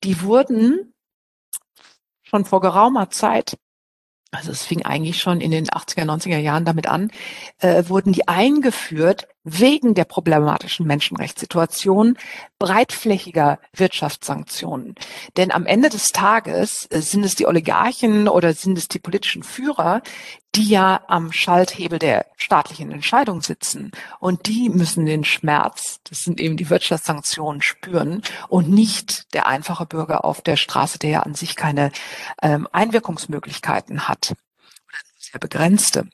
die 0.02 0.22
wurden 0.22 0.94
schon 2.28 2.44
vor 2.44 2.60
geraumer 2.60 3.10
Zeit, 3.10 3.56
also 4.32 4.50
es 4.50 4.64
fing 4.64 4.84
eigentlich 4.84 5.20
schon 5.20 5.40
in 5.40 5.50
den 5.50 5.66
80er, 5.66 6.04
90er 6.04 6.38
Jahren 6.38 6.64
damit 6.64 6.88
an, 6.88 7.10
äh, 7.58 7.84
wurden 7.88 8.12
die 8.12 8.28
eingeführt 8.28 9.28
wegen 9.48 9.94
der 9.94 10.04
problematischen 10.04 10.86
Menschenrechtssituation 10.88 12.18
breitflächiger 12.58 13.60
Wirtschaftssanktionen. 13.72 14.96
Denn 15.36 15.52
am 15.52 15.66
Ende 15.66 15.88
des 15.88 16.10
Tages 16.10 16.88
äh, 16.90 17.00
sind 17.00 17.24
es 17.24 17.36
die 17.36 17.46
Oligarchen 17.46 18.28
oder 18.28 18.52
sind 18.54 18.76
es 18.76 18.88
die 18.88 18.98
politischen 18.98 19.44
Führer, 19.44 20.02
die 20.56 20.68
ja 20.68 21.00
am 21.06 21.30
Schalthebel 21.30 22.00
der 22.00 22.26
staatlichen 22.36 22.90
Entscheidung 22.90 23.40
sitzen. 23.40 23.92
Und 24.18 24.48
die 24.48 24.68
müssen 24.68 25.06
den 25.06 25.22
Schmerz, 25.22 26.00
das 26.04 26.24
sind 26.24 26.40
eben 26.40 26.56
die 26.56 26.68
Wirtschaftssanktionen, 26.68 27.62
spüren 27.62 28.22
und 28.48 28.68
nicht 28.68 29.32
der 29.32 29.46
einfache 29.46 29.86
Bürger 29.86 30.24
auf 30.24 30.40
der 30.40 30.56
Straße, 30.56 30.98
der 30.98 31.10
ja 31.10 31.20
an 31.20 31.36
sich 31.36 31.54
keine 31.54 31.92
ähm, 32.42 32.66
Einwirkungsmöglichkeiten 32.72 34.08
hat 34.08 34.32
oder 34.32 34.98
sehr 35.18 35.38
begrenzte. 35.38 36.08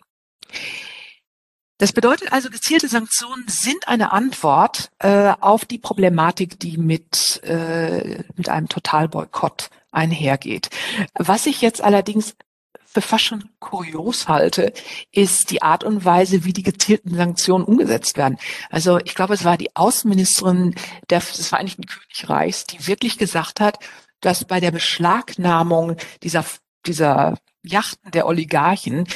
Das 1.83 1.93
bedeutet 1.93 2.33
also, 2.33 2.49
gezielte 2.49 2.87
Sanktionen 2.87 3.49
sind 3.49 3.89
eine 3.89 4.13
Antwort 4.13 4.93
äh, 5.01 5.33
auf 5.41 5.65
die 5.65 5.79
Problematik, 5.79 6.61
die 6.61 6.79
mit, 6.79 7.43
äh, 7.43 8.23
mit 8.37 8.49
einem 8.49 8.69
Totalboykott 8.69 9.69
einhergeht. 9.91 10.71
Was 11.15 11.45
ich 11.47 11.61
jetzt 11.61 11.83
allerdings 11.83 12.37
für 12.85 13.01
fast 13.01 13.25
schon 13.25 13.49
kurios 13.59 14.29
halte, 14.29 14.73
ist 15.11 15.51
die 15.51 15.63
Art 15.63 15.83
und 15.83 16.05
Weise, 16.05 16.45
wie 16.45 16.53
die 16.53 16.63
gezielten 16.63 17.17
Sanktionen 17.17 17.65
umgesetzt 17.65 18.17
werden. 18.17 18.39
Also 18.71 18.99
ich 18.99 19.17
glaube, 19.17 19.35
es 19.35 19.43
war 19.43 19.59
die 19.59 19.75
Außenministerin 19.75 20.77
des 21.11 21.49
Vereinigten 21.49 21.87
Königreichs, 21.87 22.65
die 22.65 22.87
wirklich 22.87 23.19
gesagt 23.19 23.59
hat, 23.59 23.81
dass 24.21 24.45
bei 24.45 24.61
der 24.61 24.71
Beschlagnahmung 24.71 25.97
dieser, 26.23 26.45
dieser 26.87 27.39
Yachten 27.65 28.13
der 28.13 28.29
Oligarchen 28.29 29.09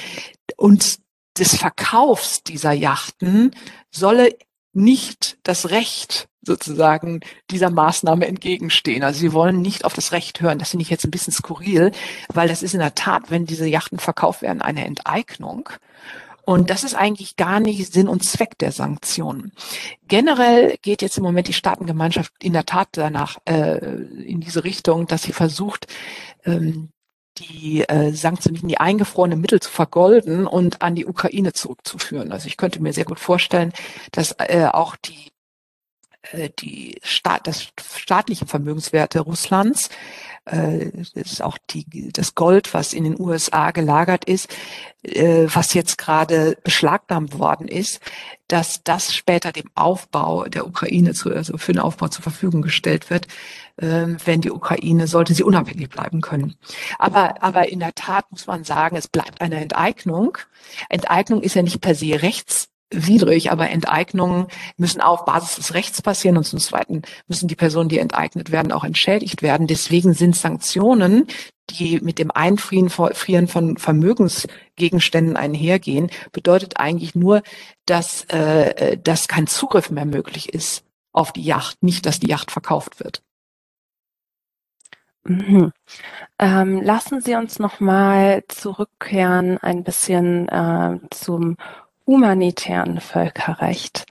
und 0.57 1.06
des 1.39 1.57
Verkaufs 1.57 2.43
dieser 2.43 2.73
Yachten 2.73 3.55
solle 3.91 4.31
nicht 4.73 5.39
das 5.43 5.71
Recht 5.71 6.29
sozusagen 6.43 7.21
dieser 7.51 7.71
Maßnahme 7.71 8.27
entgegenstehen. 8.27 9.03
Also 9.03 9.19
sie 9.19 9.33
wollen 9.33 9.61
nicht 9.61 9.85
auf 9.85 9.95
das 9.95 10.13
Recht 10.13 10.41
hören. 10.41 10.59
Das 10.59 10.71
finde 10.71 10.83
ich 10.83 10.91
jetzt 10.91 11.05
ein 11.05 11.11
bisschen 11.11 11.33
skurril, 11.33 11.93
weil 12.29 12.49
das 12.49 12.63
ist 12.63 12.75
in 12.75 12.81
der 12.81 12.95
Tat, 12.95 13.31
wenn 13.31 13.47
diese 13.47 13.67
Yachten 13.67 13.99
verkauft 13.99 14.43
werden, 14.43 14.63
eine 14.63 14.85
Enteignung. 14.85 15.69
Und 16.45 16.71
das 16.71 16.85
ist 16.85 16.95
eigentlich 16.95 17.35
gar 17.35 17.59
nicht 17.59 17.93
Sinn 17.93 18.07
und 18.07 18.25
Zweck 18.25 18.57
der 18.59 18.71
Sanktionen. 18.71 19.51
Generell 20.07 20.77
geht 20.81 21.03
jetzt 21.03 21.19
im 21.19 21.25
Moment 21.25 21.49
die 21.49 21.53
Staatengemeinschaft 21.53 22.33
in 22.41 22.53
der 22.53 22.65
Tat 22.65 22.91
danach 22.93 23.39
äh, 23.47 23.79
in 23.79 24.41
diese 24.41 24.63
Richtung, 24.63 25.09
dass 25.09 25.25
sie 25.25 25.33
versucht, 25.33 25.89
ähm, 26.45 26.91
die 27.39 27.89
äh, 27.89 28.13
Sanktionen, 28.13 28.69
die 28.69 28.79
eingefrorenen 28.79 29.41
Mittel 29.41 29.61
zu 29.61 29.71
vergolden 29.71 30.47
und 30.47 30.83
an 30.83 30.95
die 30.95 31.07
Ukraine 31.07 31.53
zurückzuführen. 31.53 32.33
Also 32.33 32.49
ich 32.49 32.57
könnte 32.57 32.81
mir 32.81 32.93
sehr 32.93 33.05
gut 33.05 33.21
vorstellen, 33.21 33.73
dass 34.13 34.33
äh, 34.39 34.69
auch 34.73 34.97
die 34.97 35.33
äh, 36.33 36.51
die 36.59 36.99
Staat, 37.03 37.47
das 37.47 37.69
staatliche 37.95 38.47
Vermögenswerte 38.47 39.21
Russlands, 39.21 39.91
äh, 40.47 40.91
das 41.15 41.33
ist 41.33 41.43
auch 41.43 41.59
die, 41.71 42.11
das 42.13 42.35
Gold, 42.35 42.73
was 42.73 42.93
in 42.93 43.05
den 43.05 43.21
USA 43.21 43.73
gelagert 43.73 44.25
ist, 44.25 44.49
äh, 45.03 45.47
was 45.53 45.75
jetzt 45.75 45.99
gerade 45.99 46.57
beschlagnahmt 46.63 47.39
worden 47.39 47.69
ist, 47.69 48.01
dass 48.49 48.85
das 48.85 49.13
später 49.13 49.51
dem 49.51 49.69
Aufbau 49.75 50.45
der 50.45 50.67
Ukraine 50.67 51.15
zu, 51.15 51.31
also 51.31 51.59
für 51.59 51.73
den 51.73 51.81
Aufbau 51.81 52.09
zur 52.09 52.23
Verfügung 52.23 52.63
gestellt 52.63 53.11
wird, 53.11 53.27
ähm, 53.81 54.19
wenn 54.25 54.41
die 54.41 54.53
Ukraine, 54.53 55.09
sollte 55.09 55.35
sie 55.35 55.43
unabhängig 55.43 55.91
bleiben 55.91 56.21
können. 56.21 56.55
Aber, 56.99 57.43
aber 57.43 57.69
in 57.69 57.81
der 57.81 57.95
Tat 57.95 58.31
muss 58.31 58.47
man 58.47 58.63
sagen, 58.63 58.97
es 58.97 59.09
bleibt 59.09 59.41
eine 59.41 59.61
Enteignung. 59.61 60.39
Enteignung 60.89 61.43
ist 61.43 61.55
ja 61.55 61.63
nicht 61.63 61.81
per 61.81 61.97
se 61.97 62.23
rechts 62.23 62.69
widrig, 62.91 63.51
aber 63.51 63.71
Enteignungen 63.71 64.47
müssen 64.77 65.01
auf 65.01 65.25
Basis 65.25 65.57
des 65.57 65.75
Rechts 65.75 66.03
passieren 66.03 66.37
und 66.37 66.45
zum 66.45 66.59
Zweiten 66.59 67.03
müssen 67.27 67.49
die 67.49 67.57
Personen, 67.57 67.89
die 67.89 67.99
enteignet 67.99 68.53
werden, 68.53 68.73
auch 68.73 68.85
entschädigt 68.85 69.43
werden. 69.43 69.67
Deswegen 69.67 70.15
sind 70.15 70.37
Sanktionen, 70.37 71.27
die 71.71 72.01
mit 72.01 72.19
dem 72.19 72.31
Einfrieren 72.31 72.89
von 73.49 73.77
Vermögensgegenständen 73.77 75.37
einhergehen, 75.37 76.11
bedeutet 76.33 76.79
eigentlich 76.79 77.15
nur, 77.15 77.43
dass, 77.87 78.25
äh, 78.27 78.97
dass 78.99 79.27
kein 79.27 79.47
Zugriff 79.47 79.91
mehr 79.91 80.07
möglich 80.07 80.55
ist 80.55 80.85
auf 81.13 81.33
die 81.33 81.43
Yacht, 81.43 81.83
nicht, 81.83 82.07
dass 82.07 82.21
die 82.21 82.29
Yacht 82.29 82.51
verkauft 82.51 83.01
wird. 83.03 83.23
Mhm. 85.25 85.73
Ähm, 86.39 86.83
lassen 86.83 87.21
Sie 87.21 87.35
uns 87.35 87.59
noch 87.59 87.81
mal 87.81 88.45
zurückkehren 88.47 89.59
ein 89.59 89.83
bisschen 89.83 90.49
äh, 90.49 91.01
zum 91.11 91.57
humanitären 92.07 93.01
Völkerrecht. 93.01 94.07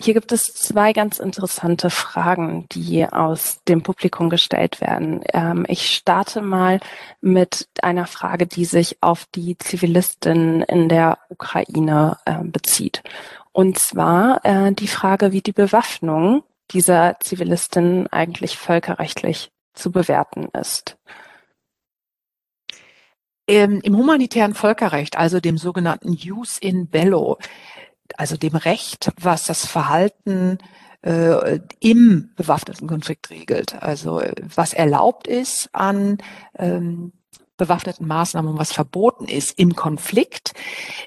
Hier 0.00 0.14
gibt 0.14 0.30
es 0.30 0.54
zwei 0.54 0.92
ganz 0.92 1.18
interessante 1.18 1.90
Fragen, 1.90 2.66
die 2.70 3.04
aus 3.04 3.58
dem 3.66 3.82
Publikum 3.82 4.30
gestellt 4.30 4.80
werden. 4.80 5.22
Ähm, 5.32 5.66
ich 5.68 5.92
starte 5.92 6.40
mal 6.40 6.78
mit 7.20 7.68
einer 7.82 8.06
Frage, 8.06 8.46
die 8.46 8.64
sich 8.64 8.98
auf 9.00 9.26
die 9.34 9.58
Zivilisten 9.58 10.62
in 10.62 10.88
der 10.88 11.18
Ukraine 11.30 12.16
äh, 12.26 12.44
bezieht. 12.44 13.02
Und 13.50 13.76
zwar 13.80 14.44
äh, 14.44 14.72
die 14.72 14.86
Frage, 14.86 15.32
wie 15.32 15.42
die 15.42 15.52
Bewaffnung 15.52 16.44
dieser 16.70 17.16
Zivilisten 17.18 18.06
eigentlich 18.12 18.56
völkerrechtlich 18.56 19.50
zu 19.74 19.90
bewerten 19.90 20.48
ist. 20.52 20.96
Im, 23.48 23.80
Im 23.80 23.96
humanitären 23.96 24.52
Völkerrecht, 24.52 25.16
also 25.16 25.40
dem 25.40 25.56
sogenannten 25.56 26.12
Jus 26.12 26.58
in 26.58 26.86
bello, 26.86 27.38
also 28.18 28.36
dem 28.36 28.54
Recht, 28.54 29.10
was 29.18 29.46
das 29.46 29.64
Verhalten 29.64 30.58
äh, 31.00 31.58
im 31.80 32.30
bewaffneten 32.36 32.86
Konflikt 32.86 33.30
regelt, 33.30 33.82
also 33.82 34.20
was 34.54 34.74
erlaubt 34.74 35.26
ist 35.26 35.70
an 35.72 36.18
ähm, 36.58 37.14
bewaffneten 37.56 38.06
Maßnahmen 38.06 38.58
was 38.58 38.72
verboten 38.72 39.24
ist 39.24 39.58
im 39.58 39.74
Konflikt. 39.74 40.52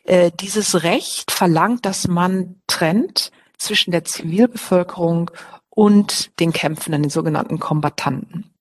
Äh, 0.04 0.32
dieses 0.40 0.82
Recht 0.82 1.30
verlangt, 1.30 1.86
dass 1.86 2.08
man 2.08 2.60
trennt 2.66 3.32
zwischen 3.60 3.92
der 3.92 4.04
Zivilbevölkerung 4.04 5.30
und 5.70 6.40
den 6.40 6.54
Kämpfenden, 6.54 7.04
den 7.04 7.12
sogenannten 7.12 7.60
Kombattanten. 7.60 8.52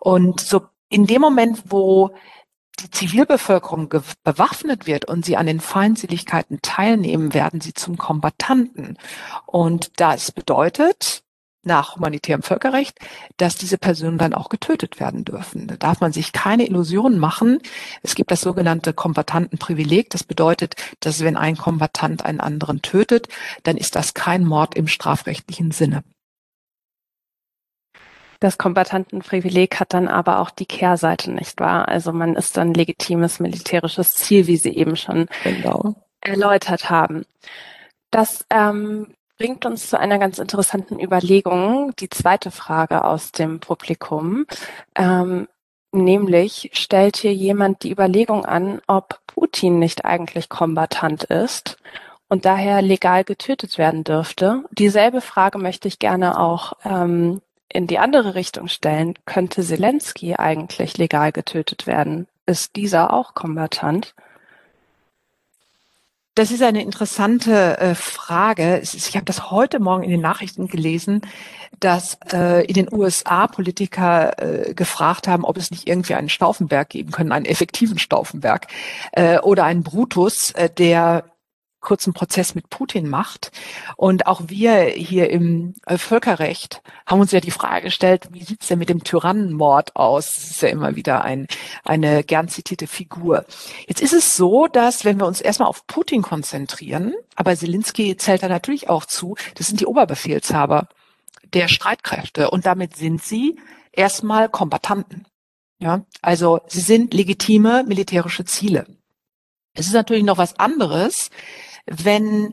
Und 0.00 0.40
so 0.40 0.62
in 0.88 1.06
dem 1.06 1.20
Moment, 1.20 1.64
wo 1.66 2.14
die 2.80 2.90
Zivilbevölkerung 2.90 3.88
bewaffnet 4.24 4.86
wird 4.86 5.04
und 5.06 5.24
sie 5.24 5.36
an 5.36 5.46
den 5.46 5.60
Feindseligkeiten 5.60 6.60
teilnehmen, 6.62 7.34
werden 7.34 7.60
sie 7.60 7.74
zum 7.74 7.98
Kombattanten. 7.98 8.98
Und 9.46 10.00
das 10.00 10.32
bedeutet, 10.32 11.22
nach 11.64 11.96
humanitärem 11.96 12.42
Völkerrecht, 12.42 12.98
dass 13.36 13.56
diese 13.56 13.78
Personen 13.78 14.18
dann 14.18 14.34
auch 14.34 14.48
getötet 14.48 15.00
werden 15.00 15.24
dürfen. 15.24 15.66
Da 15.66 15.76
darf 15.76 16.00
man 16.00 16.12
sich 16.12 16.32
keine 16.32 16.66
Illusionen 16.66 17.18
machen. 17.18 17.58
Es 18.02 18.14
gibt 18.14 18.30
das 18.30 18.40
sogenannte 18.40 18.92
Kombattantenprivileg. 18.92 20.10
Das 20.10 20.24
bedeutet, 20.24 20.74
dass 21.00 21.20
wenn 21.20 21.36
ein 21.36 21.56
Kombatant 21.56 22.24
einen 22.24 22.40
anderen 22.40 22.82
tötet, 22.82 23.28
dann 23.62 23.76
ist 23.76 23.96
das 23.96 24.14
kein 24.14 24.44
Mord 24.44 24.74
im 24.74 24.88
strafrechtlichen 24.88 25.70
Sinne. 25.70 26.02
Das 28.40 28.56
Kombatantenprivileg 28.56 29.80
hat 29.80 29.94
dann 29.94 30.06
aber 30.06 30.38
auch 30.38 30.50
die 30.50 30.66
Kehrseite, 30.66 31.32
nicht 31.32 31.58
wahr? 31.58 31.88
Also 31.88 32.12
man 32.12 32.36
ist 32.36 32.56
dann 32.56 32.72
legitimes 32.72 33.40
militärisches 33.40 34.14
Ziel, 34.14 34.46
wie 34.46 34.56
Sie 34.56 34.76
eben 34.76 34.96
schon 34.96 35.26
genau. 35.42 35.96
erläutert 36.20 36.88
haben. 36.88 37.24
Das 38.10 38.44
ähm, 38.50 39.14
bringt 39.38 39.66
uns 39.66 39.90
zu 39.90 39.98
einer 39.98 40.18
ganz 40.18 40.38
interessanten 40.38 41.00
Überlegung. 41.00 41.92
Die 41.98 42.10
zweite 42.10 42.50
Frage 42.50 43.04
aus 43.04 43.32
dem 43.32 43.58
Publikum. 43.60 44.46
Ähm, 44.94 45.48
nämlich 45.90 46.70
stellt 46.74 47.16
hier 47.16 47.34
jemand 47.34 47.82
die 47.82 47.90
Überlegung 47.90 48.44
an, 48.44 48.80
ob 48.86 49.20
Putin 49.26 49.78
nicht 49.78 50.04
eigentlich 50.04 50.48
Kombatant 50.48 51.24
ist 51.24 51.76
und 52.28 52.44
daher 52.44 52.82
legal 52.82 53.24
getötet 53.24 53.78
werden 53.78 54.04
dürfte. 54.04 54.64
Dieselbe 54.70 55.20
Frage 55.20 55.58
möchte 55.58 55.88
ich 55.88 55.98
gerne 55.98 56.38
auch 56.38 56.74
ähm, 56.84 57.40
in 57.70 57.86
die 57.86 57.98
andere 57.98 58.34
Richtung 58.34 58.68
stellen, 58.68 59.14
könnte 59.26 59.62
Zelensky 59.62 60.34
eigentlich 60.34 60.98
legal 60.98 61.32
getötet 61.32 61.86
werden? 61.86 62.26
Ist 62.46 62.76
dieser 62.76 63.12
auch 63.12 63.34
Kombatant? 63.34 64.14
Das 66.38 66.52
ist 66.52 66.62
eine 66.62 66.82
interessante 66.82 67.78
äh, 67.78 67.94
Frage. 67.96 68.80
Ich 68.80 69.16
habe 69.16 69.24
das 69.24 69.50
heute 69.50 69.80
Morgen 69.80 70.04
in 70.04 70.10
den 70.10 70.20
Nachrichten 70.20 70.68
gelesen, 70.68 71.22
dass 71.80 72.16
äh, 72.32 72.64
in 72.64 72.74
den 72.74 72.92
USA 72.92 73.48
Politiker 73.48 74.38
äh, 74.38 74.72
gefragt 74.72 75.26
haben, 75.26 75.44
ob 75.44 75.56
es 75.56 75.72
nicht 75.72 75.88
irgendwie 75.88 76.14
einen 76.14 76.28
Stauffenberg 76.28 76.90
geben 76.90 77.10
können, 77.10 77.32
einen 77.32 77.44
effektiven 77.44 77.98
Stauffenberg 77.98 78.68
äh, 79.12 79.40
oder 79.40 79.64
einen 79.64 79.82
Brutus, 79.82 80.52
äh, 80.52 80.70
der 80.70 81.24
kurzen 81.80 82.12
Prozess 82.12 82.54
mit 82.54 82.70
Putin 82.70 83.08
macht. 83.08 83.52
Und 83.96 84.26
auch 84.26 84.42
wir 84.46 84.82
hier 84.84 85.30
im 85.30 85.74
äh, 85.86 85.98
Völkerrecht 85.98 86.82
haben 87.06 87.20
uns 87.20 87.32
ja 87.32 87.40
die 87.40 87.50
Frage 87.50 87.86
gestellt, 87.86 88.28
wie 88.32 88.42
sieht's 88.42 88.68
denn 88.68 88.78
mit 88.78 88.88
dem 88.88 89.04
Tyrannenmord 89.04 89.96
aus? 89.96 90.34
Das 90.34 90.50
ist 90.50 90.62
ja 90.62 90.68
immer 90.68 90.96
wieder 90.96 91.24
ein, 91.24 91.46
eine 91.84 92.24
gern 92.24 92.48
zitierte 92.48 92.86
Figur. 92.86 93.44
Jetzt 93.86 94.00
ist 94.00 94.12
es 94.12 94.36
so, 94.36 94.66
dass 94.66 95.04
wenn 95.04 95.18
wir 95.18 95.26
uns 95.26 95.40
erstmal 95.40 95.68
auf 95.68 95.86
Putin 95.86 96.22
konzentrieren, 96.22 97.14
aber 97.36 97.56
Zelensky 97.56 98.16
zählt 98.16 98.42
da 98.42 98.48
natürlich 98.48 98.88
auch 98.88 99.04
zu, 99.04 99.36
das 99.54 99.68
sind 99.68 99.80
die 99.80 99.86
Oberbefehlshaber 99.86 100.88
der 101.52 101.68
Streitkräfte 101.68 102.50
und 102.50 102.66
damit 102.66 102.96
sind 102.96 103.22
sie 103.22 103.58
erstmal 103.92 104.48
Kombatanten. 104.48 105.26
Ja, 105.80 106.04
also 106.22 106.60
sie 106.66 106.80
sind 106.80 107.14
legitime 107.14 107.84
militärische 107.86 108.44
Ziele. 108.44 108.86
Es 109.74 109.86
ist 109.86 109.92
natürlich 109.92 110.24
noch 110.24 110.38
was 110.38 110.58
anderes, 110.58 111.30
wenn 111.90 112.52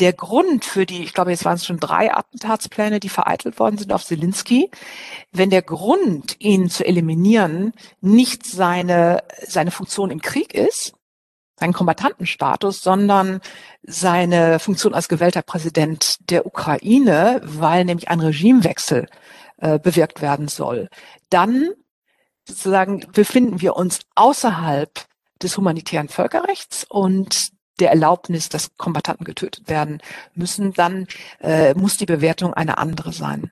der 0.00 0.12
Grund 0.12 0.64
für 0.64 0.86
die, 0.86 1.02
ich 1.02 1.12
glaube, 1.12 1.30
jetzt 1.30 1.44
waren 1.44 1.56
es 1.56 1.66
schon 1.66 1.80
drei 1.80 2.14
Attentatspläne, 2.14 3.00
die 3.00 3.08
vereitelt 3.08 3.58
worden 3.58 3.78
sind 3.78 3.92
auf 3.92 4.04
Zelensky, 4.04 4.70
wenn 5.32 5.50
der 5.50 5.62
Grund, 5.62 6.36
ihn 6.38 6.70
zu 6.70 6.86
eliminieren, 6.86 7.72
nicht 8.00 8.46
seine, 8.46 9.24
seine 9.46 9.70
Funktion 9.70 10.10
im 10.10 10.20
Krieg 10.20 10.54
ist, 10.54 10.94
sein 11.58 11.72
Kombatantenstatus, 11.72 12.80
sondern 12.80 13.40
seine 13.82 14.60
Funktion 14.60 14.94
als 14.94 15.08
gewählter 15.08 15.42
Präsident 15.42 16.18
der 16.30 16.46
Ukraine, 16.46 17.40
weil 17.42 17.84
nämlich 17.84 18.08
ein 18.08 18.20
Regimewechsel 18.20 19.08
äh, 19.56 19.80
bewirkt 19.80 20.22
werden 20.22 20.46
soll, 20.46 20.88
dann 21.30 21.70
sozusagen 22.46 23.00
befinden 23.12 23.60
wir 23.60 23.74
uns 23.74 24.00
außerhalb 24.14 24.90
des 25.42 25.56
humanitären 25.56 26.08
Völkerrechts 26.08 26.86
und 26.88 27.50
der 27.80 27.90
Erlaubnis, 27.90 28.48
dass 28.48 28.76
Kombattanten 28.76 29.24
getötet 29.24 29.68
werden 29.68 30.00
müssen, 30.34 30.72
dann 30.72 31.06
äh, 31.40 31.74
muss 31.74 31.96
die 31.96 32.06
Bewertung 32.06 32.54
eine 32.54 32.78
andere 32.78 33.12
sein. 33.12 33.50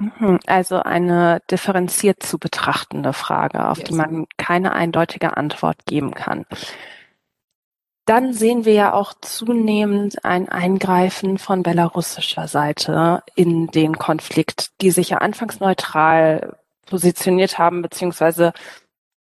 Mhm, 0.00 0.40
also 0.46 0.76
eine 0.76 1.42
differenziert 1.50 2.22
zu 2.22 2.38
betrachtende 2.38 3.12
Frage, 3.12 3.68
auf 3.68 3.78
yes. 3.78 3.88
die 3.88 3.94
man 3.94 4.26
keine 4.36 4.72
eindeutige 4.72 5.36
Antwort 5.36 5.84
geben 5.86 6.14
kann. 6.14 6.46
Dann 8.06 8.32
sehen 8.32 8.64
wir 8.64 8.72
ja 8.72 8.92
auch 8.92 9.14
zunehmend 9.20 10.24
ein 10.24 10.48
Eingreifen 10.48 11.38
von 11.38 11.62
belarussischer 11.62 12.48
Seite 12.48 13.22
in 13.36 13.68
den 13.68 13.98
Konflikt, 13.98 14.70
die 14.80 14.90
sich 14.90 15.10
ja 15.10 15.18
anfangs 15.18 15.60
neutral 15.60 16.56
positioniert 16.86 17.58
haben, 17.58 17.82
beziehungsweise 17.82 18.52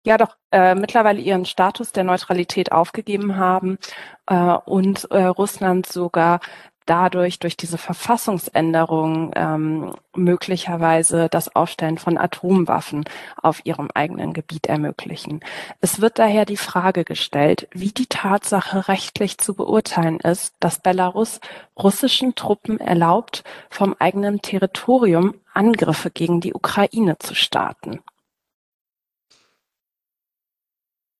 ja 0.07 0.17
doch 0.17 0.37
äh, 0.53 0.75
mittlerweile 0.75 1.21
ihren 1.21 1.45
Status 1.45 1.93
der 1.93 2.05
Neutralität 2.05 2.73
aufgegeben 2.73 3.37
haben 3.37 3.79
äh, 4.27 4.35
und 4.35 5.11
äh, 5.11 5.25
Russland 5.25 5.87
sogar 5.87 6.41
dadurch 6.87 7.41
durch 7.41 7.57
diese 7.57 7.79
Verfassungsänderung 7.79 9.33
ähm, 9.35 9.93
möglicherweise 10.15 11.29
das 11.29 11.55
Aufstellen 11.55 11.99
von 11.99 12.17
Atomwaffen 12.17 13.05
auf 13.43 13.61
ihrem 13.65 13.89
eigenen 13.93 14.33
Gebiet 14.33 14.69
ermöglichen. 14.69 15.41
Es 15.81 16.01
wird 16.01 16.19
daher 16.19 16.45
die 16.45 16.57
Frage 16.57 17.05
gestellt, 17.05 17.69
wie 17.73 17.91
die 17.91 18.07
Tatsache 18.07 18.89
rechtlich 18.89 19.39
zu 19.39 19.55
beurteilen 19.55 20.21
ist, 20.21 20.55
dass 20.61 20.79
Belarus 20.79 21.41
russischen 21.77 22.37
Truppen 22.37 22.79
erlaubt, 22.79 23.43
vom 23.69 23.97
eigenen 23.99 24.41
Territorium 24.41 25.35
Angriffe 25.53 26.11
gegen 26.11 26.41
die 26.41 26.55
Ukraine 26.55 27.19
zu 27.19 27.35
starten. 27.35 28.01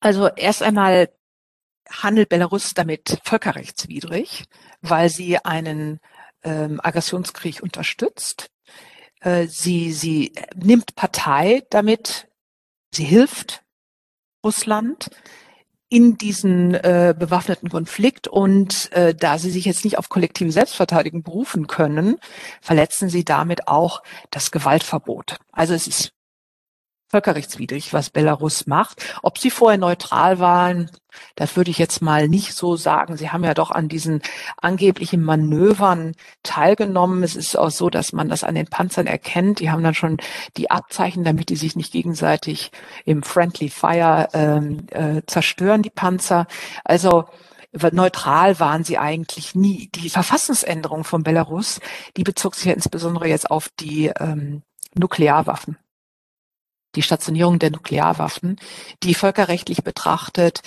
Also 0.07 0.29
erst 0.29 0.63
einmal 0.63 1.09
handelt 1.91 2.29
Belarus 2.29 2.75
damit 2.75 3.19
völkerrechtswidrig, 3.25 4.45
weil 4.81 5.09
sie 5.09 5.45
einen 5.45 5.99
ähm, 6.45 6.81
Aggressionskrieg 6.81 7.61
unterstützt. 7.61 8.53
Äh, 9.21 9.49
sie, 9.49 9.93
sie 9.93 10.33
nimmt 10.55 10.95
Partei 10.95 11.65
damit, 11.71 12.29
sie 12.93 13.03
hilft 13.03 13.65
Russland 14.45 15.11
in 15.89 16.17
diesen 16.17 16.75
äh, 16.75 17.13
bewaffneten 17.19 17.69
Konflikt 17.69 18.29
und 18.29 18.93
äh, 18.93 19.13
da 19.13 19.39
sie 19.39 19.51
sich 19.51 19.65
jetzt 19.65 19.83
nicht 19.83 19.99
auf 19.99 20.09
kollektive 20.09 20.53
Selbstverteidigung 20.53 21.25
berufen 21.25 21.67
können, 21.67 22.19
verletzen 22.61 23.09
sie 23.09 23.25
damit 23.25 23.67
auch 23.67 24.05
das 24.31 24.53
Gewaltverbot. 24.53 25.39
Also 25.51 25.75
es 25.75 25.89
ist 25.89 26.16
völkerrechtswidrig, 27.09 27.93
was 27.93 28.11
Belarus 28.11 28.67
macht. 28.67 29.05
Ob 29.23 29.39
sie 29.39 29.51
vorher 29.51 29.79
neutral 29.79 30.39
waren, 30.39 30.91
das 31.35 31.57
würde 31.57 31.71
ich 31.71 31.79
jetzt 31.79 32.03
mal 32.03 32.29
nicht 32.29 32.53
so 32.53 32.77
sagen. 32.77 33.17
Sie 33.17 33.31
haben 33.31 33.45
ja 33.45 33.55
doch 33.55 33.71
an 33.71 33.89
diesen 33.89 34.23
angeblichen 34.57 35.23
Manövern 35.23 36.13
teilgenommen. 36.43 37.23
Es 37.23 37.37
ist 37.37 37.57
auch 37.57 37.71
so, 37.71 37.91
dass 37.91 38.13
man 38.13 38.29
das 38.29 38.45
an 38.45 38.55
den 38.55 38.67
Panzern 38.67 39.07
erkennt. 39.07 39.61
Die 39.61 39.71
haben 39.71 39.83
dann 39.83 39.95
schon 39.95 40.19
die 40.57 40.71
Abzeichen, 40.71 41.25
damit 41.25 41.49
die 41.49 41.57
sich 41.57 41.77
nicht 41.77 41.93
gegenseitig 41.93 42.71
im 43.05 43.23
Friendly 43.23 43.71
Fire 43.71 44.29
ähm, 44.33 44.87
äh, 44.91 45.23
zerstören, 45.27 45.83
die 45.83 45.91
Panzer. 45.91 46.47
Also 46.85 47.27
neutral 47.93 48.59
waren 48.59 48.85
sie 48.85 48.99
eigentlich 48.99 49.55
nie. 49.55 49.91
Die 49.95 50.11
Verfassungsänderung 50.11 51.05
von 51.05 51.23
Belarus, 51.23 51.81
die 52.17 52.25
bezog 52.25 52.55
sich 52.55 52.67
ja 52.67 52.73
insbesondere 52.73 53.29
jetzt 53.29 53.51
auf 53.51 53.69
die 53.79 54.11
ähm, 54.19 54.63
Nuklearwaffen 54.95 55.77
die 56.97 57.03
Stationierung 57.03 57.59
der 57.59 57.71
Nuklearwaffen, 57.71 58.57
die 59.03 59.15
völkerrechtlich 59.15 59.85
betrachtet 59.85 60.63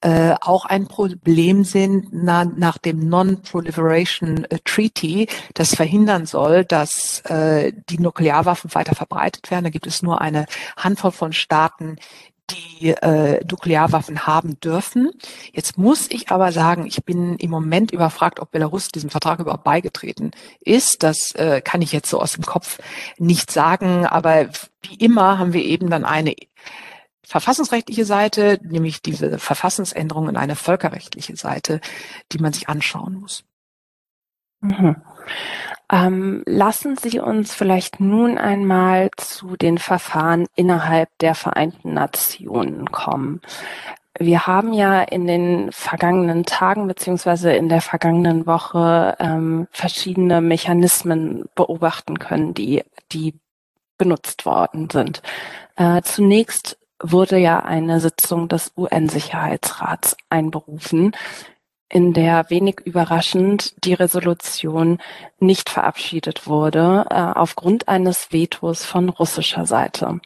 äh, 0.00 0.34
auch 0.40 0.64
ein 0.64 0.86
Problem 0.86 1.64
sind 1.64 2.08
na, 2.12 2.44
nach 2.44 2.78
dem 2.78 3.08
Non-Proliferation 3.08 4.44
äh, 4.44 4.58
Treaty, 4.64 5.28
das 5.54 5.74
verhindern 5.74 6.26
soll, 6.26 6.64
dass 6.64 7.20
äh, 7.20 7.72
die 7.88 7.98
Nuklearwaffen 7.98 8.74
weiter 8.74 8.94
verbreitet 8.94 9.50
werden. 9.50 9.64
Da 9.64 9.70
gibt 9.70 9.86
es 9.86 10.02
nur 10.02 10.20
eine 10.20 10.46
Handvoll 10.76 11.12
von 11.12 11.32
Staaten, 11.32 11.96
die 12.50 12.90
äh, 12.90 13.44
Nuklearwaffen 13.50 14.26
haben 14.26 14.60
dürfen. 14.60 15.10
Jetzt 15.52 15.78
muss 15.78 16.10
ich 16.10 16.30
aber 16.30 16.52
sagen, 16.52 16.86
ich 16.86 17.04
bin 17.04 17.36
im 17.36 17.50
Moment 17.50 17.90
überfragt, 17.90 18.40
ob 18.40 18.50
Belarus 18.50 18.88
diesem 18.88 19.10
Vertrag 19.10 19.38
überhaupt 19.38 19.64
beigetreten 19.64 20.32
ist. 20.60 21.02
Das 21.02 21.32
äh, 21.32 21.60
kann 21.62 21.82
ich 21.82 21.92
jetzt 21.92 22.10
so 22.10 22.20
aus 22.20 22.32
dem 22.32 22.44
Kopf 22.44 22.78
nicht 23.18 23.50
sagen. 23.50 24.06
Aber 24.06 24.48
wie 24.82 24.96
immer 24.96 25.38
haben 25.38 25.52
wir 25.52 25.64
eben 25.64 25.88
dann 25.88 26.04
eine 26.04 26.34
verfassungsrechtliche 27.26 28.04
Seite, 28.04 28.60
nämlich 28.62 29.00
diese 29.00 29.38
Verfassungsänderung 29.38 30.28
und 30.28 30.36
eine 30.36 30.56
völkerrechtliche 30.56 31.36
Seite, 31.36 31.80
die 32.32 32.38
man 32.38 32.52
sich 32.52 32.68
anschauen 32.68 33.14
muss. 33.14 33.44
Mhm. 34.60 34.96
Ähm, 35.92 36.42
lassen 36.46 36.96
Sie 36.96 37.20
uns 37.20 37.54
vielleicht 37.54 38.00
nun 38.00 38.38
einmal 38.38 39.10
zu 39.16 39.56
den 39.56 39.78
Verfahren 39.78 40.46
innerhalb 40.54 41.08
der 41.18 41.34
Vereinten 41.34 41.92
Nationen 41.92 42.90
kommen. 42.90 43.40
Wir 44.18 44.46
haben 44.46 44.72
ja 44.72 45.02
in 45.02 45.26
den 45.26 45.72
vergangenen 45.72 46.44
Tagen 46.44 46.86
beziehungsweise 46.86 47.52
in 47.52 47.68
der 47.68 47.80
vergangenen 47.80 48.46
Woche 48.46 49.16
ähm, 49.18 49.66
verschiedene 49.72 50.40
Mechanismen 50.40 51.46
beobachten 51.56 52.18
können, 52.18 52.54
die, 52.54 52.84
die 53.10 53.34
benutzt 53.98 54.46
worden 54.46 54.88
sind. 54.90 55.20
Äh, 55.76 56.02
zunächst 56.02 56.78
wurde 57.02 57.38
ja 57.38 57.58
eine 57.60 58.00
Sitzung 58.00 58.48
des 58.48 58.72
UN-Sicherheitsrats 58.76 60.16
einberufen, 60.30 61.12
in 61.88 62.12
der 62.12 62.50
wenig 62.50 62.80
überraschend 62.84 63.74
die 63.84 63.94
Resolution 63.94 64.98
nicht 65.38 65.70
verabschiedet 65.70 66.46
wurde, 66.46 67.06
äh, 67.10 67.14
aufgrund 67.14 67.88
eines 67.88 68.32
Vetos 68.32 68.84
von 68.84 69.08
russischer 69.08 69.66
Seite. 69.66 70.20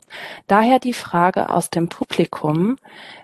Daher 0.47 0.79
die 0.79 0.93
Frage 0.93 1.51
aus 1.51 1.71
dem 1.71 1.89
Publikum, 1.89 2.77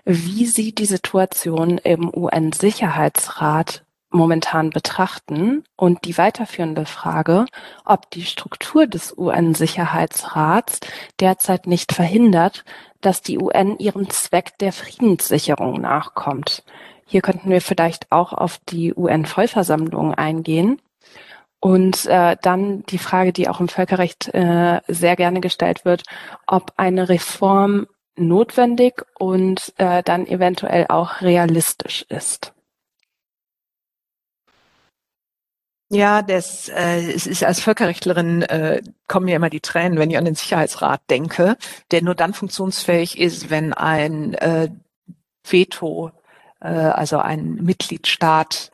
wie 0.03 0.45
Sie 0.45 0.75
die 0.75 0.85
Situation 0.85 1.77
im 1.79 2.11
UN-Sicherheitsrat 2.13 3.85
momentan 4.11 4.69
betrachten 4.69 5.63
und 5.75 6.05
die 6.05 6.17
weiterführende 6.17 6.85
Frage, 6.85 7.45
ob 7.83 8.09
die 8.11 8.25
Struktur 8.25 8.87
des 8.87 9.15
UN-Sicherheitsrats 9.17 10.79
derzeit 11.19 11.67
nicht 11.67 11.91
verhindert, 11.91 12.63
dass 13.01 13.21
die 13.21 13.37
UN 13.37 13.77
ihrem 13.77 14.09
Zweck 14.09 14.57
der 14.59 14.71
Friedenssicherung 14.71 15.81
nachkommt. 15.81 16.63
Hier 17.07 17.21
könnten 17.21 17.49
wir 17.49 17.61
vielleicht 17.61 18.11
auch 18.11 18.33
auf 18.33 18.59
die 18.69 18.93
UN-Vollversammlung 18.95 20.13
eingehen. 20.13 20.81
Und 21.59 22.05
äh, 22.05 22.37
dann 22.41 22.83
die 22.83 22.97
Frage, 22.97 23.33
die 23.33 23.47
auch 23.49 23.59
im 23.59 23.69
Völkerrecht 23.69 24.33
äh, 24.33 24.81
sehr 24.87 25.15
gerne 25.15 25.41
gestellt 25.41 25.85
wird, 25.85 26.03
ob 26.45 26.73
eine 26.77 27.09
Reform 27.09 27.87
notwendig 28.15 29.03
und 29.17 29.73
äh, 29.77 30.03
dann 30.03 30.27
eventuell 30.27 30.85
auch 30.89 31.21
realistisch 31.21 32.05
ist. 32.09 32.53
Ja, 35.89 36.23
das, 36.23 36.67
äh, 36.69 37.11
es 37.13 37.27
ist 37.27 37.43
als 37.43 37.59
Völkerrechtlerin 37.59 38.41
äh, 38.43 38.81
kommen 39.07 39.25
mir 39.25 39.35
immer 39.35 39.51
die 39.51 39.59
Tränen, 39.59 39.99
wenn 39.99 40.09
ich 40.09 40.17
an 40.17 40.25
den 40.25 40.35
Sicherheitsrat 40.35 41.01
denke, 41.09 41.57
der 41.91 42.01
nur 42.01 42.15
dann 42.15 42.33
funktionsfähig 42.33 43.19
ist, 43.19 43.49
wenn 43.51 43.71
ein 43.73 44.33
äh, 44.35 44.69
Veto 45.47 46.11
äh, 46.61 46.67
also 46.67 47.17
ein 47.17 47.55
Mitgliedstaat, 47.55 48.71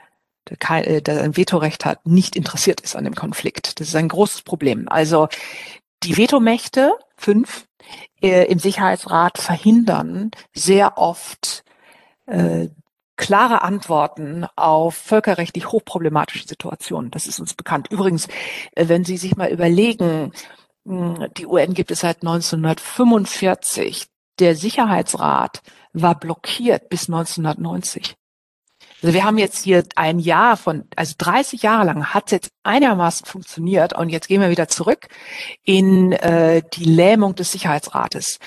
der, 0.50 0.58
kein, 0.58 0.84
äh, 0.84 1.02
der 1.02 1.22
ein 1.22 1.38
Vetorecht 1.38 1.86
hat, 1.86 2.06
nicht 2.06 2.36
interessiert 2.36 2.82
ist 2.82 2.96
an 2.96 3.04
dem 3.04 3.16
Konflikt. 3.16 3.80
Das 3.80 3.88
ist 3.88 3.96
ein 3.96 4.10
großes 4.10 4.42
Problem. 4.44 4.88
Also 4.90 5.28
die 6.04 6.18
Vetomächte, 6.18 6.94
fünf, 7.16 7.66
äh, 8.22 8.46
im 8.46 8.60
Sicherheitsrat 8.60 9.38
verhindern 9.38 10.32
sehr 10.54 10.98
oft 10.98 11.64
äh, 12.26 12.70
klare 13.18 13.62
Antworten 13.62 14.48
auf 14.56 14.96
völkerrechtlich 14.96 15.72
hochproblematische 15.72 16.48
Situationen. 16.48 17.12
Das 17.12 17.28
ist 17.28 17.40
uns 17.40 17.54
bekannt. 17.54 17.88
Übrigens, 17.92 18.28
äh, 18.76 18.88
wenn 18.88 19.06
Sie 19.06 19.18
sich 19.18 19.36
mal 19.36 19.52
überlegen, 19.52 20.32
die 20.84 21.46
UN 21.46 21.76
gibt 21.76 21.92
es 21.92 22.00
seit 22.00 22.24
1945. 22.24 24.08
Der 24.40 24.56
Sicherheitsrat 24.56 25.62
war 25.94 26.20
blockiert 26.20 26.90
bis 26.90 27.08
1990. 27.10 28.16
Also 29.04 29.16
wir 29.16 29.24
haben 29.24 29.38
jetzt 29.38 29.64
hier 29.64 29.84
ein 29.96 30.20
Jahr 30.20 30.58
von, 30.58 30.86
also 30.96 31.16
30 31.18 31.64
Jahre 31.64 31.86
lang 31.86 32.14
hat 32.14 32.26
es 32.26 32.32
jetzt 32.32 32.52
einigermaßen 32.64 33.26
funktioniert 33.26 33.94
und 33.94 34.10
jetzt 34.10 34.28
gehen 34.28 34.42
wir 34.42 34.52
wieder 34.52 34.68
zurück 34.68 35.08
in 35.64 36.12
äh, 36.12 36.62
die 36.74 36.86
Lähmung 36.86 37.36
des 37.36 37.52
Sicherheitsrates. 37.52 38.40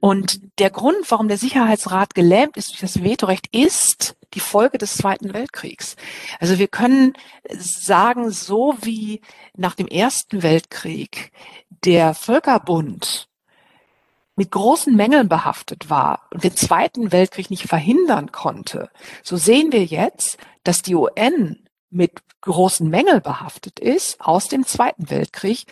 Und 0.00 0.58
der 0.58 0.70
Grund, 0.70 1.10
warum 1.10 1.28
der 1.28 1.38
Sicherheitsrat 1.38 2.14
gelähmt 2.14 2.56
ist 2.56 2.70
durch 2.70 2.80
das 2.80 3.02
Vetorecht, 3.02 3.46
ist 3.52 4.16
die 4.34 4.40
Folge 4.40 4.76
des 4.78 4.96
Zweiten 4.96 5.32
Weltkriegs. 5.32 5.96
Also 6.40 6.58
wir 6.58 6.68
können 6.68 7.14
sagen, 7.48 8.30
so 8.30 8.76
wie 8.82 9.22
nach 9.56 9.74
dem 9.74 9.86
Ersten 9.86 10.42
Weltkrieg 10.42 11.32
der 11.84 12.14
Völkerbund 12.14 13.28
mit 14.36 14.50
großen 14.50 14.94
Mängeln 14.94 15.28
behaftet 15.28 15.90
war 15.90 16.28
und 16.32 16.44
den 16.44 16.56
Zweiten 16.56 17.12
Weltkrieg 17.12 17.50
nicht 17.50 17.68
verhindern 17.68 18.32
konnte, 18.32 18.90
so 19.22 19.36
sehen 19.36 19.72
wir 19.72 19.84
jetzt, 19.84 20.38
dass 20.64 20.82
die 20.82 20.94
UN 20.94 21.64
mit 21.90 22.12
großen 22.40 22.88
Mängeln 22.88 23.22
behaftet 23.22 23.78
ist 23.78 24.20
aus 24.20 24.48
dem 24.48 24.66
Zweiten 24.66 25.08
Weltkrieg, 25.10 25.66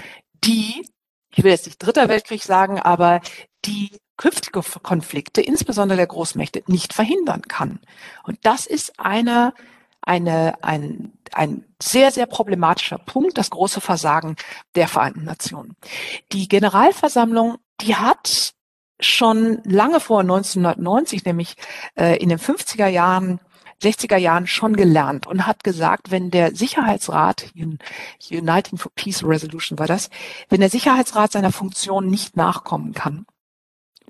die, 0.45 0.89
ich 1.35 1.45
will 1.45 1.51
jetzt 1.51 1.67
nicht 1.67 1.79
Dritter 1.79 2.09
Weltkrieg 2.09 2.43
sagen, 2.43 2.81
aber 2.81 3.21
die 3.65 3.91
künftige 4.17 4.63
Konflikte, 4.83 5.41
insbesondere 5.41 5.97
der 5.97 6.07
Großmächte, 6.07 6.63
nicht 6.67 6.93
verhindern 6.93 7.43
kann. 7.43 7.81
Und 8.23 8.39
das 8.43 8.67
ist 8.67 8.99
eine, 8.99 9.53
eine, 10.01 10.63
ein, 10.63 11.13
ein 11.33 11.65
sehr, 11.83 12.11
sehr 12.11 12.27
problematischer 12.27 12.99
Punkt, 12.99 13.37
das 13.39 13.51
große 13.51 13.81
Versagen 13.81 14.37
der 14.75 14.89
Vereinten 14.89 15.25
Nationen. 15.25 15.77
Die 16.33 16.49
Generalversammlung 16.49 17.57
die 17.81 17.97
hat 17.97 18.55
schon 19.01 19.61
lange 19.65 20.01
vor 20.01 20.21
1990, 20.21 21.25
nämlich 21.25 21.57
äh, 21.99 22.17
in 22.19 22.29
den 22.29 22.39
50er 22.39 22.87
Jahren, 22.87 23.41
60er 23.83 24.17
Jahren 24.17 24.47
schon 24.47 24.77
gelernt 24.77 25.27
und 25.27 25.47
hat 25.47 25.65
gesagt, 25.65 26.13
wenn 26.13 26.31
der 26.31 26.55
Sicherheitsrat, 26.55 27.53
Uniting 28.31 28.79
for 28.79 28.93
Peace 28.95 29.25
Resolution 29.25 29.79
war 29.79 29.89
das, 29.89 30.09
wenn 30.49 30.61
der 30.61 30.71
Sicherheitsrat 30.71 31.33
seiner 31.33 31.51
Funktion 31.51 32.07
nicht 32.07 32.37
nachkommen 32.37 32.93
kann, 32.93 33.27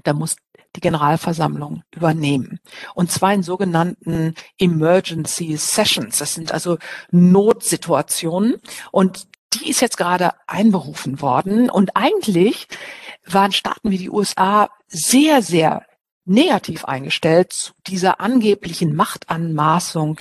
dann 0.04 0.16
muss 0.16 0.36
die 0.76 0.80
Generalversammlung 0.80 1.82
übernehmen. 1.94 2.60
Und 2.94 3.10
zwar 3.10 3.34
in 3.34 3.42
sogenannten 3.42 4.34
Emergency 4.58 5.56
Sessions. 5.56 6.18
Das 6.18 6.34
sind 6.34 6.52
also 6.52 6.78
Notsituationen. 7.10 8.56
Und 8.90 9.26
die 9.54 9.68
ist 9.68 9.80
jetzt 9.80 9.98
gerade 9.98 10.32
einberufen 10.46 11.20
worden. 11.20 11.68
Und 11.68 11.96
eigentlich 11.96 12.68
waren 13.26 13.52
Staaten 13.52 13.90
wie 13.90 13.98
die 13.98 14.10
USA 14.10 14.70
sehr, 14.88 15.42
sehr 15.42 15.86
negativ 16.24 16.84
eingestellt 16.84 17.52
zu 17.52 17.72
dieser 17.86 18.20
angeblichen 18.20 18.94
Machtanmaßung 18.94 20.20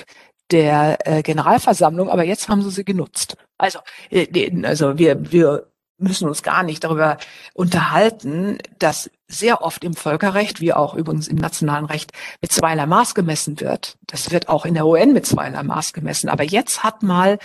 der 0.49 0.97
äh, 1.07 1.21
Generalversammlung, 1.21 2.09
aber 2.09 2.23
jetzt 2.23 2.49
haben 2.49 2.61
sie 2.61 2.71
sie 2.71 2.83
genutzt. 2.83 3.37
Also, 3.57 3.79
äh, 4.09 4.65
also 4.65 4.97
wir, 4.97 5.31
wir 5.31 5.71
müssen 5.97 6.27
uns 6.27 6.43
gar 6.43 6.63
nicht 6.63 6.83
darüber 6.83 7.17
unterhalten, 7.53 8.57
dass 8.79 9.09
sehr 9.27 9.61
oft 9.61 9.83
im 9.83 9.93
Völkerrecht, 9.93 10.59
wie 10.59 10.73
auch 10.73 10.95
übrigens 10.95 11.27
im 11.27 11.37
nationalen 11.37 11.85
Recht, 11.85 12.11
mit 12.41 12.51
zweierlei 12.51 12.85
Maß 12.85 13.15
gemessen 13.15 13.59
wird. 13.61 13.97
Das 14.07 14.31
wird 14.31 14.49
auch 14.49 14.65
in 14.65 14.73
der 14.73 14.85
UN 14.85 15.13
mit 15.13 15.25
zweierlei 15.25 15.63
Maß 15.63 15.93
gemessen. 15.93 16.29
Aber 16.29 16.43
jetzt 16.43 16.83
hat 16.83 17.03
mal 17.03 17.37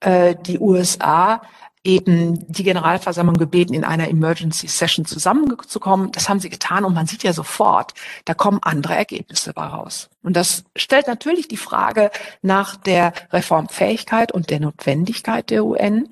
äh, 0.00 0.34
die 0.34 0.58
USA 0.58 1.40
eben 1.84 2.50
die 2.50 2.64
Generalversammlung 2.64 3.36
gebeten, 3.36 3.74
in 3.74 3.84
einer 3.84 4.08
Emergency 4.08 4.66
Session 4.66 5.04
zusammenzukommen. 5.04 6.10
Das 6.12 6.28
haben 6.28 6.40
sie 6.40 6.48
getan 6.48 6.84
und 6.84 6.94
man 6.94 7.06
sieht 7.06 7.22
ja 7.22 7.34
sofort, 7.34 7.92
da 8.24 8.32
kommen 8.32 8.58
andere 8.62 8.94
Ergebnisse 8.94 9.54
raus. 9.54 10.08
Und 10.22 10.34
das 10.34 10.64
stellt 10.74 11.06
natürlich 11.06 11.46
die 11.46 11.58
Frage 11.58 12.10
nach 12.40 12.76
der 12.76 13.12
Reformfähigkeit 13.30 14.32
und 14.32 14.48
der 14.48 14.60
Notwendigkeit 14.60 15.50
der 15.50 15.64
UN. 15.64 16.08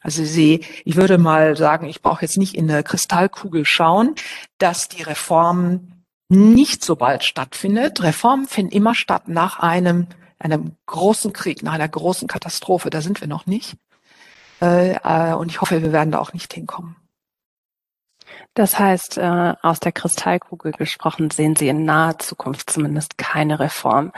Also 0.00 0.24
Sie, 0.24 0.64
ich 0.84 0.96
würde 0.96 1.18
mal 1.18 1.56
sagen, 1.56 1.86
ich 1.86 2.02
brauche 2.02 2.22
jetzt 2.22 2.38
nicht 2.38 2.56
in 2.56 2.68
eine 2.70 2.82
Kristallkugel 2.82 3.64
schauen, 3.64 4.14
dass 4.58 4.88
die 4.88 5.02
Reform 5.02 6.04
nicht 6.28 6.82
so 6.82 6.96
bald 6.96 7.22
stattfindet. 7.22 8.02
Reformen 8.02 8.48
finden 8.48 8.72
immer 8.72 8.94
statt 8.94 9.28
nach 9.28 9.58
einem, 9.60 10.06
einem 10.38 10.72
großen 10.86 11.32
Krieg, 11.34 11.62
nach 11.62 11.74
einer 11.74 11.88
großen 11.88 12.26
Katastrophe. 12.26 12.88
Da 12.88 13.02
sind 13.02 13.20
wir 13.20 13.28
noch 13.28 13.46
nicht. 13.46 13.76
Äh, 14.62 14.92
äh, 15.02 15.34
und 15.34 15.50
ich 15.50 15.60
hoffe, 15.60 15.82
wir 15.82 15.92
werden 15.92 16.12
da 16.12 16.18
auch 16.20 16.32
nicht 16.32 16.52
hinkommen. 16.54 16.96
Das 18.54 18.78
heißt, 18.78 19.18
äh, 19.18 19.54
aus 19.60 19.80
der 19.80 19.92
Kristallkugel 19.92 20.72
gesprochen, 20.72 21.30
sehen 21.30 21.56
Sie 21.56 21.68
in 21.68 21.84
naher 21.84 22.18
Zukunft 22.18 22.70
zumindest 22.70 23.18
keine 23.18 23.58
Reform. 23.58 24.12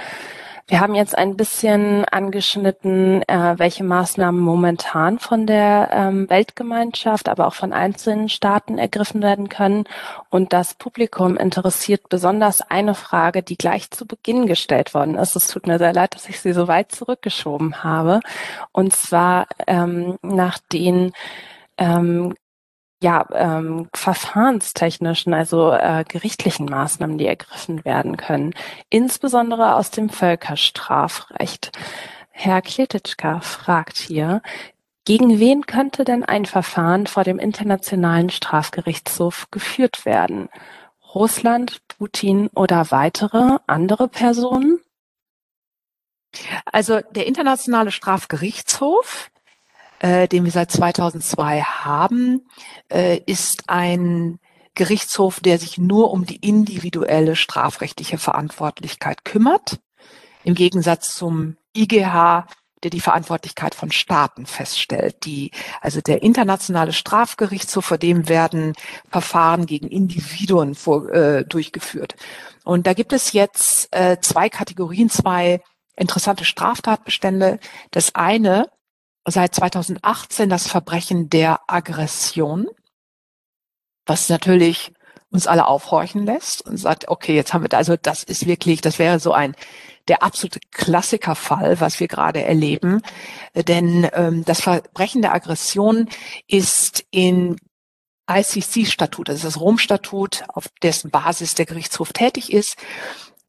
Wir 0.67 0.81
haben 0.81 0.95
jetzt 0.95 1.17
ein 1.17 1.37
bisschen 1.37 2.07
angeschnitten, 2.07 3.23
äh, 3.29 3.59
welche 3.59 3.85
Maßnahmen 3.85 4.41
momentan 4.41 5.19
von 5.19 5.47
der 5.47 5.91
ähm, 5.93 6.31
Weltgemeinschaft, 6.31 7.29
aber 7.29 7.47
auch 7.47 7.55
von 7.55 7.75
einzelnen 7.75 8.31
Staaten 8.31 8.79
ergriffen 8.79 9.21
werden 9.21 9.51
können. 9.51 9.85
Und 10.31 10.55
das 10.55 10.75
Publikum 10.75 11.37
interessiert 11.37 12.09
besonders 12.09 12.63
eine 12.63 12.95
Frage, 12.95 13.43
die 13.43 13.59
gleich 13.59 13.91
zu 13.91 14.07
Beginn 14.07 14.47
gestellt 14.47 14.95
worden 14.95 15.17
ist. 15.17 15.37
Es 15.37 15.49
tut 15.49 15.67
mir 15.67 15.79
sehr 15.79 15.93
leid, 15.93 16.15
dass 16.15 16.31
ich 16.31 16.41
sie 16.41 16.55
so 16.55 16.67
weit 16.67 16.93
zurückgeschoben 16.93 17.85
habe. 17.85 18.21
Und 18.73 18.95
zwar 18.95 19.47
ähm, 19.67 20.19
nach 20.23 20.59
den 20.73 21.13
ähm, 21.77 22.35
ja, 23.05 23.27
ähm, 23.35 23.91
verfahrenstechnischen, 23.93 25.35
also 25.35 25.73
äh, 25.73 26.05
gerichtlichen 26.09 26.65
Maßnahmen, 26.65 27.19
die 27.19 27.27
ergriffen 27.27 27.85
werden 27.85 28.17
können, 28.17 28.55
insbesondere 28.89 29.75
aus 29.75 29.91
dem 29.91 30.09
Völkerstrafrecht. 30.09 31.71
Herr 32.31 32.63
Kletitschka 32.63 33.41
fragt 33.41 33.99
hier, 33.99 34.41
gegen 35.05 35.39
wen 35.39 35.67
könnte 35.67 36.05
denn 36.05 36.25
ein 36.25 36.47
Verfahren 36.47 37.07
vor 37.07 37.25
dem 37.25 37.39
Internationalen 37.39 38.31
Strafgerichtshof 38.31 39.49
geführt 39.51 40.07
werden? 40.07 40.49
Russland, 41.15 41.83
Putin 41.89 42.49
oder 42.55 42.91
weitere 42.91 43.59
andere 43.67 44.09
Personen? 44.09 44.81
Also 46.65 47.01
der 47.11 47.27
Internationale 47.27 47.93
Strafgerichtshof 47.93 49.31
äh, 50.05 50.29
den 50.29 50.45
wir 50.45 50.53
seit 50.53 50.71
2002 50.71 51.63
haben, 51.63 52.47
äh, 52.93 53.21
ist 53.25 53.63
ein 53.69 54.39
Gerichtshof, 54.75 55.41
der 55.41 55.59
sich 55.59 55.79
nur 55.79 56.11
um 56.11 56.27
die 56.27 56.37
individuelle 56.37 57.37
strafrechtliche 57.37 58.19
Verantwortlichkeit 58.19 59.25
kümmert, 59.25 59.79
im 60.43 60.55
Gegensatz 60.55 61.15
zum 61.15 61.57
IGH, 61.75 62.47
der 62.83 62.91
die 62.91 63.01
Verantwortlichkeit 63.01 63.75
von 63.75 63.91
Staaten 63.91 64.45
feststellt. 64.45 65.25
Die, 65.25 65.53
also 65.81 66.03
der 66.03 66.23
internationale 66.23 66.93
Strafgerichtshof, 66.93 67.87
vor 67.87 67.97
dem 67.97 68.29
werden 68.29 68.75
Verfahren 69.09 69.65
gegen 69.65 69.89
Individuen 69.89 70.75
vor, 70.75 71.09
äh, 71.15 71.47
durchgeführt. 71.47 72.15
Und 72.63 72.87
da 72.87 72.93
gibt 72.93 73.15
es 73.15 73.33
jetzt 73.33 73.89
äh, 73.91 74.19
zwei 74.21 74.51
Kategorien, 74.51 75.09
zwei 75.09 75.63
interessante 75.97 76.45
Straftatbestände. 76.45 77.59
Das 77.91 78.15
eine 78.15 78.69
seit 79.27 79.55
2018 79.55 80.49
das 80.49 80.69
Verbrechen 80.69 81.31
der 81.31 81.61
Aggression, 81.67 82.69
was 84.07 84.29
natürlich 84.29 84.93
uns 85.31 85.47
alle 85.47 85.67
aufhorchen 85.67 86.25
lässt 86.25 86.63
und 86.63 86.77
sagt, 86.77 87.09
okay, 87.09 87.35
jetzt 87.35 87.53
haben 87.53 87.65
wir, 87.65 87.77
also 87.77 87.97
das 87.97 88.23
ist 88.23 88.47
wirklich, 88.47 88.81
das 88.81 88.99
wäre 88.99 89.19
so 89.19 89.33
ein 89.33 89.55
der 90.07 90.23
absolute 90.23 90.61
Klassikerfall, 90.71 91.81
was 91.81 91.99
wir 91.99 92.09
gerade 92.09 92.45
erleben. 92.45 93.01
Denn 93.55 94.09
ähm, 94.13 94.45
das 94.45 94.61
Verbrechen 94.61 95.23
der 95.23 95.35
Aggression 95.35 96.09
ist 96.47 97.05
in 97.11 97.57
ICC-Statut, 98.31 99.29
das 99.29 99.37
ist 99.37 99.45
das 99.45 99.61
Rom-Statut, 99.61 100.45
auf 100.49 100.69
dessen 100.83 101.11
Basis 101.11 101.55
der 101.55 101.67
Gerichtshof 101.67 102.13
tätig 102.13 102.53
ist, 102.53 102.77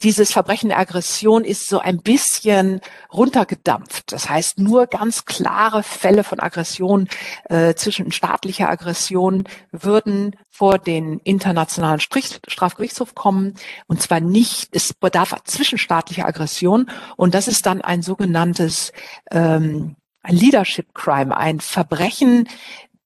dieses 0.05 0.31
Verbrechen 0.31 0.69
der 0.69 0.77
Aggression 0.77 1.43
ist 1.43 1.67
so 1.67 1.79
ein 1.79 1.97
bisschen 1.97 2.79
runtergedampft. 3.11 4.11
Das 4.11 4.29
heißt, 4.29 4.59
nur 4.59 4.85
ganz 4.85 5.25
klare 5.25 5.81
Fälle 5.81 6.23
von 6.23 6.39
Aggression 6.39 7.07
äh, 7.45 7.73
zwischen 7.73 8.11
staatlicher 8.11 8.69
Aggression 8.69 9.45
würden 9.71 10.35
vor 10.51 10.77
den 10.77 11.17
internationalen 11.23 11.99
Strich 11.99 12.39
Strafgerichtshof 12.47 13.15
kommen. 13.15 13.55
Und 13.87 13.99
zwar 13.99 14.19
nicht, 14.19 14.69
es 14.75 14.93
bedarf 14.93 15.35
zwischenstaatlicher 15.43 16.27
Aggression. 16.27 16.87
Und 17.17 17.33
das 17.33 17.47
ist 17.47 17.65
dann 17.65 17.81
ein 17.81 18.03
sogenanntes 18.03 18.91
ähm, 19.31 19.95
ein 20.21 20.35
Leadership 20.35 20.93
Crime, 20.93 21.35
ein 21.35 21.59
Verbrechen 21.59 22.47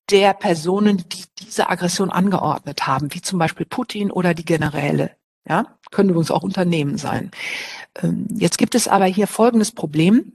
der 0.09 0.33
Personen, 0.33 1.05
die 1.07 1.23
diese 1.39 1.69
Aggression 1.69 2.09
angeordnet 2.09 2.87
haben, 2.87 3.13
wie 3.13 3.21
zum 3.21 3.39
Beispiel 3.39 3.65
Putin 3.65 4.11
oder 4.11 4.33
die 4.33 4.45
Generäle. 4.45 5.11
Ja, 5.47 5.78
können 5.91 6.09
übrigens 6.09 6.31
auch 6.31 6.43
Unternehmen 6.43 6.97
sein. 6.97 7.31
Ähm, 8.01 8.27
jetzt 8.35 8.57
gibt 8.57 8.75
es 8.75 8.87
aber 8.87 9.05
hier 9.05 9.27
folgendes 9.27 9.71
Problem. 9.71 10.33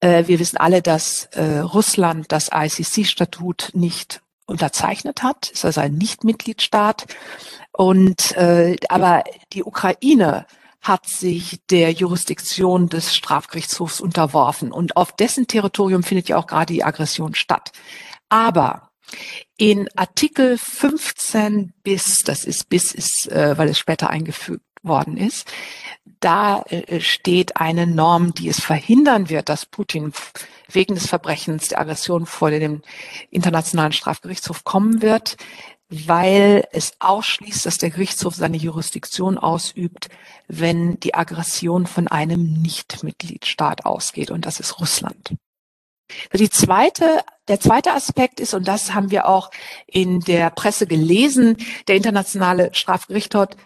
Äh, 0.00 0.26
wir 0.26 0.38
wissen 0.38 0.56
alle, 0.56 0.82
dass 0.82 1.24
äh, 1.32 1.58
Russland 1.58 2.30
das 2.30 2.50
ICC-Statut 2.52 3.70
nicht 3.74 4.22
unterzeichnet 4.46 5.22
hat. 5.22 5.50
Ist 5.50 5.64
also 5.64 5.80
ein 5.80 5.94
Nicht-Mitgliedstaat. 5.94 7.06
Und 7.72 8.36
äh, 8.36 8.76
aber 8.88 9.24
die 9.52 9.64
Ukraine 9.64 10.46
hat 10.80 11.06
sich 11.06 11.60
der 11.68 11.90
Jurisdiktion 11.90 12.88
des 12.88 13.14
Strafgerichtshofs 13.14 14.00
unterworfen 14.00 14.70
und 14.70 14.96
auf 14.96 15.10
dessen 15.10 15.48
Territorium 15.48 16.04
findet 16.04 16.28
ja 16.28 16.36
auch 16.36 16.46
gerade 16.46 16.72
die 16.72 16.84
Aggression 16.84 17.34
statt. 17.34 17.72
Aber 18.28 18.85
in 19.56 19.88
Artikel 19.96 20.58
15 20.58 21.72
bis, 21.82 22.22
das 22.24 22.44
ist 22.44 22.68
bis, 22.68 22.92
ist, 22.92 23.30
äh, 23.30 23.56
weil 23.56 23.68
es 23.68 23.78
später 23.78 24.10
eingefügt 24.10 24.62
worden 24.82 25.16
ist, 25.16 25.46
da 26.20 26.62
äh, 26.62 27.00
steht 27.00 27.56
eine 27.56 27.86
Norm, 27.86 28.34
die 28.34 28.48
es 28.48 28.60
verhindern 28.60 29.28
wird, 29.28 29.48
dass 29.48 29.66
Putin 29.66 30.12
wegen 30.70 30.94
des 30.94 31.06
Verbrechens 31.06 31.68
der 31.68 31.80
Aggression 31.80 32.26
vor 32.26 32.50
dem 32.50 32.82
Internationalen 33.30 33.92
Strafgerichtshof 33.92 34.64
kommen 34.64 35.02
wird, 35.02 35.36
weil 35.88 36.66
es 36.72 36.92
ausschließt, 36.98 37.64
dass 37.64 37.78
der 37.78 37.90
Gerichtshof 37.90 38.34
seine 38.34 38.56
Jurisdiktion 38.56 39.38
ausübt, 39.38 40.08
wenn 40.48 40.98
die 41.00 41.14
Aggression 41.14 41.86
von 41.86 42.08
einem 42.08 42.54
Nichtmitgliedstaat 42.60 43.84
ausgeht, 43.84 44.30
und 44.30 44.46
das 44.46 44.58
ist 44.58 44.80
Russland. 44.80 45.36
Die 46.32 46.50
zweite, 46.50 47.20
der 47.48 47.60
zweite 47.60 47.92
Aspekt 47.92 48.40
ist, 48.40 48.54
und 48.54 48.68
das 48.68 48.94
haben 48.94 49.10
wir 49.10 49.26
auch 49.26 49.50
in 49.86 50.20
der 50.20 50.50
Presse 50.50 50.86
gelesen, 50.86 51.56
der 51.88 51.96
internationale 51.96 52.70
Strafgerichtshof 52.72 53.56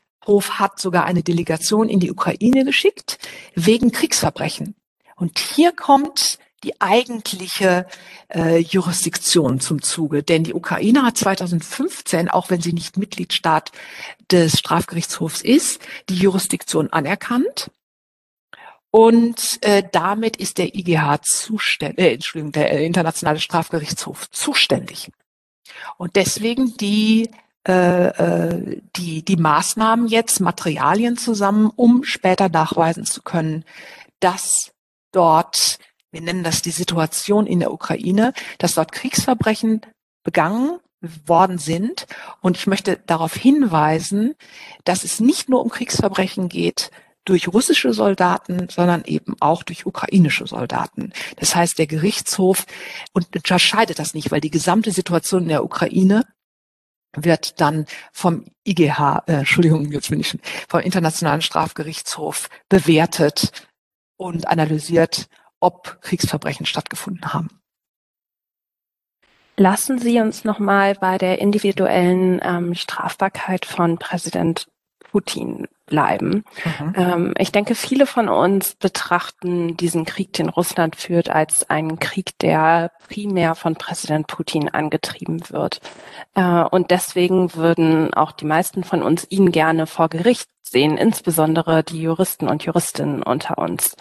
hat 0.51 0.81
sogar 0.81 1.05
eine 1.05 1.23
Delegation 1.23 1.89
in 1.89 2.01
die 2.01 2.11
Ukraine 2.11 2.65
geschickt 2.65 3.19
wegen 3.55 3.93
Kriegsverbrechen. 3.93 4.75
Und 5.17 5.39
hier 5.39 5.73
kommt 5.73 6.39
die 6.63 6.81
eigentliche 6.81 7.87
äh, 8.29 8.59
Jurisdiktion 8.59 9.61
zum 9.61 9.83
Zuge. 9.83 10.23
Denn 10.23 10.45
die 10.45 10.55
Ukraine 10.55 11.03
hat 11.03 11.17
2015, 11.17 12.29
auch 12.29 12.51
wenn 12.51 12.61
sie 12.61 12.73
nicht 12.73 12.97
Mitgliedstaat 12.97 13.73
des 14.31 14.59
Strafgerichtshofs 14.59 15.41
ist, 15.41 15.81
die 16.09 16.17
Jurisdiktion 16.17 16.93
anerkannt. 16.93 17.71
Und 18.91 19.59
äh, 19.63 19.85
damit 19.93 20.37
ist 20.37 20.59
der 20.59 20.75
IGH 20.75 21.23
zuständig, 21.23 22.05
äh, 22.05 22.15
Entschuldigung, 22.15 22.53
der 22.53 22.81
Internationale 22.81 23.39
Strafgerichtshof 23.39 24.29
zuständig. 24.31 25.11
Und 25.97 26.17
deswegen 26.17 26.77
die 26.77 27.31
äh, 27.69 28.07
äh, 28.07 28.81
die, 28.97 29.23
die 29.23 29.37
Maßnahmen 29.37 30.07
jetzt, 30.07 30.41
Materialien 30.41 31.19
zusammen, 31.19 31.71
um 31.77 32.05
später 32.05 32.49
nachweisen 32.49 33.05
zu 33.05 33.21
können, 33.21 33.65
dass 34.19 34.73
dort, 35.13 35.79
wir 36.11 36.23
nennen 36.23 36.43
das 36.43 36.63
die 36.63 36.71
Situation 36.71 37.47
in 37.47 37.61
der 37.61 37.73
Ukraine, 37.73 38.33
dass 38.57 38.77
dort 38.77 38.93
Kriegsverbrechen 38.93 39.83
begangen 40.25 40.79
worden 41.27 41.59
sind. 41.59 42.07
Und 42.41 42.57
ich 42.57 42.67
möchte 42.67 42.99
darauf 43.07 43.35
hinweisen, 43.35 44.35
dass 44.85 45.05
es 45.05 45.21
nicht 45.21 45.51
nur 45.51 45.63
um 45.63 45.69
Kriegsverbrechen 45.69 46.49
geht, 46.49 46.91
durch 47.31 47.49
russische 47.49 47.93
Soldaten, 47.93 48.69
sondern 48.69 49.05
eben 49.05 49.37
auch 49.39 49.63
durch 49.63 49.87
ukrainische 49.87 50.47
Soldaten. 50.47 51.13
Das 51.37 51.55
heißt, 51.55 51.79
der 51.79 51.87
Gerichtshof 51.87 52.67
unterscheidet 53.13 54.01
das 54.01 54.15
nicht, 54.15 54.33
weil 54.33 54.41
die 54.41 54.51
gesamte 54.51 54.91
Situation 54.91 55.45
in 55.45 55.49
der 55.49 55.65
Ukraine 55.65 56.25
wird 57.17 57.61
dann 57.61 57.87
vom 58.13 58.47
IGH, 58.67 59.23
äh, 59.27 59.33
Entschuldigung, 59.33 59.91
jetzt 59.93 60.11
bin 60.11 60.21
ich 60.21 60.29
schon, 60.29 60.41
vom 60.69 60.81
Internationalen 60.81 61.41
Strafgerichtshof 61.41 62.49
bewertet 62.69 63.53
und 64.17 64.49
analysiert, 64.49 65.29
ob 65.61 66.01
Kriegsverbrechen 66.03 66.67
stattgefunden 66.67 67.33
haben. 67.33 67.61
Lassen 69.57 69.99
Sie 69.99 70.21
uns 70.21 70.45
nochmal 70.45 70.95
bei 70.95 71.19
der 71.19 71.39
individuellen 71.39 72.41
ähm, 72.43 72.75
Strafbarkeit 72.75 73.67
von 73.67 73.99
Präsident 73.99 74.67
Putin 75.11 75.69
bleiben. 75.91 76.45
Mhm. 76.65 76.95
Ähm, 76.97 77.35
ich 77.37 77.53
denke, 77.53 77.75
viele 77.75 78.07
von 78.07 78.31
uns 78.31 78.75
betrachten 78.75 79.77
diesen 79.77 80.07
Krieg, 80.07 80.33
den 80.33 80.49
Russland 80.49 80.97
führt, 80.97 81.29
als 81.29 81.69
einen 81.69 81.99
Krieg, 81.99 82.39
der 82.39 82.93
primär 83.09 83.55
von 83.55 83.75
Präsident 83.75 84.27
Putin 84.27 84.71
angetrieben 84.71 85.43
wird. 85.51 85.83
Äh, 86.35 86.63
und 86.63 86.91
deswegen 86.91 87.55
würden 87.55 88.15
auch 88.15 88.33
die 88.33 88.47
meisten 88.47 88.85
von 88.85 89.03
uns 89.03 89.27
ihn 89.29 89.53
gerne 89.53 89.87
vor 89.87 90.09
Gericht 90.09 90.49
sehen, 90.63 90.97
insbesondere 90.97 91.83
die 91.83 92.01
Juristen 92.01 92.49
und 92.49 92.65
Juristinnen 92.65 93.23
unter 93.23 93.59
uns. 93.59 93.97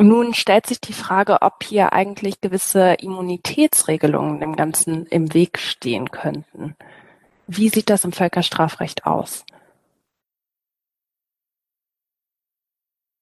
Nun 0.00 0.32
stellt 0.32 0.66
sich 0.66 0.80
die 0.80 0.92
Frage, 0.92 1.42
ob 1.42 1.64
hier 1.64 1.92
eigentlich 1.92 2.40
gewisse 2.40 2.94
Immunitätsregelungen 2.94 4.40
dem 4.40 4.56
Ganzen 4.56 5.06
im 5.06 5.34
Weg 5.34 5.58
stehen 5.58 6.10
könnten. 6.10 6.76
Wie 7.48 7.68
sieht 7.68 7.90
das 7.90 8.04
im 8.04 8.12
Völkerstrafrecht 8.12 9.06
aus? 9.06 9.44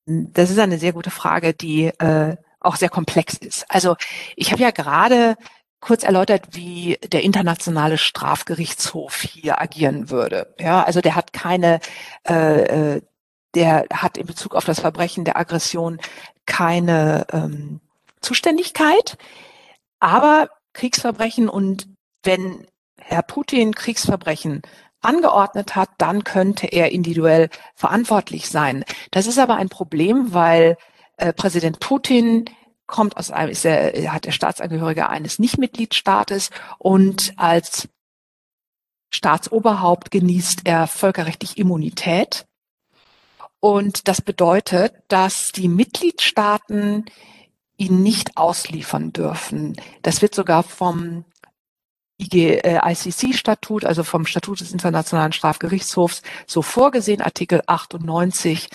Das 0.07 0.50
ist 0.50 0.59
eine 0.59 0.78
sehr 0.78 0.92
gute 0.92 1.11
Frage, 1.11 1.52
die 1.52 1.86
äh, 1.86 2.36
auch 2.61 2.76
sehr 2.76 2.88
komplex 2.88 3.34
ist. 3.34 3.64
Also 3.68 3.96
ich 4.36 4.52
habe 4.52 4.62
ja 4.62 4.70
gerade 4.70 5.36
kurz 5.80 6.04
erläutert, 6.04 6.48
wie 6.52 6.98
der 7.12 7.22
internationale 7.22 7.98
Strafgerichtshof 7.98 9.20
hier 9.20 9.61
agieren 9.61 10.11
würde. 10.11 10.54
Ja, 10.59 10.82
also 10.82 11.00
der 11.00 11.14
hat 11.14 11.32
keine, 11.32 11.80
äh, 12.28 12.94
äh, 12.96 13.02
der 13.54 13.86
hat 13.92 14.16
in 14.16 14.26
Bezug 14.26 14.54
auf 14.54 14.64
das 14.64 14.80
Verbrechen 14.80 15.24
der 15.24 15.36
Aggression 15.36 16.00
keine 16.46 17.26
ähm, 17.32 17.80
Zuständigkeit, 18.20 19.18
aber 20.00 20.50
Kriegsverbrechen 20.72 21.48
und 21.48 21.88
wenn 22.22 22.66
Herr 23.00 23.22
Putin 23.22 23.74
Kriegsverbrechen 23.74 24.62
angeordnet 25.07 25.76
hat, 25.76 25.90
dann 25.98 26.24
könnte 26.24 26.66
er 26.66 26.92
individuell 26.92 27.48
verantwortlich 27.74 28.48
sein. 28.48 28.84
Das 29.11 29.26
ist 29.26 29.38
aber 29.38 29.57
ein 29.57 29.68
Problem, 29.68 30.34
weil 30.34 30.76
äh, 31.16 31.32
Präsident 31.32 31.80
Putin 31.80 32.44
kommt 32.86 33.16
aus 33.16 33.30
einem, 33.30 33.50
ist 33.50 33.64
er, 33.64 34.12
hat 34.12 34.26
der 34.26 34.32
Staatsangehörige 34.32 35.09
eines 35.09 35.38
Nichtmitgliedstaates 35.38 36.50
und 36.78 37.32
als 37.36 37.88
Staatsoberhaupt 39.11 40.11
genießt 40.11 40.62
er 40.64 40.86
völkerrechtlich 40.86 41.59
Immunität. 41.59 42.46
Und 43.61 44.09
das 44.09 44.20
bedeutet, 44.20 44.92
dass 45.09 45.52
die 45.52 45.68
Mitgliedstaaten 45.68 47.07
ihn 47.76 48.02
nicht 48.02 48.36
ausliefern 48.36 49.12
dürfen. 49.12 49.76
Das 50.02 50.22
wird 50.22 50.34
sogar 50.34 50.62
vom 50.62 51.24
IG, 52.18 52.60
äh, 52.60 52.80
ICC-Statut, 52.82 53.84
also 53.84 54.02
vom 54.02 54.26
Statut 54.26 54.60
des 54.60 54.72
Internationalen 54.72 55.32
Strafgerichtshofs, 55.32 56.22
so 56.46 56.62
vorgesehen, 56.62 57.20
Artikel 57.20 57.62
98. 57.66 58.68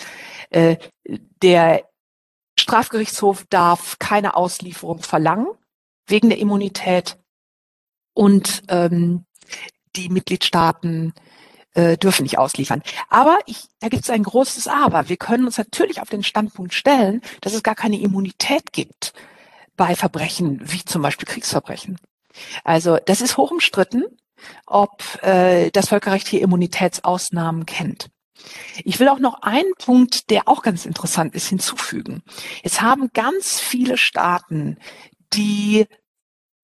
Äh, 0.50 0.76
der 1.42 1.84
Strafgerichtshof 2.58 3.44
darf 3.50 3.98
keine 3.98 4.36
Auslieferung 4.36 5.00
verlangen 5.00 5.48
wegen 6.06 6.28
der 6.28 6.38
Immunität 6.38 7.18
und 8.14 8.62
ähm, 8.68 9.24
die 9.96 10.08
Mitgliedstaaten 10.08 11.14
äh, 11.74 11.96
dürfen 11.96 12.22
nicht 12.22 12.38
ausliefern. 12.38 12.82
Aber 13.08 13.38
ich, 13.46 13.64
da 13.80 13.88
gibt 13.88 14.04
es 14.04 14.10
ein 14.10 14.22
großes 14.22 14.68
Aber. 14.68 15.08
Wir 15.08 15.16
können 15.16 15.46
uns 15.46 15.58
natürlich 15.58 16.00
auf 16.00 16.10
den 16.10 16.22
Standpunkt 16.22 16.74
stellen, 16.74 17.22
dass 17.40 17.54
es 17.54 17.62
gar 17.62 17.74
keine 17.74 18.00
Immunität 18.00 18.72
gibt 18.72 19.12
bei 19.76 19.94
Verbrechen 19.94 20.60
wie 20.62 20.84
zum 20.84 21.02
Beispiel 21.02 21.26
Kriegsverbrechen. 21.26 21.98
Also 22.64 22.98
das 23.04 23.20
ist 23.20 23.36
hoch 23.36 23.50
umstritten, 23.50 24.04
ob 24.66 25.02
äh, 25.22 25.70
das 25.70 25.88
Völkerrecht 25.88 26.28
hier 26.28 26.42
Immunitätsausnahmen 26.42 27.66
kennt. 27.66 28.08
Ich 28.84 28.98
will 28.98 29.08
auch 29.08 29.20
noch 29.20 29.42
einen 29.42 29.72
Punkt, 29.78 30.30
der 30.30 30.48
auch 30.48 30.62
ganz 30.62 30.84
interessant 30.84 31.34
ist, 31.34 31.48
hinzufügen. 31.48 32.22
Jetzt 32.62 32.80
haben 32.80 33.10
ganz 33.12 33.60
viele 33.60 33.96
Staaten, 33.96 34.78
die 35.32 35.86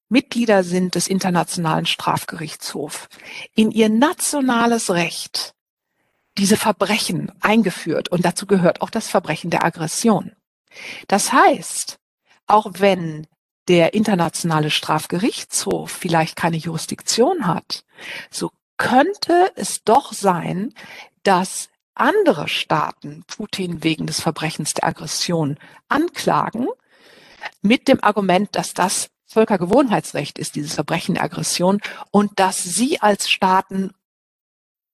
Mitglieder 0.09 0.65
sind 0.65 0.95
des 0.95 1.07
Internationalen 1.07 1.87
Strafgerichtshofs, 1.87 3.09
in 3.55 3.71
ihr 3.71 3.89
nationales 3.89 4.91
Recht 4.91 5.55
diese 6.39 6.57
Verbrechen 6.57 7.33
eingeführt 7.41 8.09
und 8.09 8.25
dazu 8.25 8.47
gehört 8.47 8.81
auch 8.81 8.91
das 8.91 9.09
Verbrechen 9.09 9.51
der 9.51 9.65
Aggression. 9.65 10.33
Das 11.09 11.33
heißt, 11.33 11.99
auch 12.47 12.67
wenn 12.79 13.27
der 13.69 13.95
internationale 13.95 14.71
Strafgerichtshof 14.71 15.91
vielleicht 15.91 16.37
keine 16.37 16.57
Jurisdiktion 16.57 17.47
hat, 17.47 17.85
so 18.31 18.51
könnte 18.77 19.53
es 19.57 19.85
doch 19.85 20.13
sein, 20.13 20.73
dass 21.23 21.69
andere 21.95 22.49
Staaten 22.49 23.25
Putin 23.27 23.83
wegen 23.83 24.07
des 24.07 24.21
Verbrechens 24.21 24.73
der 24.75 24.87
Aggression 24.87 25.59
anklagen, 25.89 26.69
mit 27.61 27.89
dem 27.89 28.03
Argument, 28.03 28.49
dass 28.53 28.75
das 28.75 29.11
Völkergewohnheitsrecht 29.27 30.39
ist, 30.39 30.55
dieses 30.55 30.75
Verbrechen 30.75 31.17
der 31.17 31.25
Aggression, 31.25 31.81
und 32.11 32.39
dass 32.41 32.63
sie 32.63 33.01
als 33.01 33.29
Staaten 33.29 33.93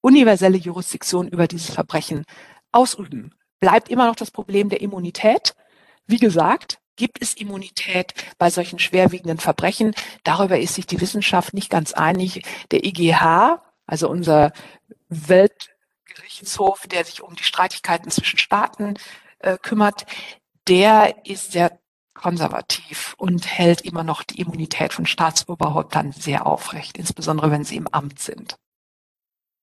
universelle 0.00 0.58
Jurisdiktion 0.58 1.28
über 1.28 1.46
dieses 1.46 1.70
Verbrechen 1.70 2.24
ausüben. 2.72 3.34
Bleibt 3.60 3.88
immer 3.88 4.06
noch 4.06 4.16
das 4.16 4.30
Problem 4.30 4.68
der 4.68 4.80
Immunität. 4.80 5.54
Wie 6.06 6.18
gesagt, 6.18 6.78
Gibt 6.96 7.20
es 7.20 7.34
Immunität 7.34 8.14
bei 8.38 8.50
solchen 8.50 8.78
schwerwiegenden 8.78 9.38
Verbrechen? 9.38 9.94
Darüber 10.22 10.58
ist 10.58 10.74
sich 10.74 10.86
die 10.86 11.00
Wissenschaft 11.00 11.54
nicht 11.54 11.70
ganz 11.70 11.92
einig. 11.92 12.42
Der 12.70 12.84
IGH, 12.84 13.60
also 13.86 14.08
unser 14.08 14.52
Weltgerichtshof, 15.08 16.86
der 16.86 17.04
sich 17.04 17.22
um 17.22 17.34
die 17.34 17.44
Streitigkeiten 17.44 18.10
zwischen 18.10 18.38
Staaten 18.38 18.94
äh, 19.40 19.58
kümmert, 19.58 20.06
der 20.68 21.26
ist 21.26 21.52
sehr 21.52 21.78
konservativ 22.14 23.14
und 23.18 23.46
hält 23.46 23.80
immer 23.80 24.04
noch 24.04 24.22
die 24.22 24.40
Immunität 24.40 24.92
von 24.92 25.04
Staatsoberhäuptern 25.04 26.12
sehr 26.12 26.46
aufrecht, 26.46 26.96
insbesondere 26.96 27.50
wenn 27.50 27.64
sie 27.64 27.76
im 27.76 27.88
Amt 27.88 28.20
sind. 28.20 28.56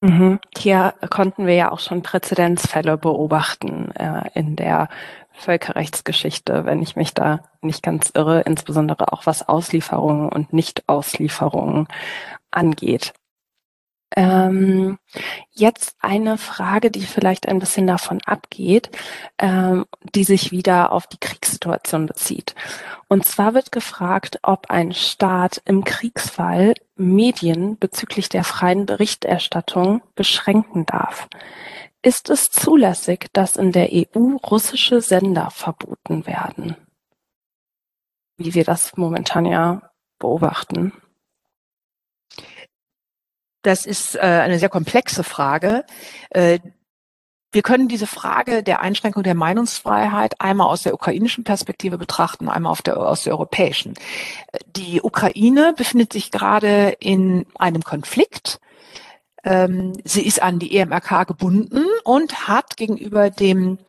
Mhm. 0.01 0.39
Hier 0.57 0.95
konnten 1.09 1.45
wir 1.45 1.53
ja 1.53 1.71
auch 1.71 1.79
schon 1.79 2.01
Präzedenzfälle 2.01 2.97
beobachten 2.97 3.91
äh, 3.91 4.29
in 4.33 4.55
der 4.55 4.89
Völkerrechtsgeschichte, 5.33 6.65
wenn 6.65 6.81
ich 6.81 6.95
mich 6.95 7.13
da 7.13 7.43
nicht 7.61 7.83
ganz 7.83 8.11
irre, 8.13 8.41
insbesondere 8.41 9.13
auch 9.13 9.25
was 9.25 9.47
Auslieferungen 9.47 10.29
und 10.29 10.53
Nichtauslieferungen 10.53 11.87
angeht. 12.51 13.13
Ähm, 14.15 14.97
jetzt 15.51 15.95
eine 16.01 16.37
Frage, 16.37 16.91
die 16.91 17.05
vielleicht 17.05 17.47
ein 17.47 17.59
bisschen 17.59 17.87
davon 17.87 18.19
abgeht, 18.25 18.89
ähm, 19.37 19.85
die 20.15 20.25
sich 20.25 20.51
wieder 20.51 20.91
auf 20.91 21.07
die 21.07 21.17
Kriegssituation 21.17 22.07
bezieht. 22.07 22.53
Und 23.07 23.25
zwar 23.25 23.53
wird 23.53 23.71
gefragt, 23.71 24.39
ob 24.43 24.69
ein 24.69 24.93
Staat 24.93 25.61
im 25.63 25.85
Kriegsfall 25.85 26.73
Medien 26.95 27.77
bezüglich 27.79 28.27
der 28.27 28.43
freien 28.43 28.85
Berichterstattung 28.85 30.01
beschränken 30.15 30.85
darf. 30.85 31.29
Ist 32.03 32.29
es 32.29 32.49
zulässig, 32.49 33.27
dass 33.33 33.57
in 33.57 33.71
der 33.71 33.89
EU 33.91 34.37
russische 34.37 35.01
Sender 35.01 35.51
verboten 35.51 36.25
werden? 36.25 36.75
wie 38.43 38.53
wir 38.53 38.63
das 38.63 38.97
momentan 38.97 39.45
ja 39.45 39.81
beobachten? 40.19 40.93
Das 43.63 43.85
ist 43.85 44.15
äh, 44.15 44.19
eine 44.19 44.59
sehr 44.59 44.69
komplexe 44.69 45.23
Frage. 45.23 45.85
Äh, 46.31 46.59
wir 47.53 47.61
können 47.61 47.89
diese 47.89 48.07
Frage 48.07 48.63
der 48.63 48.79
Einschränkung 48.79 49.23
der 49.23 49.35
Meinungsfreiheit 49.35 50.39
einmal 50.39 50.67
aus 50.67 50.83
der 50.83 50.93
ukrainischen 50.93 51.43
Perspektive 51.43 51.97
betrachten, 51.97 52.47
einmal 52.47 52.75
der, 52.85 52.97
aus 52.97 53.23
der 53.23 53.33
europäischen. 53.33 53.93
Die 54.65 55.01
Ukraine 55.01 55.73
befindet 55.75 56.13
sich 56.13 56.31
gerade 56.31 56.95
in 56.99 57.45
einem 57.55 57.83
Konflikt. 57.83 58.59
Ähm, 59.43 59.93
sie 60.03 60.25
ist 60.25 60.41
an 60.41 60.59
die 60.59 60.75
EMRK 60.77 61.27
gebunden 61.27 61.85
und 62.03 62.47
hat 62.47 62.77
gegenüber 62.77 63.29
dem, 63.29 63.79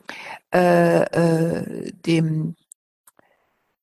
äh, 0.52 1.02
äh, 1.02 1.92
dem 2.06 2.56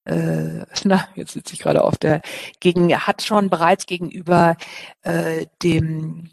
äh, 0.05 0.65
na, 0.83 1.07
jetzt 1.15 1.33
sitze 1.33 1.53
ich 1.53 1.59
gerade 1.59 1.83
auf 1.83 1.97
der, 1.97 2.21
gegen, 2.59 2.93
hat 2.95 3.21
schon 3.21 3.49
bereits 3.49 3.85
gegenüber 3.85 4.57
äh, 5.03 5.45
dem 5.61 6.31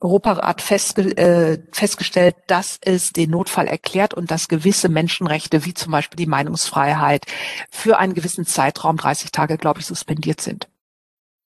Europarat 0.00 0.60
festge 0.60 1.16
äh, 1.16 1.62
festgestellt, 1.72 2.36
dass 2.46 2.78
es 2.82 3.12
den 3.12 3.30
Notfall 3.30 3.66
erklärt 3.66 4.12
und 4.12 4.30
dass 4.30 4.48
gewisse 4.48 4.90
Menschenrechte, 4.90 5.64
wie 5.64 5.72
zum 5.72 5.92
Beispiel 5.92 6.16
die 6.16 6.26
Meinungsfreiheit, 6.26 7.24
für 7.70 7.98
einen 7.98 8.12
gewissen 8.12 8.44
Zeitraum, 8.44 8.98
30 8.98 9.32
Tage, 9.32 9.56
glaube 9.56 9.80
ich, 9.80 9.86
suspendiert 9.86 10.42
sind. 10.42 10.68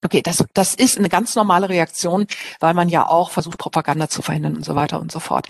Okay, 0.01 0.21
das, 0.21 0.45
das 0.53 0.75
ist 0.75 0.97
eine 0.97 1.09
ganz 1.09 1.35
normale 1.35 1.67
Reaktion, 1.67 2.25
weil 2.61 2.73
man 2.73 2.87
ja 2.87 3.05
auch 3.05 3.31
versucht, 3.31 3.57
Propaganda 3.57 4.07
zu 4.07 4.21
verhindern 4.21 4.55
und 4.55 4.63
so 4.63 4.73
weiter 4.73 5.01
und 5.01 5.11
so 5.11 5.19
fort. 5.19 5.47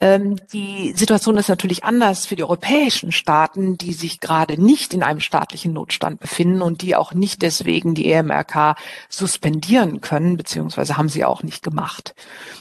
Ähm, 0.00 0.36
die 0.52 0.94
Situation 0.96 1.36
ist 1.36 1.48
natürlich 1.48 1.84
anders 1.84 2.26
für 2.26 2.34
die 2.34 2.42
europäischen 2.42 3.12
Staaten, 3.12 3.78
die 3.78 3.92
sich 3.92 4.18
gerade 4.18 4.60
nicht 4.60 4.94
in 4.94 5.04
einem 5.04 5.20
staatlichen 5.20 5.72
Notstand 5.72 6.18
befinden 6.18 6.60
und 6.60 6.82
die 6.82 6.96
auch 6.96 7.14
nicht 7.14 7.40
deswegen 7.42 7.94
die 7.94 8.10
EMRK 8.10 8.74
suspendieren 9.08 10.00
können, 10.00 10.36
beziehungsweise 10.36 10.96
haben 10.96 11.08
sie 11.08 11.24
auch 11.24 11.44
nicht 11.44 11.62
gemacht. 11.62 12.16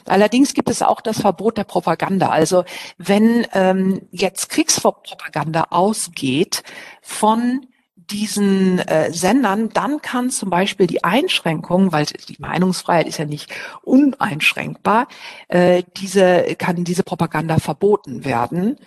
Allerdings 0.05 0.53
gibt 0.53 0.69
es 0.69 0.83
auch 0.83 1.01
das 1.01 1.21
Verbot 1.21 1.57
der 1.57 1.63
Propaganda. 1.63 2.29
Also 2.29 2.63
wenn 2.99 3.47
ähm, 3.53 4.07
jetzt 4.11 4.49
Kriegspropaganda 4.49 5.67
ausgeht 5.71 6.61
von 7.01 7.65
diesen 8.09 8.79
äh, 8.79 9.11
Sendern, 9.11 9.69
dann 9.69 10.01
kann 10.01 10.29
zum 10.29 10.49
Beispiel 10.49 10.87
die 10.87 11.03
Einschränkung, 11.03 11.91
weil 11.91 12.05
die 12.05 12.37
Meinungsfreiheit 12.39 13.07
ist 13.07 13.17
ja 13.17 13.25
nicht 13.25 13.53
uneinschränkbar, 13.83 15.07
äh, 15.47 15.83
diese 15.97 16.55
kann 16.57 16.83
diese 16.83 17.03
Propaganda 17.03 17.57
verboten 17.59 18.25
werden, 18.25 18.77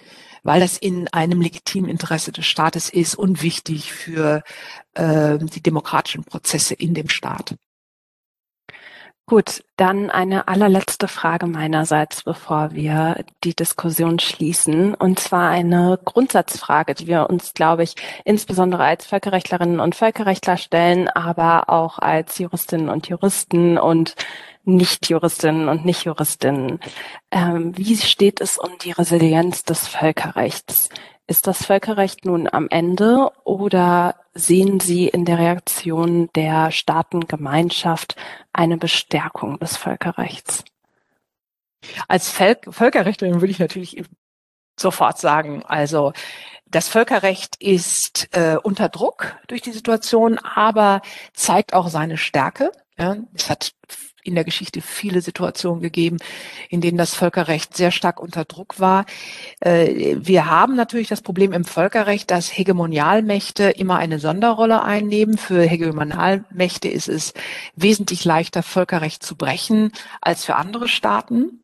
weil 0.43 0.61
das 0.61 0.79
in 0.79 1.09
einem 1.09 1.41
legitimen 1.41 1.91
Interesse 1.91 2.33
des 2.33 2.47
Staates 2.47 2.89
ist 2.89 3.15
und 3.15 3.43
wichtig 3.43 3.93
für 3.93 4.43
äh, 4.95 5.39
die 5.39 5.63
demokratischen 5.63 6.25
Prozesse 6.25 6.75
in 6.75 6.95
dem 6.95 7.09
Staat. 7.09 7.57
Gut, 9.31 9.63
dann 9.77 10.11
eine 10.11 10.49
allerletzte 10.49 11.07
Frage 11.07 11.47
meinerseits, 11.47 12.25
bevor 12.25 12.73
wir 12.73 13.25
die 13.45 13.55
Diskussion 13.55 14.19
schließen. 14.19 14.93
Und 14.93 15.21
zwar 15.21 15.51
eine 15.51 16.01
Grundsatzfrage, 16.05 16.95
die 16.95 17.07
wir 17.07 17.31
uns, 17.31 17.55
glaube 17.55 17.85
ich, 17.85 17.95
insbesondere 18.25 18.83
als 18.83 19.07
Völkerrechtlerinnen 19.07 19.79
und 19.79 19.95
Völkerrechtler 19.95 20.57
stellen, 20.57 21.07
aber 21.07 21.71
auch 21.71 22.01
als 22.01 22.39
Juristinnen 22.39 22.89
und 22.89 23.09
Juristen 23.09 23.79
und 23.79 24.17
Nicht-Juristinnen 24.77 25.69
und 25.69 25.85
Nicht-Juristinnen. 25.85 26.81
Ähm, 27.31 27.77
wie 27.77 27.97
steht 27.97 28.41
es 28.41 28.59
um 28.59 28.79
die 28.79 28.93
Resilienz 28.93 29.65
des 29.65 29.89
Völkerrechts? 29.89 30.89
Ist 31.27 31.47
das 31.47 31.65
Völkerrecht 31.65 32.25
nun 32.25 32.49
am 32.51 32.67
Ende 32.71 33.31
oder 33.45 34.17
sehen 34.35 34.81
Sie 34.81 35.07
in 35.07 35.25
der 35.25 35.39
Reaktion 35.39 36.29
der 36.35 36.73
Staatengemeinschaft 36.73 38.17
eine 38.53 38.77
Bestärkung 38.77 39.59
des 39.61 39.77
Völkerrechts? 39.77 40.65
Als 42.09 42.31
Völkerrechtlerin 42.31 43.41
würde 43.41 43.53
ich 43.53 43.59
natürlich 43.59 44.03
sofort 44.79 45.19
sagen, 45.19 45.63
also 45.65 46.13
das 46.67 46.89
Völkerrecht 46.89 47.57
ist 47.61 48.29
äh, 48.33 48.57
unter 48.63 48.89
Druck 48.89 49.37
durch 49.49 49.61
die 49.61 49.73
Situation, 49.73 50.39
aber 50.39 51.03
zeigt 51.35 51.75
auch 51.75 51.89
seine 51.89 52.17
Stärke. 52.17 52.71
Ja, 52.97 53.17
es 53.35 53.51
hat 53.51 53.73
in 54.23 54.35
der 54.35 54.45
Geschichte 54.45 54.81
viele 54.81 55.21
Situationen 55.21 55.81
gegeben, 55.81 56.19
in 56.69 56.81
denen 56.81 56.99
das 56.99 57.15
Völkerrecht 57.15 57.77
sehr 57.77 57.91
stark 57.91 58.21
unter 58.21 58.45
Druck 58.45 58.81
war. 58.81 59.07
Äh, 59.61 60.17
wir 60.19 60.47
haben 60.47 60.77
natürlich 60.77 61.09
das 61.09 61.23
Problem 61.23 61.53
im 61.53 61.65
Völkerrecht, 61.65 62.31
dass 62.31 62.57
Hegemonialmächte 62.57 63.71
immer 63.71 63.97
eine 63.97 64.19
Sonderrolle 64.19 64.83
einnehmen. 64.83 65.39
Für 65.39 65.63
Hegemonialmächte 65.63 66.89
ist 66.89 67.09
es 67.09 67.35
wesentlich 67.77 68.25
leichter, 68.25 68.63
Völkerrecht 68.63 69.23
zu 69.23 69.37
brechen 69.37 69.93
als 70.21 70.45
für 70.45 70.57
andere 70.57 70.89
Staaten. 70.89 71.63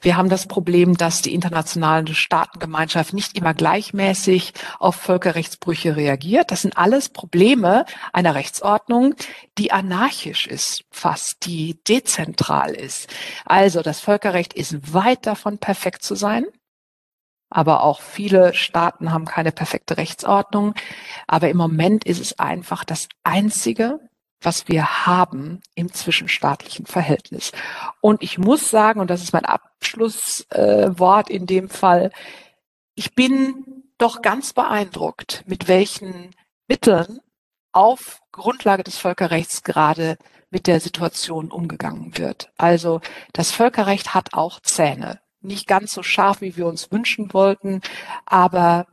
Wir 0.00 0.16
haben 0.16 0.28
das 0.28 0.46
Problem, 0.46 0.96
dass 0.96 1.22
die 1.22 1.34
internationale 1.34 2.14
Staatengemeinschaft 2.14 3.12
nicht 3.12 3.36
immer 3.36 3.54
gleichmäßig 3.54 4.52
auf 4.78 4.96
Völkerrechtsbrüche 4.96 5.96
reagiert. 5.96 6.50
Das 6.50 6.62
sind 6.62 6.76
alles 6.76 7.08
Probleme 7.08 7.84
einer 8.12 8.34
Rechtsordnung, 8.34 9.14
die 9.58 9.72
anarchisch 9.72 10.46
ist, 10.46 10.84
fast, 10.90 11.46
die 11.46 11.82
dezentral 11.84 12.72
ist. 12.74 13.08
Also 13.44 13.82
das 13.82 14.00
Völkerrecht 14.00 14.52
ist 14.52 14.92
weit 14.92 15.26
davon, 15.26 15.58
perfekt 15.58 16.02
zu 16.02 16.14
sein. 16.14 16.46
Aber 17.48 17.82
auch 17.84 18.00
viele 18.00 18.54
Staaten 18.54 19.12
haben 19.12 19.24
keine 19.24 19.52
perfekte 19.52 19.96
Rechtsordnung. 19.96 20.74
Aber 21.26 21.48
im 21.48 21.56
Moment 21.56 22.04
ist 22.04 22.20
es 22.20 22.38
einfach 22.38 22.84
das 22.84 23.08
einzige 23.22 24.00
was 24.40 24.68
wir 24.68 25.06
haben 25.06 25.60
im 25.74 25.92
zwischenstaatlichen 25.92 26.86
Verhältnis. 26.86 27.52
Und 28.00 28.22
ich 28.22 28.38
muss 28.38 28.70
sagen, 28.70 29.00
und 29.00 29.10
das 29.10 29.22
ist 29.22 29.32
mein 29.32 29.44
Abschlusswort 29.44 31.30
äh, 31.30 31.32
in 31.32 31.46
dem 31.46 31.68
Fall, 31.68 32.10
ich 32.94 33.14
bin 33.14 33.84
doch 33.98 34.22
ganz 34.22 34.52
beeindruckt, 34.52 35.44
mit 35.46 35.68
welchen 35.68 36.34
Mitteln 36.68 37.20
auf 37.72 38.20
Grundlage 38.32 38.82
des 38.82 38.98
Völkerrechts 38.98 39.62
gerade 39.62 40.16
mit 40.50 40.66
der 40.66 40.80
Situation 40.80 41.50
umgegangen 41.50 42.16
wird. 42.16 42.50
Also 42.56 43.00
das 43.32 43.50
Völkerrecht 43.50 44.14
hat 44.14 44.34
auch 44.34 44.60
Zähne. 44.60 45.20
Nicht 45.40 45.66
ganz 45.66 45.92
so 45.92 46.02
scharf, 46.02 46.40
wie 46.40 46.56
wir 46.56 46.66
uns 46.66 46.90
wünschen 46.90 47.32
wollten, 47.32 47.80
aber 48.24 48.86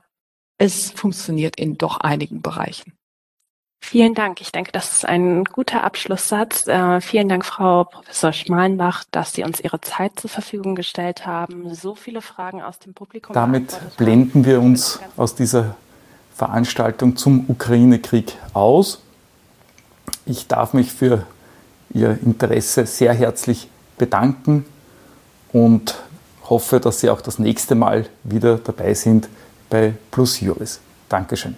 es 0.58 0.92
funktioniert 0.92 1.58
in 1.58 1.78
doch 1.78 1.98
einigen 1.98 2.42
Bereichen. 2.42 2.98
Vielen 3.86 4.16
Dank. 4.16 4.40
Ich 4.40 4.54
denke, 4.54 4.72
das 4.72 4.94
ist 4.94 5.06
ein 5.06 5.44
guter 5.44 5.84
Abschlusssatz. 5.84 6.68
Äh, 6.68 7.02
vielen 7.02 7.28
Dank, 7.28 7.46
Frau 7.46 7.84
Professor 7.84 8.32
Schmalenbach, 8.32 9.04
dass 9.12 9.34
Sie 9.34 9.44
uns 9.44 9.60
Ihre 9.60 9.82
Zeit 9.82 10.20
zur 10.20 10.30
Verfügung 10.30 10.74
gestellt 10.74 11.28
haben. 11.28 11.76
So 11.76 11.94
viele 11.94 12.22
Fragen 12.22 12.62
aus 12.62 12.80
dem 12.80 12.94
Publikum. 12.94 13.34
Damit 13.34 13.78
blenden 13.98 14.46
wir 14.46 14.62
uns 14.62 15.00
aus 15.18 15.36
dieser 15.36 15.76
Veranstaltung 16.34 17.18
zum 17.18 17.46
Ukraine-Krieg 17.50 18.38
aus. 18.54 19.02
Ich 20.26 20.48
darf 20.48 20.74
mich 20.74 20.92
für 20.92 21.28
Ihr 21.94 22.18
Interesse 22.24 22.86
sehr 22.86 23.14
herzlich 23.14 23.68
bedanken 23.98 24.66
und 25.52 26.00
hoffe, 26.50 26.80
dass 26.80 27.02
Sie 27.02 27.10
auch 27.10 27.22
das 27.22 27.38
nächste 27.38 27.76
Mal 27.76 28.08
wieder 28.24 28.58
dabei 28.60 28.94
sind 28.94 29.28
bei 29.70 29.94
Plus 30.10 30.40
Juris. 30.40 30.80
Dankeschön. 31.10 31.58